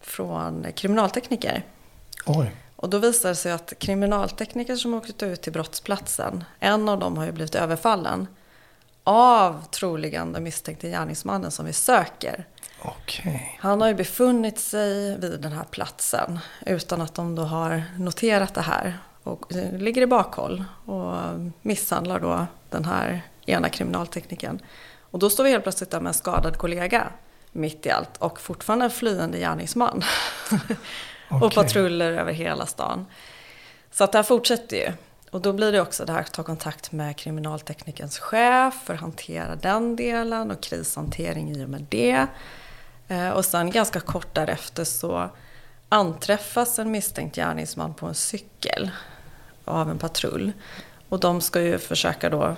från 0.00 0.66
kriminaltekniker. 0.74 1.62
Oj. 2.26 2.52
Och 2.82 2.90
då 2.90 2.98
visar 2.98 3.28
det 3.28 3.34
sig 3.34 3.52
att 3.52 3.72
kriminaltekniker 3.78 4.76
som 4.76 4.94
åkt 4.94 5.22
ut 5.22 5.42
till 5.42 5.52
brottsplatsen, 5.52 6.44
en 6.60 6.88
av 6.88 6.98
dem 6.98 7.16
har 7.16 7.24
ju 7.24 7.32
blivit 7.32 7.54
överfallen 7.54 8.26
av 9.04 9.64
troligen 9.70 10.32
den 10.32 10.42
misstänkte 10.42 10.88
gärningsmannen 10.88 11.50
som 11.50 11.66
vi 11.66 11.72
söker. 11.72 12.44
Okej. 12.82 13.58
Han 13.60 13.80
har 13.80 13.88
ju 13.88 13.94
befunnit 13.94 14.58
sig 14.58 15.18
vid 15.18 15.40
den 15.40 15.52
här 15.52 15.64
platsen 15.64 16.38
utan 16.66 17.00
att 17.00 17.14
de 17.14 17.34
då 17.34 17.42
har 17.42 17.82
noterat 17.98 18.54
det 18.54 18.60
här 18.60 18.98
och 19.22 19.52
ligger 19.72 20.02
i 20.02 20.06
bakhåll 20.06 20.64
och 20.86 21.16
misshandlar 21.60 22.20
då 22.20 22.46
den 22.70 22.84
här 22.84 23.22
ena 23.46 23.68
kriminalteknikern. 23.68 24.58
Och 25.00 25.18
då 25.18 25.30
står 25.30 25.44
vi 25.44 25.50
helt 25.50 25.62
plötsligt 25.62 25.90
där 25.90 26.00
med 26.00 26.10
en 26.10 26.14
skadad 26.14 26.56
kollega 26.56 27.06
mitt 27.52 27.86
i 27.86 27.90
allt 27.90 28.16
och 28.18 28.40
fortfarande 28.40 28.84
en 28.84 28.90
flyende 28.90 29.38
gärningsman. 29.38 30.02
och 31.40 31.42
Okej. 31.46 31.54
patruller 31.56 32.12
över 32.12 32.32
hela 32.32 32.66
stan. 32.66 33.06
Så 33.90 34.04
att 34.04 34.12
det 34.12 34.18
här 34.18 34.22
fortsätter 34.22 34.76
ju. 34.76 34.92
Och 35.30 35.40
då 35.40 35.52
blir 35.52 35.72
det 35.72 35.80
också 35.80 36.04
det 36.04 36.12
här 36.12 36.20
att 36.20 36.32
ta 36.32 36.42
kontakt 36.42 36.92
med 36.92 37.16
kriminalteknikens 37.16 38.18
chef 38.18 38.74
för 38.84 38.94
att 38.94 39.00
hantera 39.00 39.56
den 39.56 39.96
delen 39.96 40.50
och 40.50 40.60
krishantering 40.62 41.56
i 41.56 41.64
och 41.64 41.68
med 41.68 41.86
det. 41.88 42.26
Eh, 43.08 43.30
Och 43.30 43.44
sen 43.44 43.70
ganska 43.70 44.00
kort 44.00 44.34
därefter 44.34 44.84
så 44.84 45.30
anträffas 45.88 46.78
en 46.78 46.90
misstänkt 46.90 47.36
gärningsman 47.36 47.94
på 47.94 48.06
en 48.06 48.14
cykel 48.14 48.90
av 49.64 49.90
en 49.90 49.98
patrull. 49.98 50.52
Och 51.08 51.20
de 51.20 51.40
ska 51.40 51.60
ju 51.60 51.78
försöka 51.78 52.30
då 52.30 52.56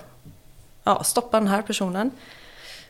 ja, 0.85 1.05
stoppa 1.05 1.39
den 1.39 1.49
här 1.49 1.63
personen. 1.63 2.11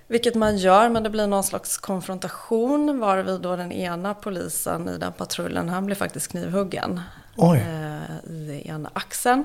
Vilket 0.06 0.34
man 0.34 0.56
gör, 0.56 0.88
men 0.88 1.02
det 1.02 1.10
blir 1.10 1.26
någon 1.26 1.44
slags 1.44 1.78
konfrontation 1.78 3.00
varvid 3.00 3.40
då 3.40 3.56
den 3.56 3.72
ena 3.72 4.14
polisen 4.14 4.88
i 4.88 4.98
den 4.98 5.12
patrullen, 5.12 5.68
han 5.68 5.86
blir 5.86 5.96
faktiskt 5.96 6.28
knivhuggen 6.28 7.00
Oj. 7.36 7.58
eh, 7.58 8.30
i 8.32 8.62
ena 8.68 8.90
axeln. 8.92 9.44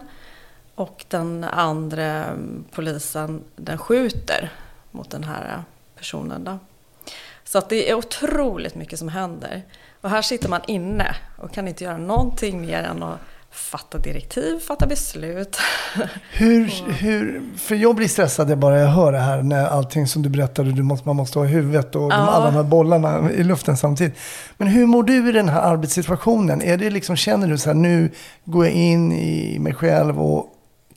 Och 0.75 1.05
den 1.07 1.43
andra 1.43 2.25
polisen, 2.71 3.43
den 3.55 3.77
skjuter 3.77 4.51
mot 4.91 5.09
den 5.09 5.23
här 5.23 5.63
personen. 5.95 6.43
Då. 6.43 6.59
Så 7.43 7.57
att 7.57 7.69
det 7.69 7.89
är 7.89 7.95
otroligt 7.95 8.75
mycket 8.75 8.99
som 8.99 9.09
händer. 9.09 9.63
Och 10.01 10.09
här 10.09 10.21
sitter 10.21 10.49
man 10.49 10.61
inne 10.67 11.15
och 11.37 11.53
kan 11.53 11.67
inte 11.67 11.83
göra 11.83 11.97
någonting 11.97 12.61
mer 12.61 12.83
än 12.83 13.03
att 13.03 13.19
fatta 13.51 13.97
direktiv, 13.97 14.59
fatta 14.59 14.87
beslut. 14.87 15.57
Hur, 16.33 16.65
hur, 16.93 17.41
för 17.57 17.75
jag 17.75 17.95
blir 17.95 18.07
stressad 18.07 18.57
bara 18.57 18.79
jag 18.79 18.87
hör 18.87 19.11
det 19.11 19.19
här 19.19 19.41
när 19.41 19.65
allting 19.67 20.07
som 20.07 20.21
du 20.21 20.29
berättade 20.29 20.71
du 20.71 20.83
måste, 20.83 21.07
man 21.07 21.15
måste 21.15 21.39
ha 21.39 21.45
i 21.45 21.49
huvudet 21.49 21.95
och 21.95 22.01
de, 22.01 22.09
Ja. 22.11 22.15
alla 22.15 22.45
de 22.45 22.55
här 22.55 22.63
bollarna 22.63 23.31
i 23.31 23.43
luften 23.43 23.77
samtidigt. 23.77 24.17
Men 24.57 24.67
hur 24.67 24.85
mår 24.85 25.03
du 25.03 25.29
i 25.29 25.31
den 25.31 25.49
här 25.49 25.61
arbetssituationen? 25.61 26.61
Är 26.61 26.77
det 26.77 26.89
liksom, 26.89 27.15
känner 27.15 27.47
du 27.47 27.57
så 27.57 27.69
här 27.69 27.73
nu 27.75 28.11
går 28.45 28.65
jag 28.65 28.73
in 28.73 29.11
i 29.11 29.59
mig 29.59 29.73
själv 29.73 30.21
och 30.21 30.45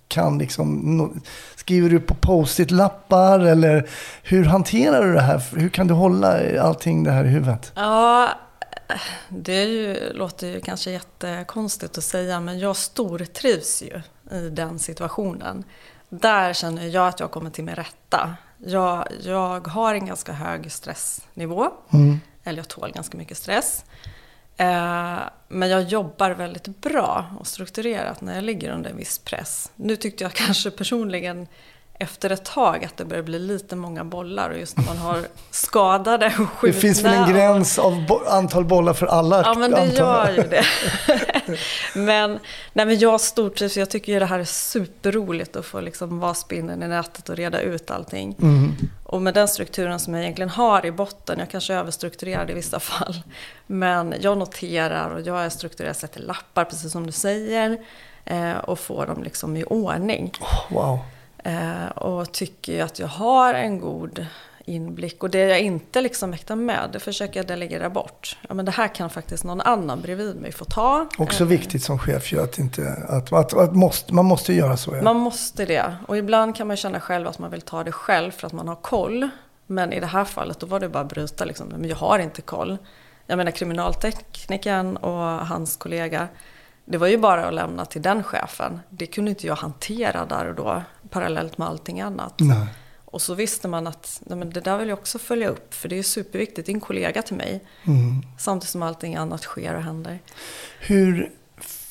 kan 0.09 0.39
liksom, 0.39 0.75
no, 0.97 1.15
skriver 1.57 1.91
du 1.91 2.01
på 2.01 2.15
post-it-lappar 2.15 3.41
eller 3.41 3.89
hur 4.23 4.45
hanterar 4.45 5.05
du 5.05 5.13
det 5.13 5.21
här? 5.21 5.43
Hur 5.57 5.69
kan 5.69 5.87
du 5.87 5.95
hålla 5.95 6.61
allting 6.63 7.05
det 7.05 7.11
här 7.11 7.25
i 7.25 7.29
huvudet? 7.29 7.73
Ja, 7.75 8.29
det 9.29 9.65
ju, 9.65 10.13
låter 10.13 10.47
ju 10.47 10.61
kanske 10.61 10.91
jättekonstigt 10.91 11.99
att 11.99 12.05
säga, 12.05 12.41
men 12.41 12.59
jag 12.59 12.77
stortrivs 12.77 13.83
ju 13.83 14.01
i 14.37 14.49
den 14.51 14.79
situationen. 14.79 15.65
Där 16.09 16.53
känner 16.53 16.87
jag 16.87 17.09
att 17.09 17.21
jag 17.21 17.31
kommer 17.31 17.51
till 17.51 17.65
min 17.65 17.75
rätta. 17.75 18.37
Jag, 18.59 19.09
jag 19.23 19.67
har 19.69 19.95
en 19.95 20.07
ganska 20.07 20.33
hög 20.33 20.73
stressnivå, 20.73 21.71
Mm. 21.93 22.21
eller 22.45 22.59
jag 22.59 22.69
tål 22.69 22.93
ganska 22.93 23.19
mycket 23.19 23.37
stress. 23.37 23.85
Eh, 24.57 25.19
men 25.49 25.69
jag 25.69 25.83
jobbar 25.83 26.31
väldigt 26.31 26.67
bra 26.81 27.27
och 27.41 27.47
strukturerat 27.47 28.21
när 28.21 28.35
jag 28.35 28.45
ligger 28.45 28.71
under 28.71 28.91
en 28.91 28.97
viss 28.97 29.19
press. 29.19 29.73
Nu 29.77 29.97
tyckte 29.97 30.25
jag 30.25 30.33
kanske 30.35 30.71
personligen 30.71 31.47
efter 31.99 32.31
ett 32.31 32.45
tag 32.45 32.85
att 32.85 32.97
det 32.97 33.05
börjar 33.05 33.23
bli 33.23 33.39
lite 33.39 33.77
många 33.77 34.05
bollar 34.05 34.51
och 34.51 34.59
just 34.59 34.77
när 34.77 34.85
man 34.85 34.97
har 34.99 35.19
skadade 35.51 36.27
och 36.27 36.33
Det 36.43 36.47
skjutna. 36.47 36.81
finns 36.81 37.03
väl 37.03 37.13
en 37.15 37.33
gräns 37.33 37.79
av 37.79 38.07
bo- 38.07 38.25
antal 38.27 38.65
bollar 38.65 38.93
för 38.93 39.07
alla? 39.07 39.43
Ja, 39.45 39.55
men 39.55 39.71
det 39.71 39.77
antar 39.83 39.95
gör 39.97 40.31
ju 40.37 40.43
det. 40.43 40.65
men, 41.95 42.39
nej, 42.73 42.87
men 42.87 42.99
jag 42.99 43.21
stortrivs. 43.21 43.77
Jag 43.77 43.91
tycker 43.91 44.13
ju 44.13 44.19
det 44.19 44.27
här 44.27 44.39
är 44.39 44.45
superroligt 44.45 45.57
att 45.57 45.65
få 45.67 45.81
liksom 45.81 46.21
vara 46.21 46.35
spinnen 46.35 46.83
i 46.83 46.89
nätet 46.89 47.29
och 47.29 47.37
reda 47.37 47.61
ut 47.61 47.91
allting. 47.91 48.37
Mm. 48.43 48.77
Och 49.05 49.23
med 49.23 49.35
den 49.35 49.49
strukturen 49.49 49.99
som 50.01 50.15
jag 50.15 50.23
egentligen 50.23 50.51
har 50.51 50.87
i 50.87 50.93
botten, 50.93 51.39
jag 51.39 51.51
kanske 51.51 51.75
är 51.75 51.79
överstrukturerad 51.79 52.51
i 52.51 52.55
vissa 52.55 52.81
fall, 52.81 53.23
men 53.67 54.15
jag 54.21 54.39
noterar 54.39 55.11
och 55.11 55.21
jag 55.21 55.45
är 55.45 55.49
strukturerad, 55.49 55.97
sätter 55.97 56.21
lappar 56.21 56.65
precis 56.65 56.93
som 56.93 57.07
du 57.07 57.13
säger 57.13 57.79
eh, 58.25 58.53
och 58.59 58.79
får 58.79 59.07
dem 59.07 59.23
liksom 59.23 59.57
i 59.57 59.65
ordning. 59.65 60.33
Wow. 60.71 60.99
Eh, 61.43 61.87
och 61.87 62.33
tycker 62.33 62.83
att 62.83 62.99
jag 62.99 63.09
har 63.09 63.55
en 63.55 63.81
god 63.81 64.27
inblick. 64.65 65.23
Och 65.23 65.31
det 65.31 65.39
jag 65.39 65.61
inte 65.61 66.01
liksom 66.01 66.31
mäktar 66.31 66.57
med, 66.57 66.91
det 66.93 67.01
försöker 67.01 67.41
jag 67.41 67.47
delegera 67.47 67.91
bort. 67.91 68.39
Ja, 68.49 68.55
men 68.55 68.65
det 68.65 68.71
här 68.71 68.95
kan 68.95 69.11
faktiskt 69.11 69.45
någon 69.45 69.61
annan 69.61 70.01
bredvid 70.01 70.37
mig 70.37 70.53
få 70.53 70.65
ta. 70.65 71.09
Också 71.19 71.45
Eh, 71.45 71.49
viktigt 71.49 71.83
som 71.83 71.99
chef 71.99 72.33
ju 72.33 72.43
att, 72.43 72.59
inte, 72.59 73.07
att, 73.09 73.33
att, 73.33 73.55
att 73.55 73.75
måste, 73.75 74.15
man 74.15 74.25
måste 74.25 74.53
göra 74.53 74.77
så. 74.77 74.97
Ja. 74.97 75.03
Man 75.03 75.17
måste 75.17 75.65
det. 75.65 75.97
Och 76.09 76.17
ibland 76.17 76.57
kan 76.57 76.67
man 76.67 76.77
känna 76.77 77.01
själv 77.01 77.29
att 77.29 77.39
man 77.39 77.51
vill 77.51 77.63
ta 77.63 77.85
det 77.85 77.93
själv 77.93 78.31
för 78.31 78.47
att 78.47 78.53
man 78.53 78.69
har 78.69 78.77
koll. 78.77 79.29
Men 79.67 79.93
i 79.93 80.01
det 80.01 80.07
här 80.07 80.25
fallet 80.25 80.61
då 80.61 80.67
var 80.67 80.81
det 80.81 80.89
bara 80.89 81.01
att 81.01 81.09
bryta 81.09 81.45
liksom. 81.45 81.69
Men 81.69 81.89
jag 81.89 81.97
har 81.97 82.19
inte 82.19 82.43
koll. 82.43 82.79
Jag 83.27 83.37
menar 83.37 83.51
kriminalteknikern 83.51 84.97
och 84.97 85.47
hans 85.47 85.77
kollega. 85.77 86.29
Det 86.85 86.99
var 86.99 87.07
ju 87.07 87.19
bara 87.19 87.47
att 87.47 87.55
lämna 87.55 87.85
till 87.85 88.03
den 88.03 88.23
chefen. 88.23 88.81
Det 88.89 89.07
kunde 89.07 89.31
inte 89.31 89.47
jag 89.47 89.57
hantera 89.57 90.25
där 90.27 90.47
och 90.47 90.55
då. 90.55 90.83
Parallellt 91.13 91.59
med 91.59 91.69
allting 91.69 92.01
annat. 92.01 92.35
Nej. 92.37 92.67
Och 93.05 93.23
så 93.23 93.35
visste 93.35 93.69
man 93.69 93.87
att 93.87 94.23
nej, 94.27 94.39
men 94.39 94.51
det 94.51 94.61
där 94.61 94.79
vill 94.79 94.89
jag 94.89 94.99
också 94.99 95.19
följa 95.19 95.49
upp. 95.49 95.75
För 95.75 95.89
det 95.89 95.99
är 95.99 96.03
superviktigt. 96.03 96.67
Det 96.67 96.73
är 96.73 96.75
en 96.75 96.81
kollega 96.81 97.23
till 97.23 97.37
mig. 97.37 97.61
Mm. 97.85 98.23
Samtidigt 98.39 98.71
som 98.71 98.83
allting 98.83 99.15
annat 99.17 99.43
sker 99.43 99.75
och 99.75 99.83
händer. 99.83 100.19
Hur, 100.81 101.31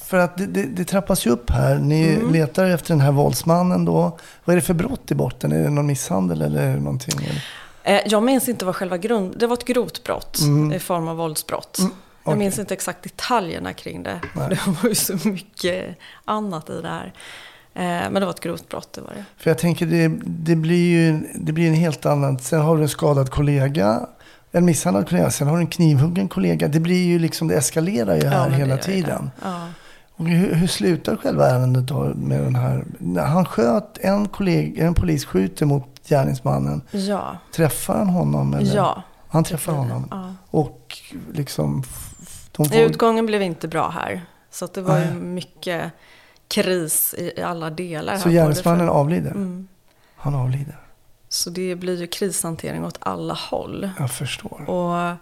för 0.03 0.17
att 0.17 0.38
det, 0.38 0.45
det, 0.45 0.63
det 0.63 0.86
trappas 0.86 1.26
ju 1.26 1.30
upp 1.30 1.49
här. 1.49 1.76
Ni 1.80 2.13
Mm. 2.13 2.32
letar 2.34 2.65
efter 2.65 2.88
den 2.89 3.01
här 3.01 3.11
våldsmannen 3.11 3.86
då. 3.86 4.17
Vad 4.45 4.53
är 4.53 4.55
det 4.55 4.65
för 4.65 4.74
brott 4.74 5.11
i 5.11 5.15
botten? 5.15 5.51
Är 5.51 5.63
det 5.63 5.69
någon 5.69 5.88
misshandel 5.88 6.41
eller 6.41 6.78
någonting? 6.78 7.26
Eller? 7.26 7.43
Eh, 7.84 8.01
Jag 8.07 8.24
minns 8.24 8.49
inte 8.49 8.65
vad 8.65 8.76
själva 8.76 8.97
grund... 8.97 9.36
Det 9.38 9.47
var 9.47 9.57
ett 9.57 9.65
grovt 9.65 10.03
brott 10.03 10.39
Mm. 10.41 10.74
i 10.74 10.80
form 10.80 11.07
av 11.07 11.17
våldsbrott. 11.17 11.78
Mm, 11.80 11.91
Jag 12.24 12.32
okej. 12.32 12.39
minns 12.39 12.59
inte 12.59 12.74
exakt 12.74 13.03
detaljerna 13.03 13.74
kring 13.74 14.03
det. 14.03 14.19
Det 14.34 14.59
var 14.84 14.89
ju 14.89 14.95
så 14.95 15.28
mycket 15.28 15.97
annat 16.26 16.69
i 16.69 16.82
det 16.82 16.88
här. 16.89 17.13
Eh, 17.74 17.82
Men 17.84 18.13
det 18.13 18.26
var 18.26 18.30
ett 18.30 18.39
grovt 18.39 18.69
brott, 18.69 18.93
det 18.93 19.01
var 19.01 19.09
det. 19.09 19.26
För 19.38 19.49
jag 19.49 19.57
tänker 19.57 19.86
det, 19.86 20.11
det 20.26 20.55
blir 20.55 20.89
ju 20.91 21.28
det 21.36 21.51
blir 21.53 21.67
en 21.67 21.74
helt 21.74 22.05
annan. 22.05 22.39
Sen 22.39 22.61
har 22.61 22.76
du 22.78 22.82
en 22.84 22.89
skadad 22.89 23.30
kollega. 23.30 23.99
En 24.51 24.65
misshandlad 24.65 25.09
kollega. 25.09 25.30
Sen 25.32 25.47
har 25.47 25.55
du 25.55 25.61
en 25.61 25.67
knivhuggen 25.67 26.28
kollega. 26.28 26.67
Det 26.67 26.80
blir 26.80 27.05
ju 27.05 27.19
liksom, 27.19 27.47
det 27.47 27.55
eskalerar 27.55 28.15
ju 28.15 28.28
här 28.28 28.49
det 28.49 28.55
hela 28.55 28.78
tiden. 28.78 29.32
Ja. 29.43 29.67
Och 30.15 30.28
hur, 30.28 30.53
hur 30.53 30.67
slutar 30.67 31.15
själva 31.15 31.49
ärendet 31.49 31.88
då 31.88 32.11
med 32.15 32.41
den 32.43 32.55
här? 32.55 32.86
Han 33.26 33.45
sköt 33.45 33.97
en 33.97 34.28
kollega, 34.28 34.86
en 34.88 34.93
polis 34.93 35.26
skjuter 35.26 35.65
mot 35.65 36.07
gärningsmannen. 36.07 36.82
Ja. 36.91 37.38
Träffar 37.55 37.97
han 37.97 38.07
honom? 38.09 38.53
Eller? 38.53 38.76
Ja. 38.76 39.03
Han 39.28 39.43
träffar 39.43 39.74
honom. 39.74 40.07
Ja. 40.11 40.34
Och 40.51 40.97
liksom... 41.34 41.84
De 42.51 42.65
får, 42.69 42.78
Utgången 42.78 43.26
blev 43.26 43.41
inte 43.41 43.67
bra 43.67 43.89
här. 43.89 44.22
Så 44.51 44.67
det 44.74 44.82
var 44.82 44.99
ju 44.99 45.11
mycket 45.13 45.91
kris 46.52 47.16
i 47.18 47.41
alla 47.41 47.70
delar. 47.70 48.18
så 48.18 48.30
gärningsmannen 48.30 48.89
avlider? 48.89 49.32
Mm. 49.32 49.68
Han 50.16 50.36
avlider. 50.36 50.78
Så 51.30 51.49
det 51.49 51.76
blir 51.76 52.02
ju 52.02 52.08
krishantering 52.08 52.86
åt 52.86 52.97
alla 52.99 53.34
håll. 53.34 53.89
Jag 53.99 54.12
förstår. 54.12 54.70
Och 54.70 55.16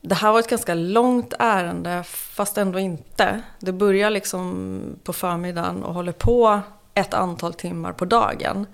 det 0.00 0.14
här 0.14 0.32
var 0.32 0.40
ett 0.40 0.50
ganska 0.50 0.74
långt 0.74 1.34
ärende, 1.38 2.02
fast 2.06 2.58
ändå 2.58 2.78
inte. 2.78 3.42
Det 3.60 3.72
börjar 3.72 4.10
liksom 4.10 4.80
på 5.04 5.12
förmiddagen 5.12 5.84
och 5.84 5.94
håller 5.94 6.12
på 6.12 6.60
ett 6.94 7.14
antal 7.14 7.54
timmar 7.54 7.92
på 7.92 8.04
dagen. 8.04 8.66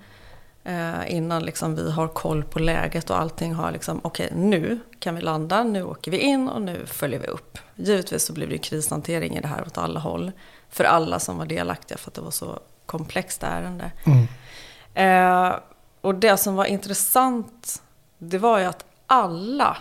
Eh, 0.63 1.15
innan 1.15 1.43
liksom 1.43 1.75
vi 1.75 1.91
har 1.91 2.07
koll 2.07 2.43
på 2.43 2.59
läget 2.59 3.09
och 3.09 3.19
allting 3.19 3.53
har 3.53 3.71
liksom, 3.71 3.99
okej 4.03 4.29
nu 4.35 4.79
kan 4.99 5.15
vi 5.15 5.21
landa, 5.21 5.63
nu 5.63 5.83
åker 5.83 6.11
vi 6.11 6.17
in 6.17 6.49
och 6.49 6.61
nu 6.61 6.85
följer 6.85 7.19
vi 7.19 7.27
upp. 7.27 7.57
Givetvis 7.75 8.25
så 8.25 8.33
blev 8.33 8.49
det 8.49 8.57
krishantering 8.57 9.37
i 9.37 9.41
det 9.41 9.47
här 9.47 9.63
åt 9.65 9.77
alla 9.77 9.99
håll. 9.99 10.31
För 10.73 10.83
alla 10.83 11.19
som 11.19 11.37
var 11.37 11.45
delaktiga 11.45 11.97
för 11.97 12.09
att 12.09 12.15
det 12.15 12.21
var 12.21 12.31
så 12.31 12.59
komplext 12.85 13.43
ärende. 13.43 13.91
Mm. 14.05 14.27
Eh, 14.93 15.55
och 16.01 16.15
det 16.15 16.37
som 16.37 16.55
var 16.55 16.65
intressant, 16.65 17.81
det 18.17 18.37
var 18.37 18.59
ju 18.59 18.65
att 18.65 18.85
alla 19.07 19.77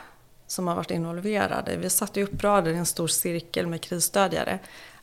som 0.46 0.66
har 0.68 0.74
varit 0.74 0.90
involverade, 0.90 1.76
vi 1.76 1.90
satt 1.90 2.16
ju 2.16 2.22
uppradade 2.24 2.70
i 2.70 2.76
en 2.76 2.86
stor 2.86 3.08
cirkel 3.08 3.66
med 3.66 3.80
krisstödjare. 3.80 4.58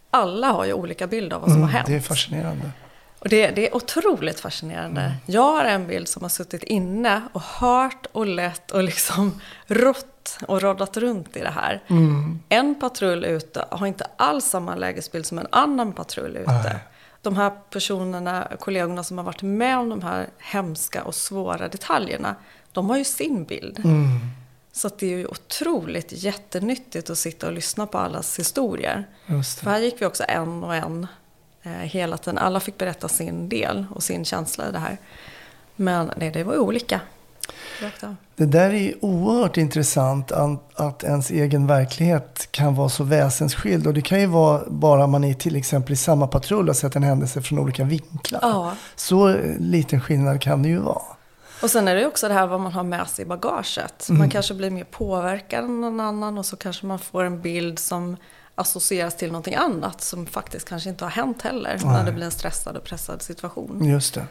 Alla 0.10 0.48
har 0.48 0.66
ju 0.66 0.74
olika 0.74 1.08
bild 1.08 1.34
av 1.34 1.42
vad 1.42 1.50
som 1.50 1.56
Mm, 1.58 1.70
har 1.70 1.74
hänt. 1.78 1.88
det 1.88 1.96
är 1.96 2.00
fascinerande. 2.00 2.72
Och 3.20 3.30
det, 3.30 3.52
det 3.52 3.68
är 3.68 3.76
otroligt 3.76 4.40
fascinerande. 4.40 5.14
Jag 5.26 5.42
har 5.42 5.66
en 5.66 5.88
bild 5.88 6.08
som 6.08 6.22
har 6.22 6.30
suttit 6.30 6.64
inne 6.64 7.22
och 7.34 7.42
hört 7.42 8.06
och 8.12 8.26
lett 8.26 8.72
och 8.72 8.84
liksom 8.84 9.42
rått 9.68 10.38
och 10.48 10.62
roddat 10.62 10.98
runt 10.98 11.38
i 11.38 11.40
det 11.40 11.50
här. 11.50 11.84
Mm. 11.88 12.40
En 12.50 12.80
patrull 12.80 13.26
ute 13.26 13.66
har 13.70 13.88
inte 13.88 14.08
alls 14.16 14.46
samma 14.46 14.76
lägesbild 14.76 15.26
som 15.26 15.40
en 15.40 15.48
annan 15.50 15.94
patrull 15.94 16.38
ute. 16.38 16.52
Nej. 16.52 16.80
De 17.22 17.36
här 17.36 17.52
personerna, 17.70 18.48
kollegorna 18.60 19.04
som 19.04 19.18
har 19.18 19.26
varit 19.26 19.42
med 19.42 19.78
om 19.78 19.90
de 19.90 20.02
här 20.02 20.28
hemska 20.38 21.04
och 21.04 21.16
svåra 21.16 21.68
detaljerna, 21.68 22.36
de 22.72 22.90
har 22.90 22.98
ju 22.98 23.04
sin 23.04 23.44
bild. 23.44 23.80
Mm. 23.80 24.20
Så 24.72 24.90
det 25.00 25.06
är 25.06 25.18
ju 25.18 25.28
otroligt 25.28 26.24
jättenyttigt 26.24 27.10
att 27.10 27.18
sitta 27.18 27.48
och 27.48 27.54
lyssna 27.54 27.88
på 27.88 27.98
allas 27.98 28.40
historier. 28.40 29.08
För 29.64 29.70
här 29.70 29.80
gick 29.80 30.02
vi 30.02 30.06
också 30.06 30.24
en 30.28 30.64
och 30.64 30.76
en 30.76 31.08
hela 31.64 32.18
tiden. 32.18 32.38
Alla 32.38 32.60
fick 32.60 32.78
berätta 32.78 33.08
sin 33.08 33.50
del 33.50 33.86
och 33.96 34.04
sin 34.04 34.26
känsla 34.26 34.70
i 34.70 34.72
det 34.72 34.80
här. 34.80 34.98
Men 35.76 36.12
nej, 36.18 36.32
det 36.32 36.44
var 36.44 36.58
olika. 36.58 37.02
Det 38.36 38.46
där 38.46 38.74
är 38.74 39.06
oerhört 39.06 39.58
intressant 39.58 40.32
att, 40.76 41.04
ens 41.04 41.30
egen 41.32 41.68
verklighet 41.68 42.48
kan 42.52 42.76
vara 42.76 42.90
så 42.90 43.04
väsensskild. 43.04 43.88
Och 43.88 43.94
det 43.94 44.02
kan 44.02 44.20
ju 44.20 44.26
vara 44.26 44.64
bara 44.68 45.08
man 45.08 45.24
är 45.24 45.34
till 45.34 45.56
exempel 45.56 45.94
i 45.94 45.96
samma 45.96 46.28
patrull 46.28 46.70
och 46.70 46.76
sett 46.76 46.96
en 46.96 47.04
händelse 47.04 47.42
från 47.42 47.60
olika 47.60 47.84
vinklar. 47.84 48.40
Ja. 48.44 48.74
Så 48.96 49.36
liten 49.60 50.02
skillnad 50.02 50.42
kan 50.42 50.64
det 50.64 50.70
ju 50.70 50.80
vara. 50.80 51.02
Och 51.62 51.72
sen 51.72 51.88
är 51.88 51.96
det 51.96 52.08
också 52.08 52.28
det 52.28 52.34
här 52.34 52.48
vad 52.48 52.60
man 52.60 52.72
har 52.72 52.84
med 52.84 53.08
sig 53.08 53.26
i 53.26 53.28
bagaget. 53.28 54.10
Mm. 54.10 54.20
Man 54.20 54.30
kanske 54.30 54.54
blir 54.54 54.70
mer 54.70 54.84
påverkad 54.84 55.64
än 55.64 55.82
någon 55.82 56.00
annan 56.00 56.38
och 56.38 56.46
så 56.46 56.56
kanske 56.56 56.86
man 56.86 57.00
får 57.00 57.24
en 57.24 57.42
bild 57.42 57.80
som 57.80 58.18
associeras 58.60 59.16
till 59.18 59.28
någonting 59.32 59.56
annat 59.56 60.02
som 60.02 60.26
faktiskt 60.26 60.70
kanske 60.70 60.90
inte 60.90 61.04
har 61.06 61.12
hänt 61.12 61.42
heller 61.42 61.80
när 61.84 61.92
Nej. 61.94 62.06
det 62.06 62.12
blir 62.12 62.26
en 62.26 62.32
stressad 62.32 62.78
och 62.78 62.84
pressad 62.84 63.22
situation. 63.22 63.86
Just 63.86 64.14
det. 64.14 64.26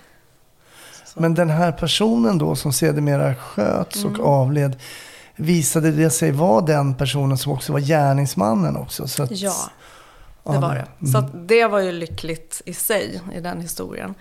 Men 1.15 1.35
den 1.35 1.51
här 1.51 1.73
personen 1.73 2.39
då 2.39 2.57
som 2.57 2.73
sedermera 2.73 3.35
sköts 3.35 4.05
och 4.05 4.11
Mm. 4.11 4.21
avled. 4.27 4.77
Visade 5.37 5.91
det 5.91 6.11
sig 6.11 6.33
vara 6.33 6.61
den 6.61 6.95
personen 6.95 7.39
som 7.39 7.53
också 7.53 7.73
var 7.73 7.81
gärningsmannen 7.81 8.77
också? 8.77 9.09
Så 9.09 9.23
att, 9.23 9.31
Ja, 9.31 9.55
det 10.45 10.59
var 10.59 10.75
det. 10.75 10.87
mm. 11.01 11.13
Så 11.13 11.21
det 11.39 11.67
var 11.67 11.79
ju 11.79 11.93
lyckligt 11.93 12.63
i 12.65 12.75
sig 12.75 13.21
i 13.35 13.41
den 13.41 13.61
historien. 13.61 14.15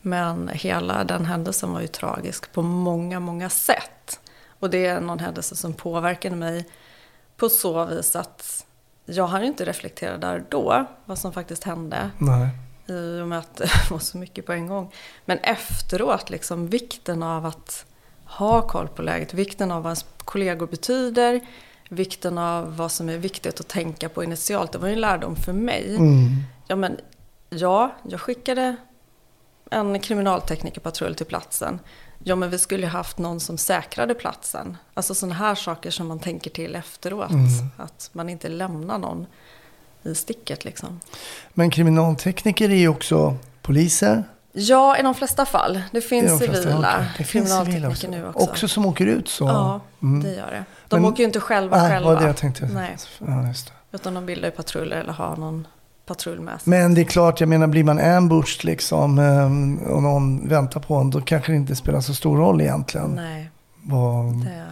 Men 0.00 0.48
hela 0.52 1.04
den 1.04 1.26
händelsen 1.26 1.72
var 1.72 1.80
ju 1.80 1.86
tragisk 1.86 2.52
på 2.52 2.62
många, 2.62 3.20
många 3.20 3.48
sätt. 3.50 4.20
Och 4.60 4.70
det 4.70 4.86
är 4.86 5.00
någon 5.00 5.18
händelse 5.18 5.56
som 5.56 5.72
påverkade 5.72 6.36
mig 6.36 6.68
på 7.36 7.48
så 7.48 7.84
vis 7.84 8.16
att 8.16 8.64
jag 9.04 9.26
hann 9.26 9.40
ju 9.40 9.46
inte 9.46 9.64
reflektera 9.64 10.18
där 10.18 10.44
då 10.48 10.86
vad 11.04 11.18
som 11.18 11.32
faktiskt 11.32 11.64
hände. 11.64 12.10
Nej. 12.18 12.48
I 12.86 13.20
och 13.20 13.28
med 13.28 13.38
att 13.38 13.56
det 13.56 13.90
var 13.90 13.98
så 13.98 14.18
mycket 14.18 14.46
på 14.46 14.52
en 14.52 14.66
gång. 14.66 14.92
Men 15.24 15.38
efteråt, 15.38 16.30
liksom 16.30 16.68
vikten 16.68 17.22
av 17.22 17.46
att 17.46 17.86
ha 18.24 18.68
koll 18.68 18.88
på 18.88 19.02
läget, 19.02 19.34
vikten 19.34 19.70
av 19.70 19.82
vad 19.82 19.90
ens 19.90 20.06
kollegor 20.18 20.66
betyder, 20.66 21.40
vikten 21.88 22.38
av 22.38 22.76
vad 22.76 22.92
som 22.92 23.08
är 23.08 23.18
viktigt 23.18 23.60
att 23.60 23.68
tänka 23.68 24.08
på 24.08 24.24
initialt. 24.24 24.72
Det 24.72 24.78
var 24.78 24.88
ju 24.88 24.94
en 24.94 25.00
lärdom 25.00 25.36
för 25.36 25.52
mig. 25.52 25.96
Mm. 25.96 26.28
Ja, 26.68 26.76
men, 26.76 26.96
ja, 27.50 27.94
jag 28.08 28.20
skickade 28.20 28.76
en 29.70 30.00
kriminalteknikerpatrull 30.00 31.14
till 31.14 31.26
platsen. 31.26 31.78
Ja, 32.24 32.36
men 32.36 32.50
vi 32.50 32.58
skulle 32.58 32.82
ju 32.82 32.88
haft 32.88 33.18
någon 33.18 33.40
som 33.40 33.58
säkrade 33.58 34.14
platsen. 34.14 34.76
Alltså 34.94 35.14
sådana 35.14 35.34
här 35.34 35.54
saker 35.54 35.90
som 35.90 36.06
man 36.08 36.18
tänker 36.18 36.50
till 36.50 36.74
efteråt. 36.76 37.30
Mm. 37.30 37.48
Att 37.76 38.10
man 38.12 38.28
inte 38.28 38.48
lämnar 38.48 38.98
någon 38.98 39.26
i 40.02 40.14
sticket 40.14 40.64
liksom. 40.64 41.00
Men 41.54 41.70
kriminaltekniker 41.70 42.70
är 42.70 42.74
ju 42.76 42.88
också 42.88 43.36
poliser. 43.62 44.24
Ja, 44.52 44.98
i 44.98 45.02
de 45.02 45.14
flesta 45.14 45.46
fall. 45.46 45.82
Det 45.92 46.00
finns 46.00 46.30
de 46.30 46.38
flesta, 46.38 46.62
civila 46.62 46.78
okej. 46.96 47.08
Det 47.18 47.24
finns 47.24 47.48
civila 47.48 47.64
kriminaltekniker 47.64 48.08
nu 48.18 48.28
också. 48.28 48.50
Också 48.50 48.68
som 48.68 48.86
åker 48.86 49.06
ut 49.06 49.28
så? 49.28 49.44
Ja, 49.44 49.80
Mm. 50.02 50.22
det 50.22 50.34
gör 50.34 50.50
det. 50.50 50.64
De 50.88 51.00
Men- 51.02 51.10
åker 51.10 51.18
ju 51.18 51.24
inte 51.24 51.40
själva 51.40 51.76
Nej, 51.82 51.90
själva. 51.90 52.14
var 52.14 52.20
det 52.20 52.26
jag 52.26 52.36
tänkte. 52.36 52.66
Nej, 52.74 52.96
Ja, 53.18 53.52
utan 53.92 54.14
de 54.14 54.26
bildar 54.26 54.48
ju 54.48 54.52
patruller 54.52 54.96
eller 54.96 55.12
har 55.12 55.36
någon 55.36 55.66
patrull 56.06 56.40
med 56.40 56.60
sig. 56.60 56.70
Men 56.70 56.94
det 56.94 57.00
är 57.00 57.04
klart, 57.04 57.40
jag 57.40 57.48
menar 57.48 57.66
blir 57.66 57.84
man 57.84 57.98
ambushed 57.98 58.64
liksom 58.64 59.18
ehm, 59.18 59.78
och 59.78 60.02
någon 60.02 60.48
väntar 60.48 60.80
på 60.80 60.94
en, 60.96 61.10
då 61.10 61.20
kanske 61.20 61.52
det 61.52 61.56
inte 61.56 61.76
spelar 61.76 62.00
så 62.00 62.14
stor 62.14 62.36
roll 62.36 62.60
egentligen. 62.60 63.10
Nej, 63.14 63.50
Vad, 63.82 64.44
det... 64.44 64.64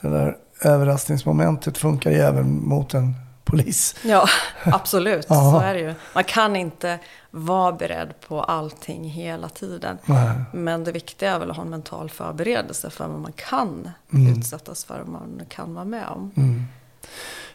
det 0.00 0.08
där 0.08 0.36
överraskningsmomentet 0.62 1.78
funkar 1.78 2.10
ju 2.10 2.16
även 2.16 2.68
mot 2.68 2.94
en 2.94 3.14
polis. 3.44 3.94
Ja, 4.04 4.26
absolut. 4.64 5.26
Så 5.26 5.60
är 5.60 5.74
det 5.74 5.80
ju. 5.80 5.94
Man 6.14 6.24
kan 6.24 6.56
inte 6.56 6.98
vara 7.30 7.72
beredd 7.72 8.14
på 8.28 8.42
allting 8.42 9.04
hela 9.04 9.48
tiden. 9.48 9.98
Nej. 10.04 10.30
Men 10.52 10.84
det 10.84 10.92
viktiga 10.92 11.34
är 11.34 11.38
väl 11.38 11.50
att 11.50 11.56
ha 11.56 11.64
en 11.64 11.70
mental 11.70 12.10
förberedelse 12.10 12.90
för 12.90 13.08
vad 13.08 13.20
man 13.20 13.32
kan 13.32 13.90
Mm. 14.12 14.32
utsättas 14.38 14.84
för, 14.84 14.98
vad 14.98 15.08
man 15.08 15.40
kan 15.48 15.74
vara 15.74 15.84
med 15.84 16.06
om. 16.08 16.30
Mm. 16.36 16.64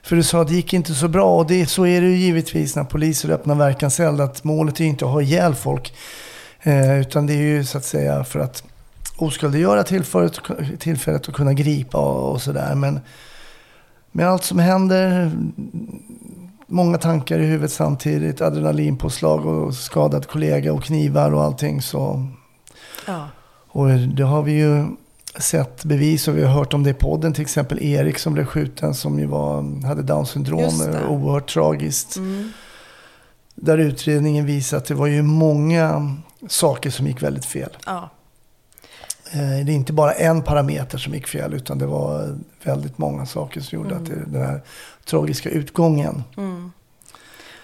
För 0.04 0.16
du 0.16 0.24
sa 0.24 0.41
att 0.41 0.47
det 0.47 0.54
gick 0.54 0.74
inte 0.74 0.93
så 0.93 1.08
bra 1.08 1.38
och 1.38 1.47
det, 1.47 1.66
så 1.66 1.86
är 1.86 2.01
det 2.01 2.08
ju 2.08 2.16
givetvis 2.18 2.76
när 2.76 2.84
poliser 2.84 3.30
öppnar 3.30 3.56
verkanseld 3.56 4.22
att 4.22 4.43
målet 4.43 4.80
är 4.80 4.84
ju 4.84 4.89
inte 4.89 5.06
att 5.06 5.12
ha 5.12 5.22
ihjäl 5.22 5.56
folk. 5.56 5.93
Eh, 6.62 6.99
utan 6.99 7.28
det 7.28 7.34
är 7.34 7.38
ju 7.38 7.66
så 7.66 7.78
att 7.78 7.86
säga 7.86 8.24
för 8.24 8.39
att 8.39 8.64
oskadliggöra 9.18 9.84
tillfället, 9.84 10.39
tillfället 10.80 11.30
att 11.30 11.36
kunna 11.36 11.54
gripa 11.54 11.97
och, 11.97 12.32
och 12.32 12.41
sådär. 12.41 12.76
Men 12.76 12.99
med 14.12 14.28
allt 14.28 14.43
som 14.43 14.60
händer, 14.60 15.32
många 16.68 16.97
tankar 16.97 17.39
i 17.39 17.45
huvudet 17.45 17.72
samtidigt, 17.72 18.41
adrenalinpåslag 18.41 19.45
och 19.45 19.74
skadad 19.74 20.28
kollega 20.28 20.74
och 20.74 20.84
knivar 20.84 21.34
och 21.34 21.43
allting 21.43 21.82
så. 21.82 22.28
Ja. 23.08 23.28
Och 23.68 23.89
det 23.89 24.24
har 24.24 24.43
vi 24.43 24.51
ju 24.51 24.86
sett 25.39 25.84
bevis 25.84 26.27
och 26.27 26.38
vi 26.38 26.43
har 26.43 26.53
hört 26.53 26.73
om 26.73 26.84
det 26.84 26.89
i 26.89 26.93
podden. 26.93 27.34
Till 27.34 27.41
exempel 27.41 27.84
Erik 27.84 28.17
som 28.17 28.34
blev 28.34 28.45
skjuten 28.45 28.93
som 28.93 29.19
ju 29.19 29.25
var, 29.25 29.86
hade 29.88 30.03
down 30.03 30.25
syndrom. 30.25 30.81
Oerhört 31.09 31.53
tragiskt. 31.53 32.15
Mm. 32.15 32.51
Där 33.55 33.77
utredningen 33.77 34.45
visar 34.45 34.77
att 34.77 34.86
det 34.86 34.93
var 34.95 35.07
ju 35.07 35.21
många 35.21 36.15
saker 36.47 36.89
som 36.89 37.07
gick 37.07 37.21
väldigt 37.23 37.45
fel. 37.45 37.69
Ja. 37.86 38.09
Eh, 39.31 39.65
Det 39.65 39.71
är 39.71 39.75
inte 39.75 39.93
bara 39.93 40.11
en 40.11 40.41
parameter 40.41 40.97
som 40.97 41.13
gick 41.13 41.27
fel 41.27 41.53
utan 41.53 41.77
det 41.77 41.86
var 41.86 42.39
väldigt 42.63 42.97
många 42.97 43.25
saker 43.25 43.61
som 43.61 43.75
gjorde 43.79 43.95
att 43.95 44.05
det, 44.05 44.25
den 44.27 44.41
här 44.41 44.61
tragiska 45.05 45.49
utgången. 45.49 46.23
Mm. 46.38 46.71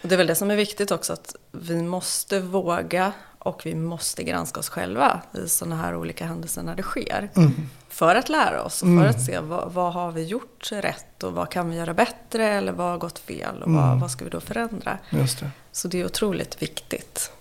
Och 0.02 0.10
det 0.10 0.16
är 0.16 0.18
väl 0.18 0.28
det 0.28 0.36
som 0.36 0.52
är 0.52 0.56
viktigt 0.56 0.92
också, 0.92 1.14
att 1.14 1.36
vi 1.52 1.82
måste 1.82 2.40
våga 2.40 3.14
och 3.40 3.62
vi 3.66 3.76
måste 3.76 4.24
granska 4.24 4.60
oss 4.60 4.70
själva 4.70 5.22
i 5.46 5.50
sådana 5.50 5.76
här 5.82 5.96
olika 5.96 6.26
händelser 6.26 6.64
när 6.64 6.76
det 6.76 6.84
sker. 6.84 7.30
Mm. 7.36 7.52
För 7.90 8.16
att 8.16 8.30
lära 8.30 8.64
oss 8.64 8.82
och 8.82 8.88
för 8.88 9.06
att 9.06 9.26
se 9.26 9.40
vad, 9.40 9.72
vad 9.74 9.94
har 9.94 10.12
vi 10.12 10.24
gjort 10.24 10.70
rätt 10.72 11.24
och 11.24 11.34
vad 11.34 11.50
kan 11.52 11.70
vi 11.70 11.76
göra 11.78 11.94
bättre 11.94 12.46
eller 12.48 12.72
vad 12.72 12.88
har 12.92 12.98
gått 12.98 13.20
fel 13.20 13.64
och 13.64 13.72
vad, 13.72 13.86
Mm. 13.86 14.00
vad 14.00 14.12
ska 14.12 14.24
vi 14.26 14.30
då 14.32 14.40
förändra. 14.40 14.98
Just 15.10 15.40
det. 15.40 15.50
Så 15.72 15.88
det 15.88 16.00
är 16.02 16.06
otroligt 16.06 16.62
viktigt. 16.62 17.32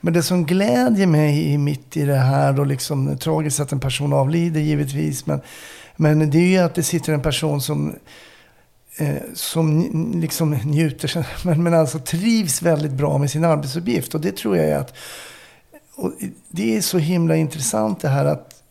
Men 0.00 0.12
det 0.12 0.22
som 0.22 0.46
glädjer 0.46 1.06
mig 1.06 1.52
i- 1.52 1.58
mitt 1.58 1.96
i 1.96 2.04
det 2.04 2.16
här 2.16 2.60
och 2.60 2.66
liksom 2.66 3.18
tragiskt 3.18 3.60
att 3.60 3.72
en 3.72 3.80
person 3.80 4.12
avlider 4.12 4.60
givetvis. 4.60 5.26
Men, 5.26 5.40
men 5.96 6.30
det 6.30 6.38
är 6.38 6.46
ju 6.48 6.58
att 6.58 6.74
det 6.74 6.82
sitter 6.82 7.12
en 7.12 7.22
person 7.22 7.60
som, 7.60 7.94
eh, 8.96 9.16
som 9.34 9.90
liksom 10.20 10.50
njuter, 10.50 11.26
men, 11.46 11.62
men 11.62 11.74
alltså 11.74 11.98
trivs 11.98 12.62
väldigt 12.62 12.92
bra 12.92 13.18
med 13.18 13.30
sin 13.30 13.44
arbetsuppgift. 13.44 14.14
Och 14.14 14.20
det 14.20 14.36
tror 14.36 14.56
jag 14.56 14.66
är 14.66 14.78
att, 14.78 14.94
det 16.48 16.76
är 16.76 16.80
så 16.80 16.98
himla 16.98 17.36
intressant 17.36 18.00
det 18.00 18.08
här 18.08 18.24
att 18.24 18.62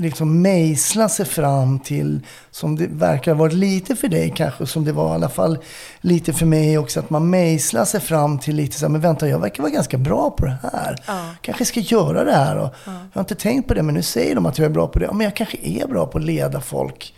liksom 0.00 0.42
mejsla 0.42 1.08
sig 1.08 1.26
fram 1.26 1.78
till, 1.78 2.20
som 2.50 2.76
det 2.76 2.86
verkar 2.86 3.32
ha 3.32 3.38
varit 3.38 3.54
lite 3.54 3.96
för 3.96 4.08
dig 4.08 4.32
kanske, 4.36 4.66
som 4.66 4.84
det 4.84 4.92
var 4.92 5.10
i 5.10 5.14
alla 5.14 5.28
fall 5.28 5.58
lite 6.00 6.32
för 6.32 6.46
mig 6.46 6.78
också, 6.78 7.00
att 7.00 7.10
man 7.10 7.30
mejslar 7.30 7.84
sig 7.84 8.00
fram 8.00 8.38
till 8.38 8.56
lite 8.56 8.78
så 8.78 8.84
här, 8.84 8.90
men 8.90 9.00
vänta, 9.00 9.28
jag 9.28 9.38
verkar 9.38 9.62
vara 9.62 9.72
ganska 9.72 9.98
bra 9.98 10.30
på 10.30 10.46
det 10.46 10.58
här. 10.62 10.96
Ja. 11.06 11.20
Kanske 11.40 11.64
ska 11.64 11.80
göra 11.80 12.24
det 12.24 12.34
här. 12.34 12.56
Och 12.56 12.74
Jag 12.84 12.92
har 13.12 13.20
inte 13.20 13.34
tänkt 13.34 13.68
på 13.68 13.74
det, 13.74 13.82
men 13.82 13.94
nu 13.94 14.02
säger 14.02 14.34
de 14.34 14.46
att 14.46 14.58
jag 14.58 14.64
är 14.66 14.70
bra 14.70 14.86
på 14.86 14.98
det. 14.98 15.04
Ja, 15.04 15.12
men 15.12 15.24
jag 15.24 15.36
kanske 15.36 15.58
är 15.62 15.86
bra 15.86 16.06
på 16.06 16.18
att 16.18 16.24
leda 16.24 16.60
folk. 16.60 17.14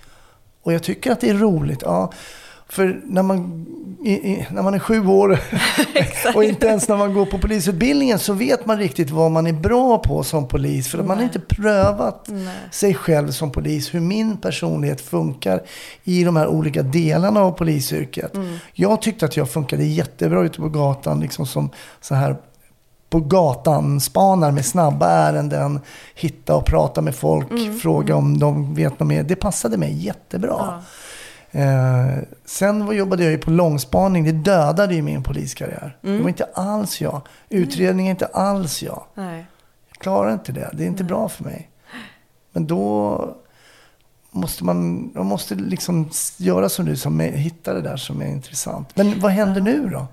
Och 0.62 0.72
jag 0.72 0.82
tycker 0.82 1.12
att 1.12 1.20
det 1.20 1.28
är 1.28 1.34
roligt. 1.34 1.82
Ja. 1.82 2.12
För 2.68 3.00
när 3.04 3.22
man, 3.22 3.66
i, 4.04 4.12
i, 4.12 4.46
när 4.50 4.62
man 4.62 4.74
är 4.74 4.78
sju 4.78 5.06
år 5.06 5.38
och 6.34 6.44
inte 6.44 6.66
ens 6.66 6.88
när 6.88 6.96
man 6.96 7.14
går 7.14 7.26
på 7.26 7.38
polisutbildningen 7.38 8.18
så 8.18 8.32
vet 8.32 8.66
man 8.66 8.78
riktigt 8.78 9.10
vad 9.10 9.30
man 9.30 9.46
är 9.46 9.52
bra 9.52 9.98
på 9.98 10.22
som 10.22 10.48
polis. 10.48 10.88
För 10.88 10.98
att 10.98 11.06
man 11.06 11.16
har 11.16 11.24
inte 11.24 11.40
prövat 11.40 12.26
Nej. 12.28 12.56
sig 12.70 12.94
själv 12.94 13.30
som 13.30 13.52
polis, 13.52 13.94
hur 13.94 14.00
min 14.00 14.36
personlighet 14.36 15.00
funkar 15.00 15.62
i 16.04 16.24
de 16.24 16.36
här 16.36 16.46
olika 16.46 16.82
delarna 16.82 17.40
av 17.40 17.52
polisyrket. 17.52 18.32
Jag 18.72 19.02
tyckte 19.02 19.24
att 19.24 19.36
jag 19.36 19.50
funkade 19.50 19.84
jättebra 19.84 20.44
ute 20.44 20.58
på 20.58 20.68
gatan, 20.68 21.20
liksom 21.20 21.46
som 21.46 21.70
så 22.00 22.14
här 22.14 22.36
på 23.12 23.20
gatan 23.20 24.00
spanar 24.00 24.50
med 24.50 24.64
snabba 24.64 25.10
ärenden, 25.10 25.80
hitta 26.14 26.56
och 26.56 26.66
prata 26.66 27.00
med 27.00 27.14
folk, 27.14 27.48
fråga 27.82 28.16
om 28.16 28.38
de 28.38 28.74
vet 28.74 29.00
något 29.00 29.08
mer. 29.08 29.22
Det 29.22 29.36
passade 29.36 29.76
mig 29.76 30.04
jättebra. 30.04 30.56
Ja. 30.58 31.60
Eh, 31.60 32.18
sen 32.44 32.96
jobbade 32.96 33.22
jag 33.22 33.32
ju 33.32 33.38
på 33.38 33.50
långspaning. 33.50 34.24
Det 34.24 34.32
dödade 34.32 34.94
ju 34.94 35.02
min 35.02 35.22
poliskarriär. 35.22 35.96
Det 36.00 36.20
var 36.20 36.28
inte 36.28 36.48
alls 36.54 37.00
jag. 37.00 37.22
Utredning 37.48 38.06
är 38.06 38.10
inte 38.10 38.26
alls 38.26 38.82
jag. 38.82 39.02
Nej. 39.14 39.46
Jag 39.88 39.98
klarar 39.98 40.32
inte 40.32 40.52
det. 40.52 40.70
Det 40.72 40.82
är 40.82 40.88
inte 40.88 41.04
bra 41.04 41.28
för 41.28 41.44
mig. 41.44 41.70
Men 42.52 42.66
då 42.66 43.34
måste 44.30 44.64
man, 44.64 45.10
man 45.14 45.26
måste 45.26 45.54
liksom 45.54 46.10
göra 46.36 46.68
som 46.68 46.84
du 46.84 46.96
som 46.96 47.20
hitta 47.20 47.74
det 47.74 47.80
där 47.80 47.96
som 47.96 48.22
är 48.22 48.26
intressant. 48.26 48.96
Men 48.96 49.20
vad 49.20 49.32
händer 49.32 49.60
nu 49.60 49.88
då? 49.88 50.06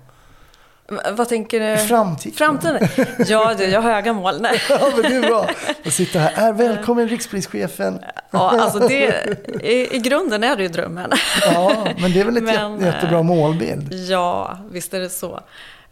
Vad 1.12 1.28
tänker 1.28 1.60
du? 1.60 1.76
Framtiden? 1.76 2.36
Framtiden? 2.36 2.88
Ja, 3.26 3.54
du, 3.58 3.64
jag 3.64 3.82
har 3.82 3.92
höga 3.92 4.12
mål. 4.12 4.40
Nej. 4.40 4.60
Ja, 4.68 4.92
men 4.96 5.10
det 5.10 5.16
är 5.16 5.28
bra. 5.28 5.46
Att 5.84 5.92
sitta 5.92 6.18
här. 6.18 6.48
Är 6.48 6.52
välkommen 6.52 7.08
rikspolischefen. 7.08 8.00
Ja, 8.30 8.60
alltså 8.60 8.78
det, 8.78 9.24
i, 9.62 9.96
I 9.96 9.98
grunden 9.98 10.44
är 10.44 10.56
det 10.56 10.62
ju 10.62 10.68
drömmen. 10.68 11.10
Ja, 11.44 11.86
men 11.98 12.12
det 12.12 12.20
är 12.20 12.24
väl 12.24 12.36
ett 12.36 12.42
Men, 12.42 12.72
jätte, 12.80 12.86
jättebra 12.96 13.18
eh, 13.18 13.22
målbild. 13.22 13.94
Ja, 13.94 14.58
visst 14.70 14.94
är 14.94 15.00
det 15.00 15.08
så. 15.10 15.40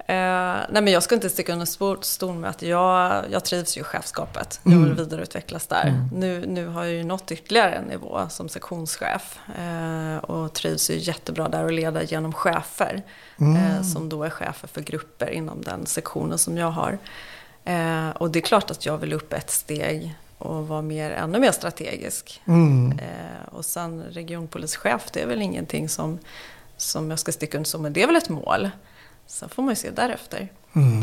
Eh, 0.09 0.57
nej 0.71 0.83
men 0.83 0.87
jag 0.87 1.03
ska 1.03 1.15
inte 1.15 1.31
sticka 1.31 1.53
under 1.53 2.03
stol 2.05 2.35
med 2.35 2.51
att 2.51 2.63
jag, 2.63 3.25
jag 3.31 3.45
trivs 3.45 3.77
ju 3.77 3.81
i 3.81 3.85
chefskapet. 3.85 4.61
Jag 4.63 4.79
vill 4.79 4.93
vidareutvecklas 4.93 5.67
där. 5.67 6.09
Nu, 6.15 6.47
nu 6.47 6.67
har 6.67 6.85
jag 6.85 6.93
ju 6.93 7.05
nått 7.05 7.33
ytterligare 7.33 7.73
en 7.73 7.85
nivå 7.85 8.21
som 8.31 8.49
sektionschef. 8.49 9.39
Eh, 9.59 10.17
och 10.17 10.53
trivs 10.53 10.91
ju 10.91 10.99
jättebra 10.99 11.49
där 11.49 11.65
och 11.65 11.73
leda 11.73 12.03
genom 12.03 12.33
chefer. 12.33 13.03
Eh, 13.39 13.83
som 13.83 14.09
då 14.09 14.25
är 14.25 14.31
chefer 14.31 14.69
för 14.69 14.81
grupper 14.81 15.31
inom 15.31 15.63
den 15.63 15.87
sektionen 15.87 16.39
som 16.39 16.57
jag 16.57 16.71
har. 16.71 16.99
Eh, 17.65 18.11
och 18.11 18.31
det 18.31 18.39
är 18.39 18.43
klart 18.43 18.71
att 18.71 18.87
jag 18.87 18.99
vill 18.99 19.13
upp 19.13 19.33
ett 19.33 19.51
steg 19.51 20.15
och 20.39 20.69
vara 20.69 20.83
mer, 20.83 21.11
ännu 21.11 21.39
mer 21.39 21.53
strategisk. 21.53 22.43
Mm. 22.47 22.99
Eh, 22.99 23.55
och 23.55 23.65
sen 23.65 24.03
regionpolischef, 24.03 25.11
det 25.13 25.21
är 25.23 25.27
väl 25.27 25.43
ingenting 25.43 25.89
som, 25.89 26.19
som 26.77 27.11
jag 27.11 27.19
ska 27.19 27.33
sticka 27.33 27.59
under 27.59 27.69
så, 27.69 27.79
men 27.79 27.93
det 27.93 28.03
är 28.03 28.07
väl 28.07 28.17
ett 28.17 28.29
mål. 28.29 28.71
Sen 29.29 29.49
får 29.49 29.63
man 29.63 29.73
ju 29.73 29.77
se 29.77 29.91
därefter. 29.91 30.49
Mm. 30.73 31.01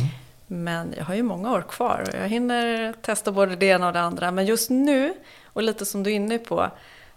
Men 0.47 0.93
jag 0.97 1.05
har 1.05 1.15
ju 1.15 1.23
många 1.23 1.51
år 1.51 1.61
kvar 1.61 2.03
och 2.07 2.19
jag 2.21 2.27
hinner 2.29 2.93
testa 3.01 3.31
både 3.31 3.55
det 3.55 3.65
ena 3.65 3.87
och 3.87 3.93
det 3.93 4.01
andra. 4.01 4.31
Men 4.31 4.45
just 4.45 4.69
nu, 4.69 5.13
och 5.45 5.63
lite 5.63 5.85
som 5.85 6.03
du 6.03 6.11
är 6.11 6.15
inne 6.15 6.37
på, 6.37 6.71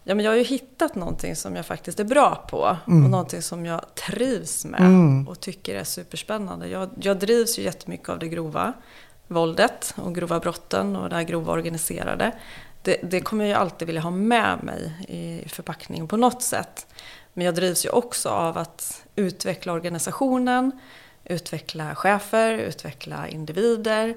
ja, 0.04 0.14
men 0.14 0.24
jag 0.24 0.32
har 0.32 0.36
ju 0.36 0.44
hittat 0.44 0.94
någonting 0.94 1.36
som 1.36 1.56
jag 1.56 1.66
faktiskt 1.66 2.00
är 2.00 2.04
bra 2.04 2.46
på. 2.50 2.76
Och 2.84 3.10
någonting 3.10 3.42
som 3.42 3.66
jag 3.66 3.94
trivs 3.94 4.64
med 4.64 4.80
Mm. 4.80 5.28
och 5.28 5.40
tycker 5.40 5.74
är 5.74 5.84
superspännande. 5.84 6.68
Jag, 6.68 6.90
jag 7.00 7.18
drivs 7.18 7.58
ju 7.58 7.62
jättemycket 7.62 8.08
av 8.08 8.18
det 8.18 8.28
grova 8.28 8.72
våldet 9.26 9.94
och 9.96 10.14
grova 10.14 10.40
brotten 10.40 10.96
och 10.96 11.08
det 11.08 11.16
här 11.16 11.22
grova 11.22 11.52
organiserade. 11.52 12.32
Det, 12.82 12.96
det 13.02 13.20
kommer 13.20 13.44
jag 13.44 13.48
ju 13.48 13.54
alltid 13.54 13.86
vilja 13.86 14.00
ha 14.02 14.10
med 14.10 14.62
mig 14.62 14.92
i 15.08 15.48
förpackningen 15.48 16.08
på 16.08 16.16
något 16.16 16.42
sätt. 16.42 16.86
Men 17.38 17.44
jag 17.44 17.54
drivs 17.54 17.84
ju 17.84 17.88
också 17.88 18.28
av 18.28 18.58
att 18.58 19.02
utveckla 19.16 19.72
organisationen, 19.72 20.72
utveckla 21.24 21.94
chefer, 21.94 22.52
utveckla 22.52 23.28
individer 23.28 24.14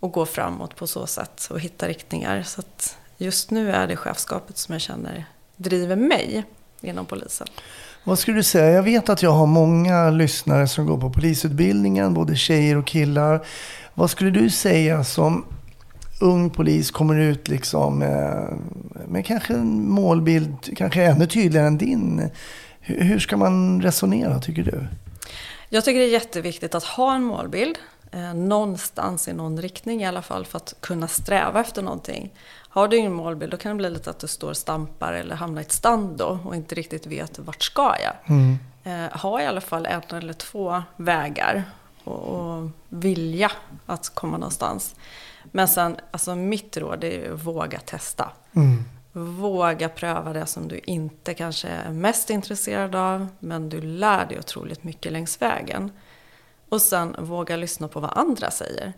och 0.00 0.12
gå 0.12 0.26
framåt 0.26 0.76
på 0.76 0.86
så 0.86 1.06
sätt 1.06 1.48
och 1.50 1.60
hitta 1.60 1.88
riktningar. 1.88 2.42
Så 2.42 2.60
att 2.60 2.96
just 3.16 3.50
nu 3.50 3.70
är 3.70 3.86
det 3.86 3.96
chefskapet 3.96 4.58
som 4.58 4.72
jag 4.72 4.82
känner 4.82 5.24
driver 5.56 5.96
mig 5.96 6.44
inom 6.80 7.06
polisen. 7.06 7.46
Vad 8.04 8.18
skulle 8.18 8.36
du 8.36 8.42
säga? 8.42 8.70
Jag 8.70 8.82
vet 8.82 9.08
att 9.08 9.22
jag 9.22 9.32
har 9.32 9.46
många 9.46 10.10
lyssnare 10.10 10.68
som 10.68 10.86
går 10.86 10.98
på 10.98 11.10
polisutbildningen, 11.10 12.14
både 12.14 12.36
tjejer 12.36 12.76
och 12.76 12.86
killar. 12.86 13.46
Vad 13.94 14.10
skulle 14.10 14.30
du 14.30 14.50
säga 14.50 15.04
som 15.04 15.44
ung 16.20 16.50
polis 16.50 16.90
kommer 16.90 17.18
ut 17.18 17.48
liksom 17.48 17.98
med, 17.98 18.58
med 19.08 19.26
kanske 19.26 19.54
en 19.54 19.90
målbild, 19.90 20.76
kanske 20.76 21.04
ännu 21.04 21.26
tydligare 21.26 21.66
än 21.66 21.78
din? 21.78 22.30
Hur, 22.80 23.18
ska 23.18 23.36
man 23.36 23.82
resonera 23.82 24.38
tycker 24.38 24.62
du? 24.62 24.86
Jag 25.68 25.84
tycker 25.84 25.98
det 25.98 26.06
är 26.06 26.12
jätteviktigt 26.12 26.74
att 26.74 26.84
ha 26.84 27.14
en 27.14 27.22
målbild. 27.22 27.78
Eh, 28.12 28.34
någonstans 28.34 29.28
i 29.28 29.32
någon 29.32 29.62
riktning 29.62 30.02
i 30.02 30.06
alla 30.06 30.22
fall 30.22 30.46
för 30.46 30.56
att 30.56 30.74
kunna 30.80 31.08
sträva 31.08 31.60
efter 31.60 31.82
någonting. 31.82 32.30
Har 32.68 32.88
du 32.88 32.96
ingen 32.96 33.12
målbild 33.12 33.50
då 33.52 33.56
kan 33.56 33.70
det 33.70 33.76
bli 33.76 33.90
lite 33.90 34.10
att 34.10 34.18
du 34.18 34.26
står 34.26 34.50
och 34.50 34.56
stampar 34.56 35.12
eller 35.12 35.34
hamnar 35.34 35.60
i 35.60 35.64
ett 35.64 35.72
stand 35.72 36.16
då 36.16 36.38
och 36.44 36.56
inte 36.56 36.74
riktigt 36.74 37.06
vet 37.06 37.38
vart 37.38 37.62
ska 37.62 37.94
jag. 38.02 38.38
Eh, 38.84 39.18
ha 39.18 39.42
i 39.42 39.46
alla 39.46 39.60
fall 39.60 39.86
en 39.86 40.16
eller 40.16 40.32
två 40.32 40.82
vägar 40.96 41.64
och, 42.04 42.18
och 42.18 42.70
vilja 42.88 43.50
att 43.86 44.08
komma 44.14 44.38
någonstans. 44.38 44.94
Men 45.50 45.68
sen, 45.68 45.96
alltså 46.10 46.36
mitt 46.36 46.76
råd 46.76 47.04
är 47.04 47.10
ju 47.10 47.34
att 47.34 47.42
våga 47.42 47.80
testa. 47.80 48.30
Våga 49.12 49.88
pröva 49.88 50.32
det 50.32 50.46
som 50.46 50.68
du 50.68 50.80
inte 50.84 51.34
kanske 51.34 51.68
är 51.68 51.90
mest 51.90 52.30
intresserad 52.30 52.94
av, 52.94 53.26
men 53.38 53.68
du 53.68 53.80
lär 53.80 54.26
dig 54.26 54.38
otroligt 54.38 54.84
mycket 54.84 55.12
längs 55.12 55.42
vägen. 55.42 55.92
Och 56.68 56.82
sen 56.82 57.16
våga 57.18 57.56
lyssna 57.56 57.88
på 57.88 58.00
vad 58.00 58.18
andra 58.18 58.50
säger. 58.50 58.92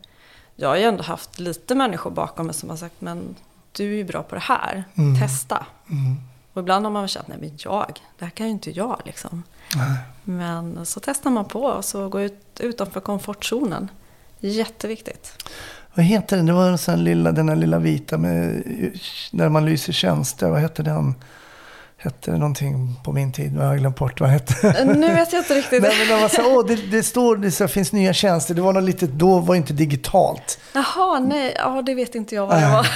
Jag 0.57 0.69
har 0.69 0.77
ju 0.77 0.83
ändå 0.83 1.03
haft 1.03 1.39
lite 1.39 1.75
människor 1.75 2.11
bakom 2.11 2.47
mig 2.47 2.55
som 2.55 2.71
har 2.71 2.77
sagt, 2.77 3.01
men 3.01 3.37
du 3.73 3.93
är 3.93 3.97
ju 3.97 4.05
bra 4.05 4.23
på 4.23 4.35
det 4.35 4.41
här, 4.41 4.85
testa. 5.21 5.67
Och 6.53 6.61
ibland 6.61 6.87
har 6.87 6.91
man 6.93 7.09
känt, 7.09 7.29
nej 7.29 7.39
men 7.41 7.51
jag, 7.59 8.01
det 8.19 8.25
här 8.25 8.31
kan 8.31 8.47
ju 8.47 8.53
inte 8.53 8.71
jag 8.71 9.01
liksom. 9.05 9.43
Men 10.25 10.87
så 10.87 11.01
testar 11.01 11.31
man 11.31 11.45
på 11.45 11.63
och 11.63 11.85
så 11.85 12.09
går 12.09 12.23
ut 12.23 12.61
utanför 12.61 13.01
komfortzonen. 13.01 13.91
Jätteviktigt. 14.39 15.45
Vad 15.95 16.05
heter 16.05 16.37
den? 16.37 16.47
Det 16.47 16.53
var 16.53 16.69
en 16.69 16.79
sån 16.79 17.05
lilla, 17.05 17.33
den 17.33 17.49
här 17.49 17.57
lilla 17.57 17.79
vita 17.79 18.19
med, 18.19 18.63
där 19.31 19.49
man 19.49 19.65
lyser 19.67 19.93
tjänster. 19.93 20.49
Vad 20.49 20.61
hette 20.61 20.83
den? 20.83 21.15
Hette 21.97 22.31
det 22.31 22.39
någonting 22.39 23.01
på 23.05 23.13
min 23.13 23.33
tid? 23.33 23.57
Jag 23.57 23.63
har 23.63 23.77
glömt 23.77 23.97
bort 23.97 24.21
vad 24.21 24.29
det 24.29 24.33
hette. 24.33 24.85
Nu 24.85 25.15
vet 25.15 25.33
jag 25.33 25.41
inte 25.41 25.55
riktigt. 25.55 25.83
Nej, 25.83 25.93
men 25.99 26.09
de 26.09 26.23
var 26.23 26.29
så, 26.29 26.57
åh, 26.57 26.67
det, 26.67 26.77
det 26.77 27.03
står, 27.03 27.37
det 27.37 27.51
så, 27.51 27.69
finns 27.69 27.93
nya 27.93 28.13
tjänster. 28.13 28.55
Det 28.55 28.61
var 28.63 28.73
något 28.73 28.83
litet, 28.83 29.11
då 29.11 29.39
var 29.39 29.55
inte 29.55 29.73
digitalt. 29.73 30.59
Jaha, 30.73 31.19
nej, 31.19 31.55
ja, 31.57 31.83
det 31.87 31.95
vet 31.95 32.15
inte 32.15 32.35
jag 32.35 32.47
vad 32.47 32.57
det 32.57 32.69
var. 32.69 32.87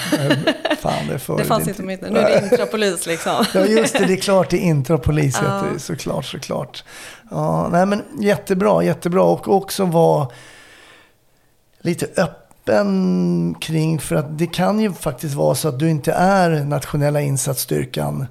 Fan, 0.76 1.06
det, 1.08 1.18
för, 1.18 1.36
Det 1.38 1.44
fanns 1.44 1.68
inte 1.68 1.80
på 1.80 1.86
mitt 1.86 2.00
Nu 2.00 2.18
är 2.18 2.40
det 2.40 2.48
intrapolis 2.50 3.06
liksom. 3.06 3.44
Ja, 3.54 3.66
just 3.66 3.98
det. 3.98 4.06
Det 4.06 4.12
är 4.12 4.20
klart 4.20 4.50
det 4.50 4.56
är 4.56 4.60
intrapolis. 4.60 5.38
Ja. 5.42 5.54
heter 5.54 5.74
det, 5.74 5.80
Såklart, 5.80 6.24
såklart. 6.24 6.84
Ja, 7.30 7.68
nej, 7.68 7.86
men 7.86 8.02
jättebra, 8.20 8.84
jättebra. 8.84 9.22
Och 9.22 9.48
också 9.48 9.84
vara 9.84 10.28
lite 11.80 12.06
öppen 12.22 12.45
kring, 13.60 13.98
för 13.98 14.16
att 14.16 14.38
det 14.38 14.46
kan 14.46 14.80
ju 14.80 14.92
faktiskt 14.92 15.34
vara 15.34 15.54
så 15.54 15.68
att 15.68 15.78
du 15.78 15.90
inte 15.90 16.12
är 16.12 16.64
nationella 16.64 17.20
insatsstyrkan. 17.20 18.26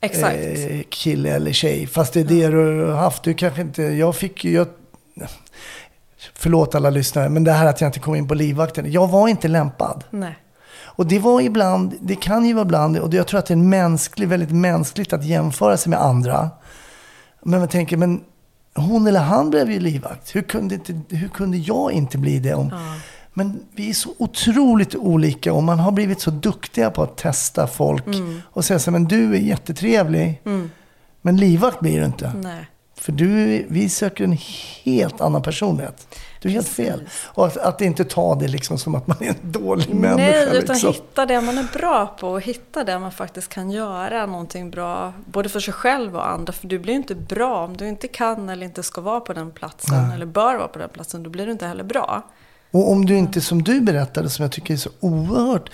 Exakt. 0.00 0.36
Eh, 0.36 0.80
kille 0.88 1.30
eller 1.30 1.52
tjej. 1.52 1.86
Fast 1.86 2.12
det 2.12 2.20
är 2.20 2.24
det 2.24 2.48
du 2.48 2.84
har 2.84 2.96
haft. 2.96 3.22
Du 3.22 3.34
kanske 3.34 3.60
inte, 3.60 3.82
jag 3.82 4.16
fick 4.16 4.44
ju, 4.44 4.52
jag, 4.52 4.66
förlåt 6.34 6.74
alla 6.74 6.90
lyssnare, 6.90 7.28
men 7.28 7.44
det 7.44 7.52
här 7.52 7.66
att 7.66 7.80
jag 7.80 7.88
inte 7.88 8.00
kom 8.00 8.14
in 8.14 8.28
på 8.28 8.34
livvakten. 8.34 8.92
Jag 8.92 9.08
var 9.08 9.28
inte 9.28 9.48
lämpad. 9.48 10.04
Nej. 10.10 10.36
Och 10.96 11.06
det 11.06 11.18
var 11.18 11.40
ibland, 11.40 11.94
det 12.00 12.16
kan 12.16 12.44
ju 12.44 12.52
vara 12.54 12.64
ibland, 12.64 12.98
och 12.98 13.14
jag 13.14 13.26
tror 13.26 13.38
att 13.38 13.46
det 13.46 13.54
är 13.54 13.56
mänskligt, 13.56 14.28
väldigt 14.28 14.50
mänskligt 14.50 15.12
att 15.12 15.24
jämföra 15.24 15.76
sig 15.76 15.90
med 15.90 16.02
andra. 16.02 16.50
Men 17.42 17.60
man 17.60 17.68
tänker, 17.68 17.96
men 17.96 18.20
hon 18.74 19.06
eller 19.06 19.20
han 19.20 19.50
blev 19.50 19.70
ju 19.70 19.80
livvakt. 19.80 20.36
Hur 20.36 20.42
kunde, 20.42 20.74
inte, 20.74 21.00
hur 21.08 21.28
kunde 21.28 21.56
jag 21.56 21.92
inte 21.92 22.18
bli 22.18 22.38
det? 22.38 22.54
Om, 22.54 22.70
Men 23.34 23.60
vi 23.72 23.90
är 23.90 23.94
så 23.94 24.14
otroligt 24.18 24.94
olika 24.94 25.52
och 25.52 25.62
man 25.62 25.78
har 25.78 25.92
blivit 25.92 26.20
så 26.20 26.30
duktiga 26.30 26.90
på 26.90 27.02
att 27.02 27.16
testa 27.16 27.66
folk. 27.66 28.06
Mm. 28.06 28.42
Och 28.50 28.64
säga 28.64 28.78
så 28.78 28.90
men 28.90 29.04
du 29.04 29.34
är 29.34 29.38
jättetrevlig. 29.38 30.40
Mm. 30.44 30.70
Men 31.22 31.36
livvakt 31.36 31.80
blir 31.80 32.00
du 32.00 32.06
inte. 32.06 32.32
Nej. 32.42 32.66
För 32.96 33.12
du, 33.12 33.66
vi 33.68 33.88
söker 33.88 34.24
en 34.24 34.38
helt 34.84 35.20
annan 35.20 35.42
personlighet. 35.42 36.16
Du 36.40 36.48
är 36.48 36.52
helt 36.52 36.68
fel. 36.68 37.08
Och 37.24 37.46
att, 37.46 37.56
att 37.56 37.80
inte 37.80 38.04
ta 38.04 38.34
det 38.34 38.48
liksom 38.48 38.78
som 38.78 38.94
att 38.94 39.06
man 39.06 39.16
är 39.20 39.28
en 39.28 39.52
dålig 39.52 39.94
människa. 39.94 40.16
Nej, 40.16 40.58
utan 40.58 40.74
liksom. 40.74 40.92
hitta 40.92 41.26
det 41.26 41.40
man 41.40 41.58
är 41.58 41.78
bra 41.78 42.06
på 42.06 42.28
och 42.28 42.40
hitta 42.40 42.84
det 42.84 42.98
man 42.98 43.12
faktiskt 43.12 43.48
kan 43.48 43.70
göra 43.70 44.26
någonting 44.26 44.70
bra. 44.70 45.12
Både 45.26 45.48
för 45.48 45.60
sig 45.60 45.74
själv 45.74 46.16
och 46.16 46.28
andra. 46.28 46.52
För 46.52 46.66
du 46.66 46.78
blir 46.78 46.94
inte 46.94 47.14
bra 47.14 47.64
om 47.64 47.76
du 47.76 47.88
inte 47.88 48.08
kan 48.08 48.48
eller 48.48 48.66
inte 48.66 48.82
ska 48.82 49.00
vara 49.00 49.20
på 49.20 49.32
den 49.32 49.50
platsen. 49.50 50.06
Nej. 50.06 50.14
Eller 50.14 50.26
bör 50.26 50.56
vara 50.56 50.68
på 50.68 50.78
den 50.78 50.88
platsen. 50.88 51.22
Då 51.22 51.30
blir 51.30 51.46
du 51.46 51.52
inte 51.52 51.66
heller 51.66 51.84
bra. 51.84 52.22
Och 52.74 52.90
om 52.90 53.06
du 53.06 53.16
inte, 53.16 53.40
som 53.40 53.62
du 53.62 53.80
berättade, 53.80 54.30
som 54.30 54.42
jag 54.42 54.52
tycker 54.52 54.74
är 54.74 54.78
så 54.78 54.90
oerhört. 55.00 55.70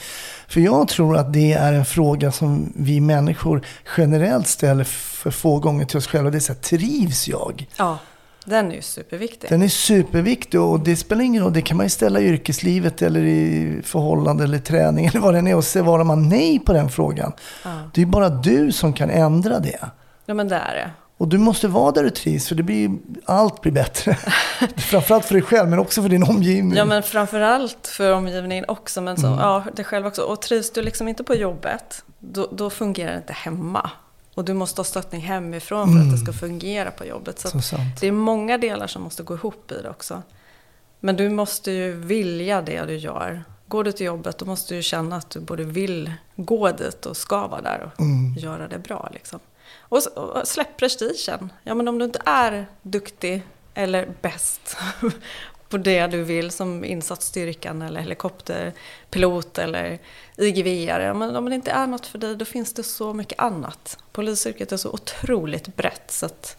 För 0.49 0.61
jag 0.61 0.89
tror 0.89 1.17
att 1.17 1.33
det 1.33 1.53
är 1.53 1.73
en 1.73 1.85
fråga 1.85 2.33
som 2.33 2.73
vi 2.77 3.01
människor 3.01 3.63
generellt 3.97 4.49
ställer 4.49 4.85
för 4.85 5.31
få 5.31 5.59
gånger 5.59 5.85
till 5.85 5.99
oss 5.99 6.07
själva. 6.07 6.31
Det 6.31 6.39
är 6.39 6.41
så 6.41 6.53
här, 6.53 6.61
trivs 6.61 7.29
jag? 7.29 7.67
Ja, 7.77 7.99
den 8.45 8.71
är 8.71 8.75
ju 8.75 8.83
superviktig. 8.83 9.51
Den 9.51 9.63
är 9.63 9.69
superviktig 9.69 10.61
och 10.61 10.81
det 10.81 10.97
spelar 10.97 11.25
ingen 11.25 11.43
roll. 11.43 11.53
Det 11.53 11.63
kan 11.63 11.77
man 11.77 11.87
ju 11.87 11.91
ställa 11.91 12.21
i 12.21 12.25
yrkeslivet 12.25 13.03
eller 13.03 13.21
i 13.21 13.81
förhållande 13.85 14.45
eller 14.45 14.59
träning 14.59 15.07
eller 15.07 15.21
vad 15.21 15.35
det 15.35 15.51
är. 15.51 15.57
Och 15.57 15.65
svarar 15.65 16.05
man 16.05 16.29
nej 16.29 16.59
på 16.59 16.73
den 16.73 16.89
frågan. 16.89 17.33
Ja. 17.65 17.71
Det 17.95 18.03
är 18.03 18.07
bara 18.07 18.29
du 18.29 18.73
som 18.73 18.93
kan 18.93 19.11
ändra 19.11 19.59
det. 19.59 19.79
ja, 20.27 20.35
men 20.35 20.49
det 20.49 20.57
är 20.57 20.75
det. 20.75 20.91
Och 21.21 21.29
du 21.29 21.39
måste 21.39 21.69
vara 21.69 21.93
där 21.93 22.03
du 22.05 22.11
trivs 22.11 22.49
för 22.49 22.55
det 22.55 22.63
blir, 22.63 22.91
allt 23.25 23.61
blir 23.61 23.73
bättre. 23.73 24.15
Framförallt 24.77 25.25
för 25.25 25.35
dig 25.35 25.43
själv 25.43 25.69
men 25.71 25.79
också 25.79 26.03
för 26.03 26.09
din 26.09 26.23
omgivning. 26.23 26.77
Ja, 26.77 26.85
men 26.85 27.03
framförallt 27.03 27.87
för 27.87 28.13
omgivningen 28.13 28.65
också. 28.69 29.01
Men 29.01 29.17
så, 29.17 29.27
Mm. 29.27 29.39
ja, 29.39 29.65
dig 29.77 29.85
själv 29.85 30.07
också. 30.07 30.23
Och 30.23 30.43
trivs 30.43 30.71
du 30.73 30.83
liksom 30.83 31.09
inte 31.09 31.25
på 31.25 31.35
jobbet, 31.35 32.05
då, 32.19 32.49
då 32.53 32.71
fungerar 32.71 33.11
det 33.13 33.17
inte 33.19 33.33
hemma. 33.33 33.91
Och 34.35 34.45
du 34.45 34.55
måste 34.55 34.79
ha 34.81 34.85
stöttning 34.85 35.21
hemifrån 35.21 35.87
för 35.89 35.99
att 35.99 36.03
Mm. 36.05 36.13
det 36.13 36.19
ska 36.19 36.33
fungera 36.33 36.91
på 36.91 37.05
jobbet. 37.05 37.39
Så, 37.41 37.61
Så 37.63 37.77
att 37.77 38.01
det 38.01 38.07
är 38.09 38.13
många 38.13 38.59
delar 38.59 38.87
som 38.87 39.03
måste 39.03 39.23
gå 39.23 39.35
ihop 39.35 39.73
i 39.73 39.83
det 39.83 39.91
också. 39.91 40.23
Men 41.01 41.17
du 41.17 41.29
måste 41.31 41.71
ju 41.71 41.93
vilja 41.93 42.63
det 42.63 42.85
du 42.87 42.97
gör. 42.97 43.45
Går 43.69 43.85
du 43.85 43.93
till 43.93 44.07
jobbet, 44.07 44.39
då 44.39 44.45
måste 44.47 44.75
du 44.75 44.83
känna 44.83 45.17
att 45.17 45.31
du 45.31 45.41
både 45.41 45.65
vill 45.65 46.13
gå 46.37 46.73
dit 46.73 47.07
och 47.07 47.17
ska 47.17 47.47
vara 47.47 47.63
där 47.63 47.93
och 47.95 48.01
Mm. 48.01 48.35
göra 48.39 48.69
det 48.69 48.79
bra. 48.79 49.09
Liksom. 49.13 49.41
Och, 49.91 50.07
och 50.17 50.49
släpp 50.49 50.77
prestigen. 50.77 51.53
Ja, 51.65 51.75
men 51.75 51.89
om 51.89 51.99
du 51.99 52.05
inte 52.05 52.23
är 52.27 52.67
duktig 52.83 53.43
eller 53.75 54.09
bäst 54.23 54.77
på 55.69 55.79
det 55.79 56.07
du 56.07 56.23
vill 56.23 56.51
som 56.51 56.85
insatsstyrkan 56.85 57.83
eller 57.83 58.01
helikopterpilot 58.01 59.59
eller 59.59 59.99
IGV-are. 60.37 61.15
Men 61.15 61.37
om 61.37 61.49
det 61.49 61.55
inte 61.55 61.71
är 61.71 61.87
något 61.87 62.07
för 62.07 62.19
dig, 62.19 62.37
då 62.37 62.45
finns 62.45 62.75
det 62.75 62.83
så 62.83 63.15
mycket 63.15 63.41
annat. 63.41 63.99
Polisyrket 64.13 64.73
är 64.73 64.77
så 64.77 64.91
otroligt 64.91 65.77
brett 65.77 66.11
så 66.11 66.27
att 66.27 66.57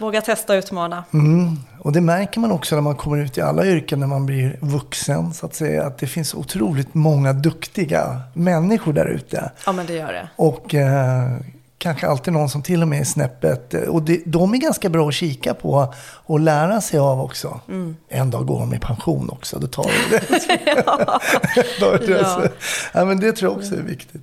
våga 0.00 0.20
testa 0.20 0.52
och 0.52 0.58
utmana. 0.58 1.04
Mm. 1.12 1.56
Och 1.78 1.92
det 1.92 2.00
märker 2.00 2.40
man 2.40 2.52
också 2.52 2.74
när 2.74 2.82
man 2.82 2.96
kommer 2.96 3.16
ut 3.18 3.38
i 3.38 3.40
alla 3.40 3.66
yrken 3.66 4.00
när 4.00 4.06
man 4.06 4.26
blir 4.26 4.58
vuxen. 4.60 5.34
Så 5.34 5.46
att 5.46 5.54
säga 5.54 5.86
att 5.86 5.98
det 5.98 6.06
finns 6.06 6.34
otroligt 6.34 6.94
många 6.94 7.32
duktiga 7.32 8.20
människor 8.34 8.92
där 8.92 9.06
ute. 9.06 9.50
Ja, 9.66 9.72
men 9.72 9.86
det 9.86 9.92
gör 9.92 10.12
det. 10.12 10.28
Och 10.36 10.74
eh, 10.74 11.36
kanske 11.78 12.06
alltid 12.06 12.32
någon 12.32 12.48
som 12.48 12.62
till 12.62 12.82
och 12.82 12.88
med 12.88 13.00
är 13.00 13.04
snäppet. 13.04 13.74
Och 13.74 14.02
det, 14.02 14.22
de 14.26 14.54
är 14.54 14.58
ganska 14.58 14.88
bra 14.88 15.08
att 15.08 15.14
kika 15.14 15.54
på 15.54 15.94
och 16.26 16.40
lära 16.40 16.80
sig 16.80 16.98
av 16.98 17.20
också. 17.20 17.60
Mm. 17.68 17.96
En 18.08 18.30
dag 18.30 18.46
går 18.46 18.58
de 18.58 18.74
i 18.74 18.78
pension 18.78 19.30
också. 19.30 19.58
Då 19.58 19.66
tar 19.66 19.82
de 19.82 20.16
det. 20.16 20.26
Då 21.80 21.90
är 21.90 21.98
det 21.98 22.20
Ja. 22.20 22.42
ja, 22.92 23.04
men 23.04 23.20
det 23.20 23.32
tror 23.32 23.50
jag 23.52 23.58
också 23.58 23.74
är 23.74 23.82
viktigt. 23.82 24.22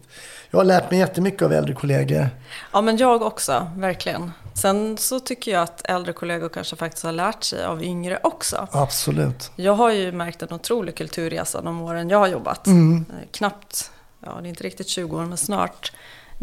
Jag 0.49 0.59
har 0.59 0.63
lärt 0.65 0.91
mig 0.91 0.99
jättemycket 0.99 1.41
av 1.41 1.53
äldre 1.53 1.73
kollegor. 1.73 2.29
Ja, 2.73 2.81
men 2.81 2.97
jag 2.97 3.21
också, 3.21 3.67
verkligen. 3.75 4.31
Sen 4.53 4.97
så 4.97 5.19
tycker 5.19 5.51
jag 5.51 5.61
att 5.63 5.81
äldre 5.85 6.13
kollegor 6.13 6.49
kanske 6.49 6.75
faktiskt 6.75 7.03
har 7.03 7.11
lärt 7.11 7.43
sig 7.43 7.65
av 7.65 7.83
yngre 7.83 8.19
också. 8.23 8.67
Absolut. 8.71 9.51
Jag 9.55 9.73
har 9.73 9.91
ju 9.91 10.11
märkt 10.11 10.41
en 10.41 10.53
otrolig 10.53 10.95
kulturresa 10.97 11.61
de 11.61 11.81
åren 11.81 12.09
jag 12.09 12.17
har 12.17 12.27
jobbat. 12.27 12.67
Mm. 12.67 13.05
Eh, 13.09 13.27
Knappt, 13.31 13.91
ja 14.25 14.37
det 14.41 14.47
är 14.47 14.49
inte 14.49 14.63
riktigt 14.63 14.87
20 14.87 15.17
år, 15.17 15.25
men 15.25 15.37
snart. 15.37 15.91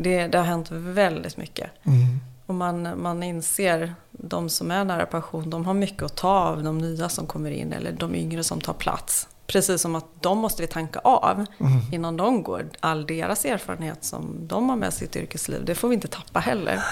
Det, 0.03 0.27
det 0.27 0.39
har 0.39 0.45
hänt 0.45 0.71
väldigt 0.71 1.37
mycket. 1.37 1.71
Mm. 1.85 2.21
Och 2.47 2.55
man, 2.55 3.03
man 3.03 3.23
inser, 3.23 3.95
de 4.11 4.49
som 4.49 4.71
är 4.71 4.85
nära 4.85 5.07
pension, 5.07 5.51
de 5.51 5.67
har 5.67 5.75
mycket 5.75 6.03
att 6.03 6.17
ta 6.17 6.29
av 6.29 6.63
de 6.63 6.79
nya 6.79 7.09
som 7.09 7.27
kommer 7.27 7.51
in, 7.51 7.73
eller 7.73 7.93
de 7.93 8.15
yngre 8.15 8.45
som 8.45 8.61
tar 8.61 8.73
plats. 8.73 9.29
Precis 9.47 9.81
som 9.81 9.95
att 9.95 10.05
de 10.21 10.39
måste 10.39 10.63
vi 10.63 10.69
tanka 10.69 10.99
av 10.99 11.47
Mm. 11.61 11.73
innan 11.93 12.17
de 12.17 12.43
går. 12.43 12.69
All 12.81 13.07
deras 13.07 13.45
erfarenhet 13.45 14.05
som 14.05 14.47
de 14.49 14.69
har 14.69 14.77
med 14.77 14.93
sitt 14.95 15.17
yrkesliv, 15.17 15.65
det 15.65 15.75
får 15.75 15.89
vi 15.89 15.95
inte 15.95 16.09
tappa 16.09 16.41
heller. 16.41 16.83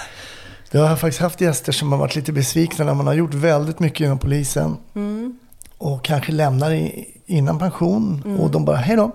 Jag 0.71 0.87
har 0.87 0.97
faktiskt 0.97 1.21
haft 1.23 1.41
gäster 1.41 1.73
som 1.73 1.93
har 1.93 1.99
varit 1.99 2.17
lite 2.17 2.33
besvikna 2.33 2.85
när 2.85 2.95
man 2.95 3.07
har 3.07 3.15
gjort 3.15 3.35
väldigt 3.35 3.79
mycket 3.79 4.01
inom 4.01 4.19
polisen. 4.19 4.77
Mm. 4.95 5.39
Och 5.79 6.05
kanske 6.05 6.33
lämnar 6.33 6.91
innan 7.27 7.59
pension. 7.59 8.23
Mm. 8.25 8.41
Och 8.41 8.51
de 8.51 8.65
bara, 8.65 8.77
hej 8.77 8.97
då. 8.97 9.13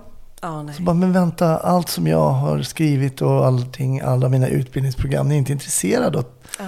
Nej. 0.50 0.74
Så 0.74 0.82
bara, 0.82 0.94
men 0.94 1.12
vänta, 1.12 1.58
allt 1.58 1.88
som 1.88 2.06
jag 2.06 2.30
har 2.30 2.62
skrivit 2.62 3.22
och 3.22 3.46
allting, 3.46 4.00
alla 4.00 4.28
mina 4.28 4.48
utbildningsprogram, 4.48 5.28
ni 5.28 5.34
är 5.34 5.38
inte 5.38 5.52
intresserade 5.52 6.18
av. 6.18 6.24
Ja. 6.58 6.64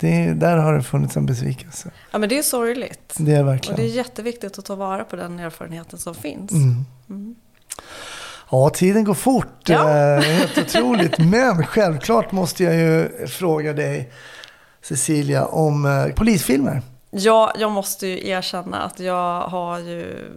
Det, 0.00 0.32
där 0.32 0.56
har 0.56 0.74
det 0.74 0.82
funnits 0.82 1.16
en 1.16 1.26
besvikelse. 1.26 1.90
ja, 2.10 2.18
men 2.18 2.28
det 2.28 2.38
är 2.38 2.42
sorgligt. 2.42 3.14
Det 3.18 3.34
är 3.34 3.42
verkligen. 3.42 3.74
Och 3.74 3.80
det 3.80 3.88
är 3.88 3.94
jätteviktigt 3.96 4.58
att 4.58 4.64
ta 4.64 4.74
vara 4.74 5.04
på 5.04 5.16
den 5.16 5.38
erfarenheten 5.38 5.98
som 5.98 6.14
finns. 6.14 6.52
Mm. 6.52 6.84
Mm. 7.10 7.34
Ja, 8.50 8.70
tiden 8.70 9.04
går 9.04 9.14
fort. 9.14 9.68
Ja. 9.68 9.90
Eh, 9.90 10.20
helt 10.20 10.58
otroligt. 10.58 11.18
Men 11.30 11.66
självklart 11.66 12.32
måste 12.32 12.64
jag 12.64 12.74
ju 12.74 13.26
fråga 13.26 13.72
dig, 13.72 14.12
Cecilia, 14.82 15.46
om 15.46 15.84
eh, 15.84 16.14
polisfilmer. 16.14 16.82
Ja, 17.10 17.52
jag 17.58 17.72
måste 17.72 18.06
ju 18.06 18.28
erkänna 18.28 18.82
att 18.82 19.00
jag 19.00 19.40
har 19.40 19.78
ju 19.78 20.30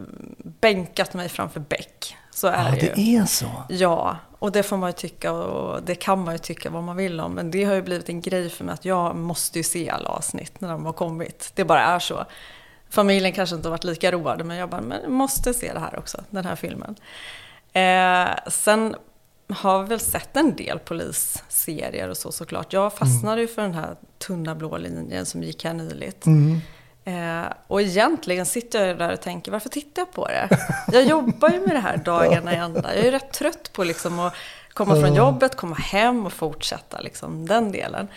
bänkat 0.62 1.14
mig 1.14 1.30
framför 1.30 1.60
Beck. 1.60 2.16
Så 2.34 2.48
är 2.48 2.66
Ja, 2.66 2.72
det 2.72 2.86
ju. 2.86 2.92
det 2.96 3.16
är 3.16 3.26
så. 3.26 3.46
Ja, 3.70 4.18
och 4.40 4.52
det 4.52 4.64
får 4.64 4.78
man 4.78 4.90
ju 4.90 4.94
tycka 4.94 5.32
och 5.32 5.84
det 5.84 5.96
kan 5.96 6.24
man 6.24 6.34
ju 6.34 6.38
tycka 6.38 6.70
vad 6.70 6.84
man 6.84 6.96
vill 6.98 7.20
om. 7.20 7.34
Men 7.34 7.52
det 7.52 7.64
har 7.64 7.74
ju 7.74 7.82
blivit 7.82 8.10
en 8.10 8.22
grej 8.22 8.50
för 8.50 8.64
mig 8.66 8.74
att 8.74 8.86
jag 8.86 9.16
måste 9.16 9.60
ju 9.60 9.64
se 9.64 9.90
alla 9.90 10.10
avsnitt 10.10 10.62
när 10.62 10.70
de 10.70 10.86
har 10.86 10.94
kommit. 10.94 11.52
Det 11.56 11.66
bara 11.66 11.82
är 11.82 12.00
så. 12.00 12.26
Familjen 12.90 13.32
kanske 13.34 13.56
inte 13.56 13.68
har 13.68 13.72
varit 13.72 13.84
lika 13.84 14.12
roade 14.12 14.44
men 14.44 14.58
jag 14.58 14.70
bara, 14.70 14.82
men 14.82 15.02
jag 15.02 15.12
måste 15.12 15.54
se 15.54 15.74
det 15.74 15.80
här 15.80 16.00
också, 16.00 16.24
den 16.30 16.46
här 16.46 16.56
filmen. 16.56 16.96
Eh, 17.74 18.50
sen 18.52 18.96
har 19.50 19.82
vi 19.84 19.90
väl 19.90 20.00
sett 20.00 20.38
en 20.38 20.56
del 20.56 20.80
polisserier 20.80 22.10
och 22.10 22.18
så 22.18 22.32
såklart. 22.32 22.74
Jag 22.74 22.94
fastnade 22.94 23.42
ju 23.42 23.48
för 23.48 23.62
den 23.62 23.74
här 23.74 23.96
tunna 24.18 24.56
blå 24.56 24.78
linjen 24.78 25.26
som 25.26 25.44
gick 25.44 25.64
här 25.64 25.74
nyligt. 25.74 26.26
Mm. 26.26 26.60
Eh, 27.06 27.54
och 27.68 27.82
egentligen 27.82 28.46
sitter 28.46 28.88
jag 28.88 28.98
där 28.98 29.14
och 29.14 29.22
tänker, 29.22 29.52
varför 29.52 29.70
tittar 29.70 30.02
jag 30.02 30.12
på 30.12 30.28
det? 30.28 30.50
Jag 30.92 31.04
jobbar 31.04 31.50
ju 31.50 31.60
med 31.60 31.76
det 31.76 31.80
här 31.80 31.98
dagarna 31.98 32.54
i 32.54 32.56
ända. 32.56 32.96
Jag 32.96 33.06
är 33.06 33.12
rätt 33.12 33.34
trött 33.34 33.74
på 33.74 33.84
liksom 33.84 34.20
att 34.20 34.34
komma 34.74 34.96
från 34.96 35.16
jobbet, 35.16 35.56
komma 35.56 35.76
hem 35.76 36.26
och 36.26 36.34
fortsätta 36.34 37.00
liksom, 37.00 37.48
den 37.48 37.72
delen. 37.72 38.08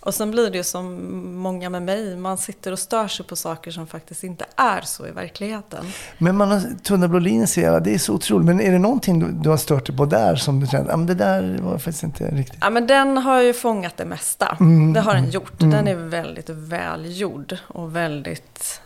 Och 0.00 0.14
sen 0.14 0.30
blir 0.30 0.50
det 0.50 0.56
ju 0.56 0.64
som 0.64 1.14
många 1.36 1.70
med 1.70 1.82
mig, 1.82 2.16
man 2.16 2.38
sitter 2.38 2.72
och 2.72 2.78
stör 2.78 3.08
sig 3.08 3.26
på 3.26 3.36
saker 3.36 3.70
som 3.70 3.86
faktiskt 3.86 4.24
inte 4.24 4.44
är 4.56 4.80
så 4.80 5.06
i 5.06 5.10
verkligheten. 5.10 5.86
Men 6.18 6.36
man 6.36 6.50
har 6.50 6.62
tunnelblålinjen 6.82 7.46
ser 7.46 7.62
jag, 7.62 7.84
det 7.84 7.94
är 7.94 7.98
så 7.98 8.14
otroligt. 8.14 8.46
Men 8.46 8.60
är 8.60 8.72
det 8.72 8.78
någonting 8.78 9.18
du, 9.18 9.32
du 9.32 9.50
har 9.50 9.56
stört 9.56 9.86
dig 9.86 9.96
på 9.96 10.06
där 10.06 10.36
som 10.36 10.60
du 10.60 10.66
känner, 10.66 10.90
ja 10.90 10.96
men 10.96 11.06
det 11.06 11.14
där 11.14 11.58
var 11.62 11.78
faktiskt 11.78 12.02
inte 12.02 12.24
riktigt. 12.24 12.58
Ja 12.60 12.70
men 12.70 12.86
den 12.86 13.18
har 13.18 13.42
ju 13.42 13.52
fångat 13.52 13.96
det 13.96 14.04
mesta. 14.04 14.56
Mm. 14.60 14.92
Det 14.92 15.00
har 15.00 15.14
den 15.14 15.30
gjort. 15.30 15.62
Mm. 15.62 15.70
Den 15.70 15.88
är 15.88 15.94
väldigt 15.94 16.48
välgjord 16.48 17.56
och 17.68 17.96
väldigt 17.96 18.80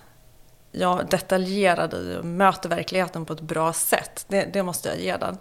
ja, 0.73 1.01
detaljerad 1.11 1.95
i 1.95 2.17
och 2.21 2.25
möter 2.25 2.69
verkligheten 2.69 3.25
på 3.25 3.33
ett 3.33 3.41
bra 3.41 3.73
sätt. 3.73 4.25
Det, 4.29 4.49
det 4.53 4.63
måste 4.63 4.89
jag 4.89 5.01
ge 5.01 5.17
den. 5.17 5.39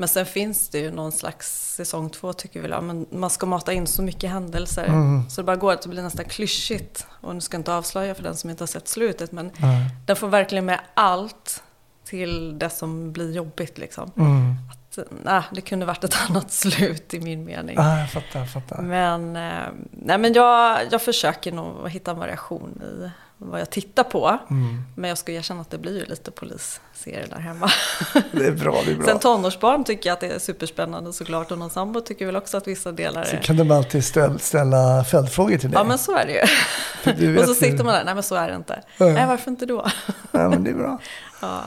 Men 0.00 0.08
sen 0.08 0.26
finns 0.26 0.68
det 0.68 0.78
ju 0.78 0.90
någon 0.90 1.12
slags 1.12 1.74
säsong 1.74 2.10
två 2.10 2.32
tycker 2.32 2.62
vi, 2.62 2.68
ja, 2.68 2.80
men 2.80 3.06
man 3.10 3.30
ska 3.30 3.46
mata 3.46 3.72
in 3.72 3.86
så 3.86 4.02
mycket 4.02 4.30
händelser. 4.30 4.84
Mm. 4.84 5.30
Så 5.30 5.40
det 5.40 5.44
bara 5.44 5.56
går 5.56 5.72
att 5.72 5.82
det 5.82 5.88
blir 5.88 6.02
nästan 6.02 6.24
klyschigt. 6.24 7.06
Och 7.20 7.34
nu 7.34 7.40
ska 7.40 7.54
jag 7.54 7.60
inte 7.60 7.74
avslöja 7.74 8.14
för 8.14 8.22
den 8.22 8.36
som 8.36 8.50
inte 8.50 8.62
har 8.62 8.66
sett 8.66 8.88
slutet, 8.88 9.32
men 9.32 9.50
Nej. 9.56 9.90
den 10.06 10.16
får 10.16 10.28
verkligen 10.28 10.64
med 10.64 10.80
allt 10.94 11.62
till 12.04 12.58
det 12.58 12.70
som 12.70 13.12
blir 13.12 13.32
jobbigt 13.32 13.78
liksom. 13.78 14.12
Mm. 14.16 14.54
Att, 14.72 14.98
nej, 15.24 15.42
det 15.52 15.60
kunde 15.60 15.86
varit 15.86 16.04
ett 16.04 16.16
annat 16.28 16.52
slut 16.52 17.14
i 17.14 17.20
min 17.20 17.44
mening. 17.44 17.78
Ah, 17.78 18.00
jag 18.00 18.10
fattar, 18.10 18.40
jag 18.40 18.52
fattar. 18.52 18.82
Men, 18.82 19.36
eh, 19.36 19.68
nej, 19.90 20.18
men 20.18 20.32
jag, 20.32 20.80
jag 20.90 21.02
försöker 21.02 21.52
nog 21.52 21.88
hitta 21.88 22.10
en 22.10 22.18
variation 22.18 22.82
i 22.82 23.10
vad 23.38 23.60
jag 23.60 23.70
tittar 23.70 24.04
på. 24.04 24.38
Mm. 24.50 24.82
Men 24.94 25.08
jag 25.08 25.18
ska 25.18 25.32
erkänna 25.32 25.60
att 25.60 25.70
det 25.70 25.78
blir 25.78 25.98
ju 25.98 26.04
lite 26.04 26.30
polisserier 26.30 27.26
där 27.30 27.38
hemma. 27.38 27.70
Det 28.32 28.46
är 28.46 28.52
bra, 28.52 28.80
det 28.86 28.90
är 28.90 28.96
bra. 28.96 29.06
Sen 29.06 29.18
tonårsbarn 29.18 29.84
tycker 29.84 30.08
jag 30.08 30.14
att 30.14 30.20
det 30.20 30.26
är 30.26 30.38
superspännande 30.38 31.12
såklart. 31.12 31.50
Och 31.50 31.58
någon 31.58 31.70
sambo 31.70 32.00
tycker 32.00 32.26
väl 32.26 32.36
också 32.36 32.56
att 32.56 32.68
vissa 32.68 32.92
delar 32.92 33.24
Så 33.24 33.36
är... 33.36 33.40
kan 33.40 33.56
de 33.56 33.70
alltid 33.70 34.04
ställa, 34.04 34.38
ställa 34.38 35.04
följdfrågor 35.04 35.58
till 35.58 35.70
dig. 35.70 35.78
Ja 35.80 35.84
men 35.84 35.98
så 35.98 36.16
är 36.16 36.26
det 36.26 36.32
ju. 36.32 37.38
Och 37.38 37.44
så 37.44 37.54
sitter 37.54 37.84
man 37.84 37.94
där, 37.94 38.04
nej 38.04 38.14
men 38.14 38.22
så 38.22 38.34
är 38.34 38.48
det 38.48 38.56
inte. 38.56 38.82
Ja. 38.98 39.06
Nej 39.06 39.26
varför 39.26 39.50
inte 39.50 39.66
då? 39.66 39.86
Ja, 40.32 40.48
men 40.48 40.64
det 40.64 40.70
är 40.70 40.74
bra. 40.74 40.98
ja. 41.40 41.62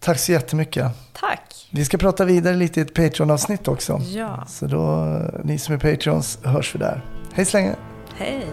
Tack 0.00 0.18
så 0.18 0.32
jättemycket. 0.32 0.86
Tack. 1.12 1.68
Vi 1.70 1.84
ska 1.84 1.98
prata 1.98 2.24
vidare 2.24 2.56
lite 2.56 2.80
i 2.80 2.82
ett 2.82 2.94
Patreon-avsnitt 2.94 3.68
också. 3.68 3.98
Ja. 3.98 4.44
Så 4.48 4.66
då, 4.66 5.04
ni 5.44 5.58
som 5.58 5.74
är 5.74 5.78
Patreons, 5.78 6.38
hörs 6.44 6.74
vi 6.74 6.78
där. 6.78 7.04
Hej 7.32 7.44
så 7.44 7.56
länge. 7.56 7.74
Hej. 8.16 8.46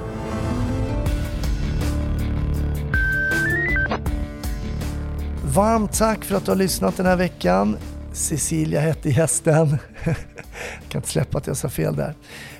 Varmt 5.55 5.93
tack 5.93 6.25
för 6.25 6.35
att 6.35 6.45
du 6.45 6.51
har 6.51 6.55
lyssnat 6.55 6.97
den 6.97 7.05
här 7.05 7.15
veckan. 7.15 7.77
Cecilia 8.13 8.79
hette 8.79 9.09
gästen. 9.09 9.77
kan 10.89 10.99
inte 10.99 11.07
släppa 11.07 11.37
att 11.37 11.47
jag 11.47 11.57
sa 11.57 11.69
fel 11.69 11.95
där. 11.95 12.15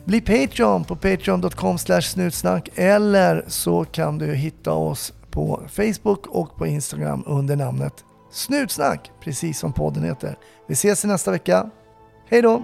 Bli 0.05 0.21
Patreon 0.21 0.83
på 0.83 0.95
patreon.com 0.95 1.77
snutsnack 2.01 2.69
eller 2.75 3.45
så 3.47 3.85
kan 3.85 4.17
du 4.17 4.33
hitta 4.33 4.73
oss 4.73 5.13
på 5.31 5.61
Facebook 5.69 6.27
och 6.27 6.57
på 6.57 6.67
Instagram 6.67 7.23
under 7.27 7.55
namnet 7.55 7.93
Snutsnack, 8.31 9.11
precis 9.21 9.59
som 9.59 9.73
podden 9.73 10.03
heter. 10.03 10.37
Vi 10.67 10.73
ses 10.73 11.05
i 11.05 11.07
nästa 11.07 11.31
vecka. 11.31 11.69
Hej 12.29 12.41
då! 12.41 12.63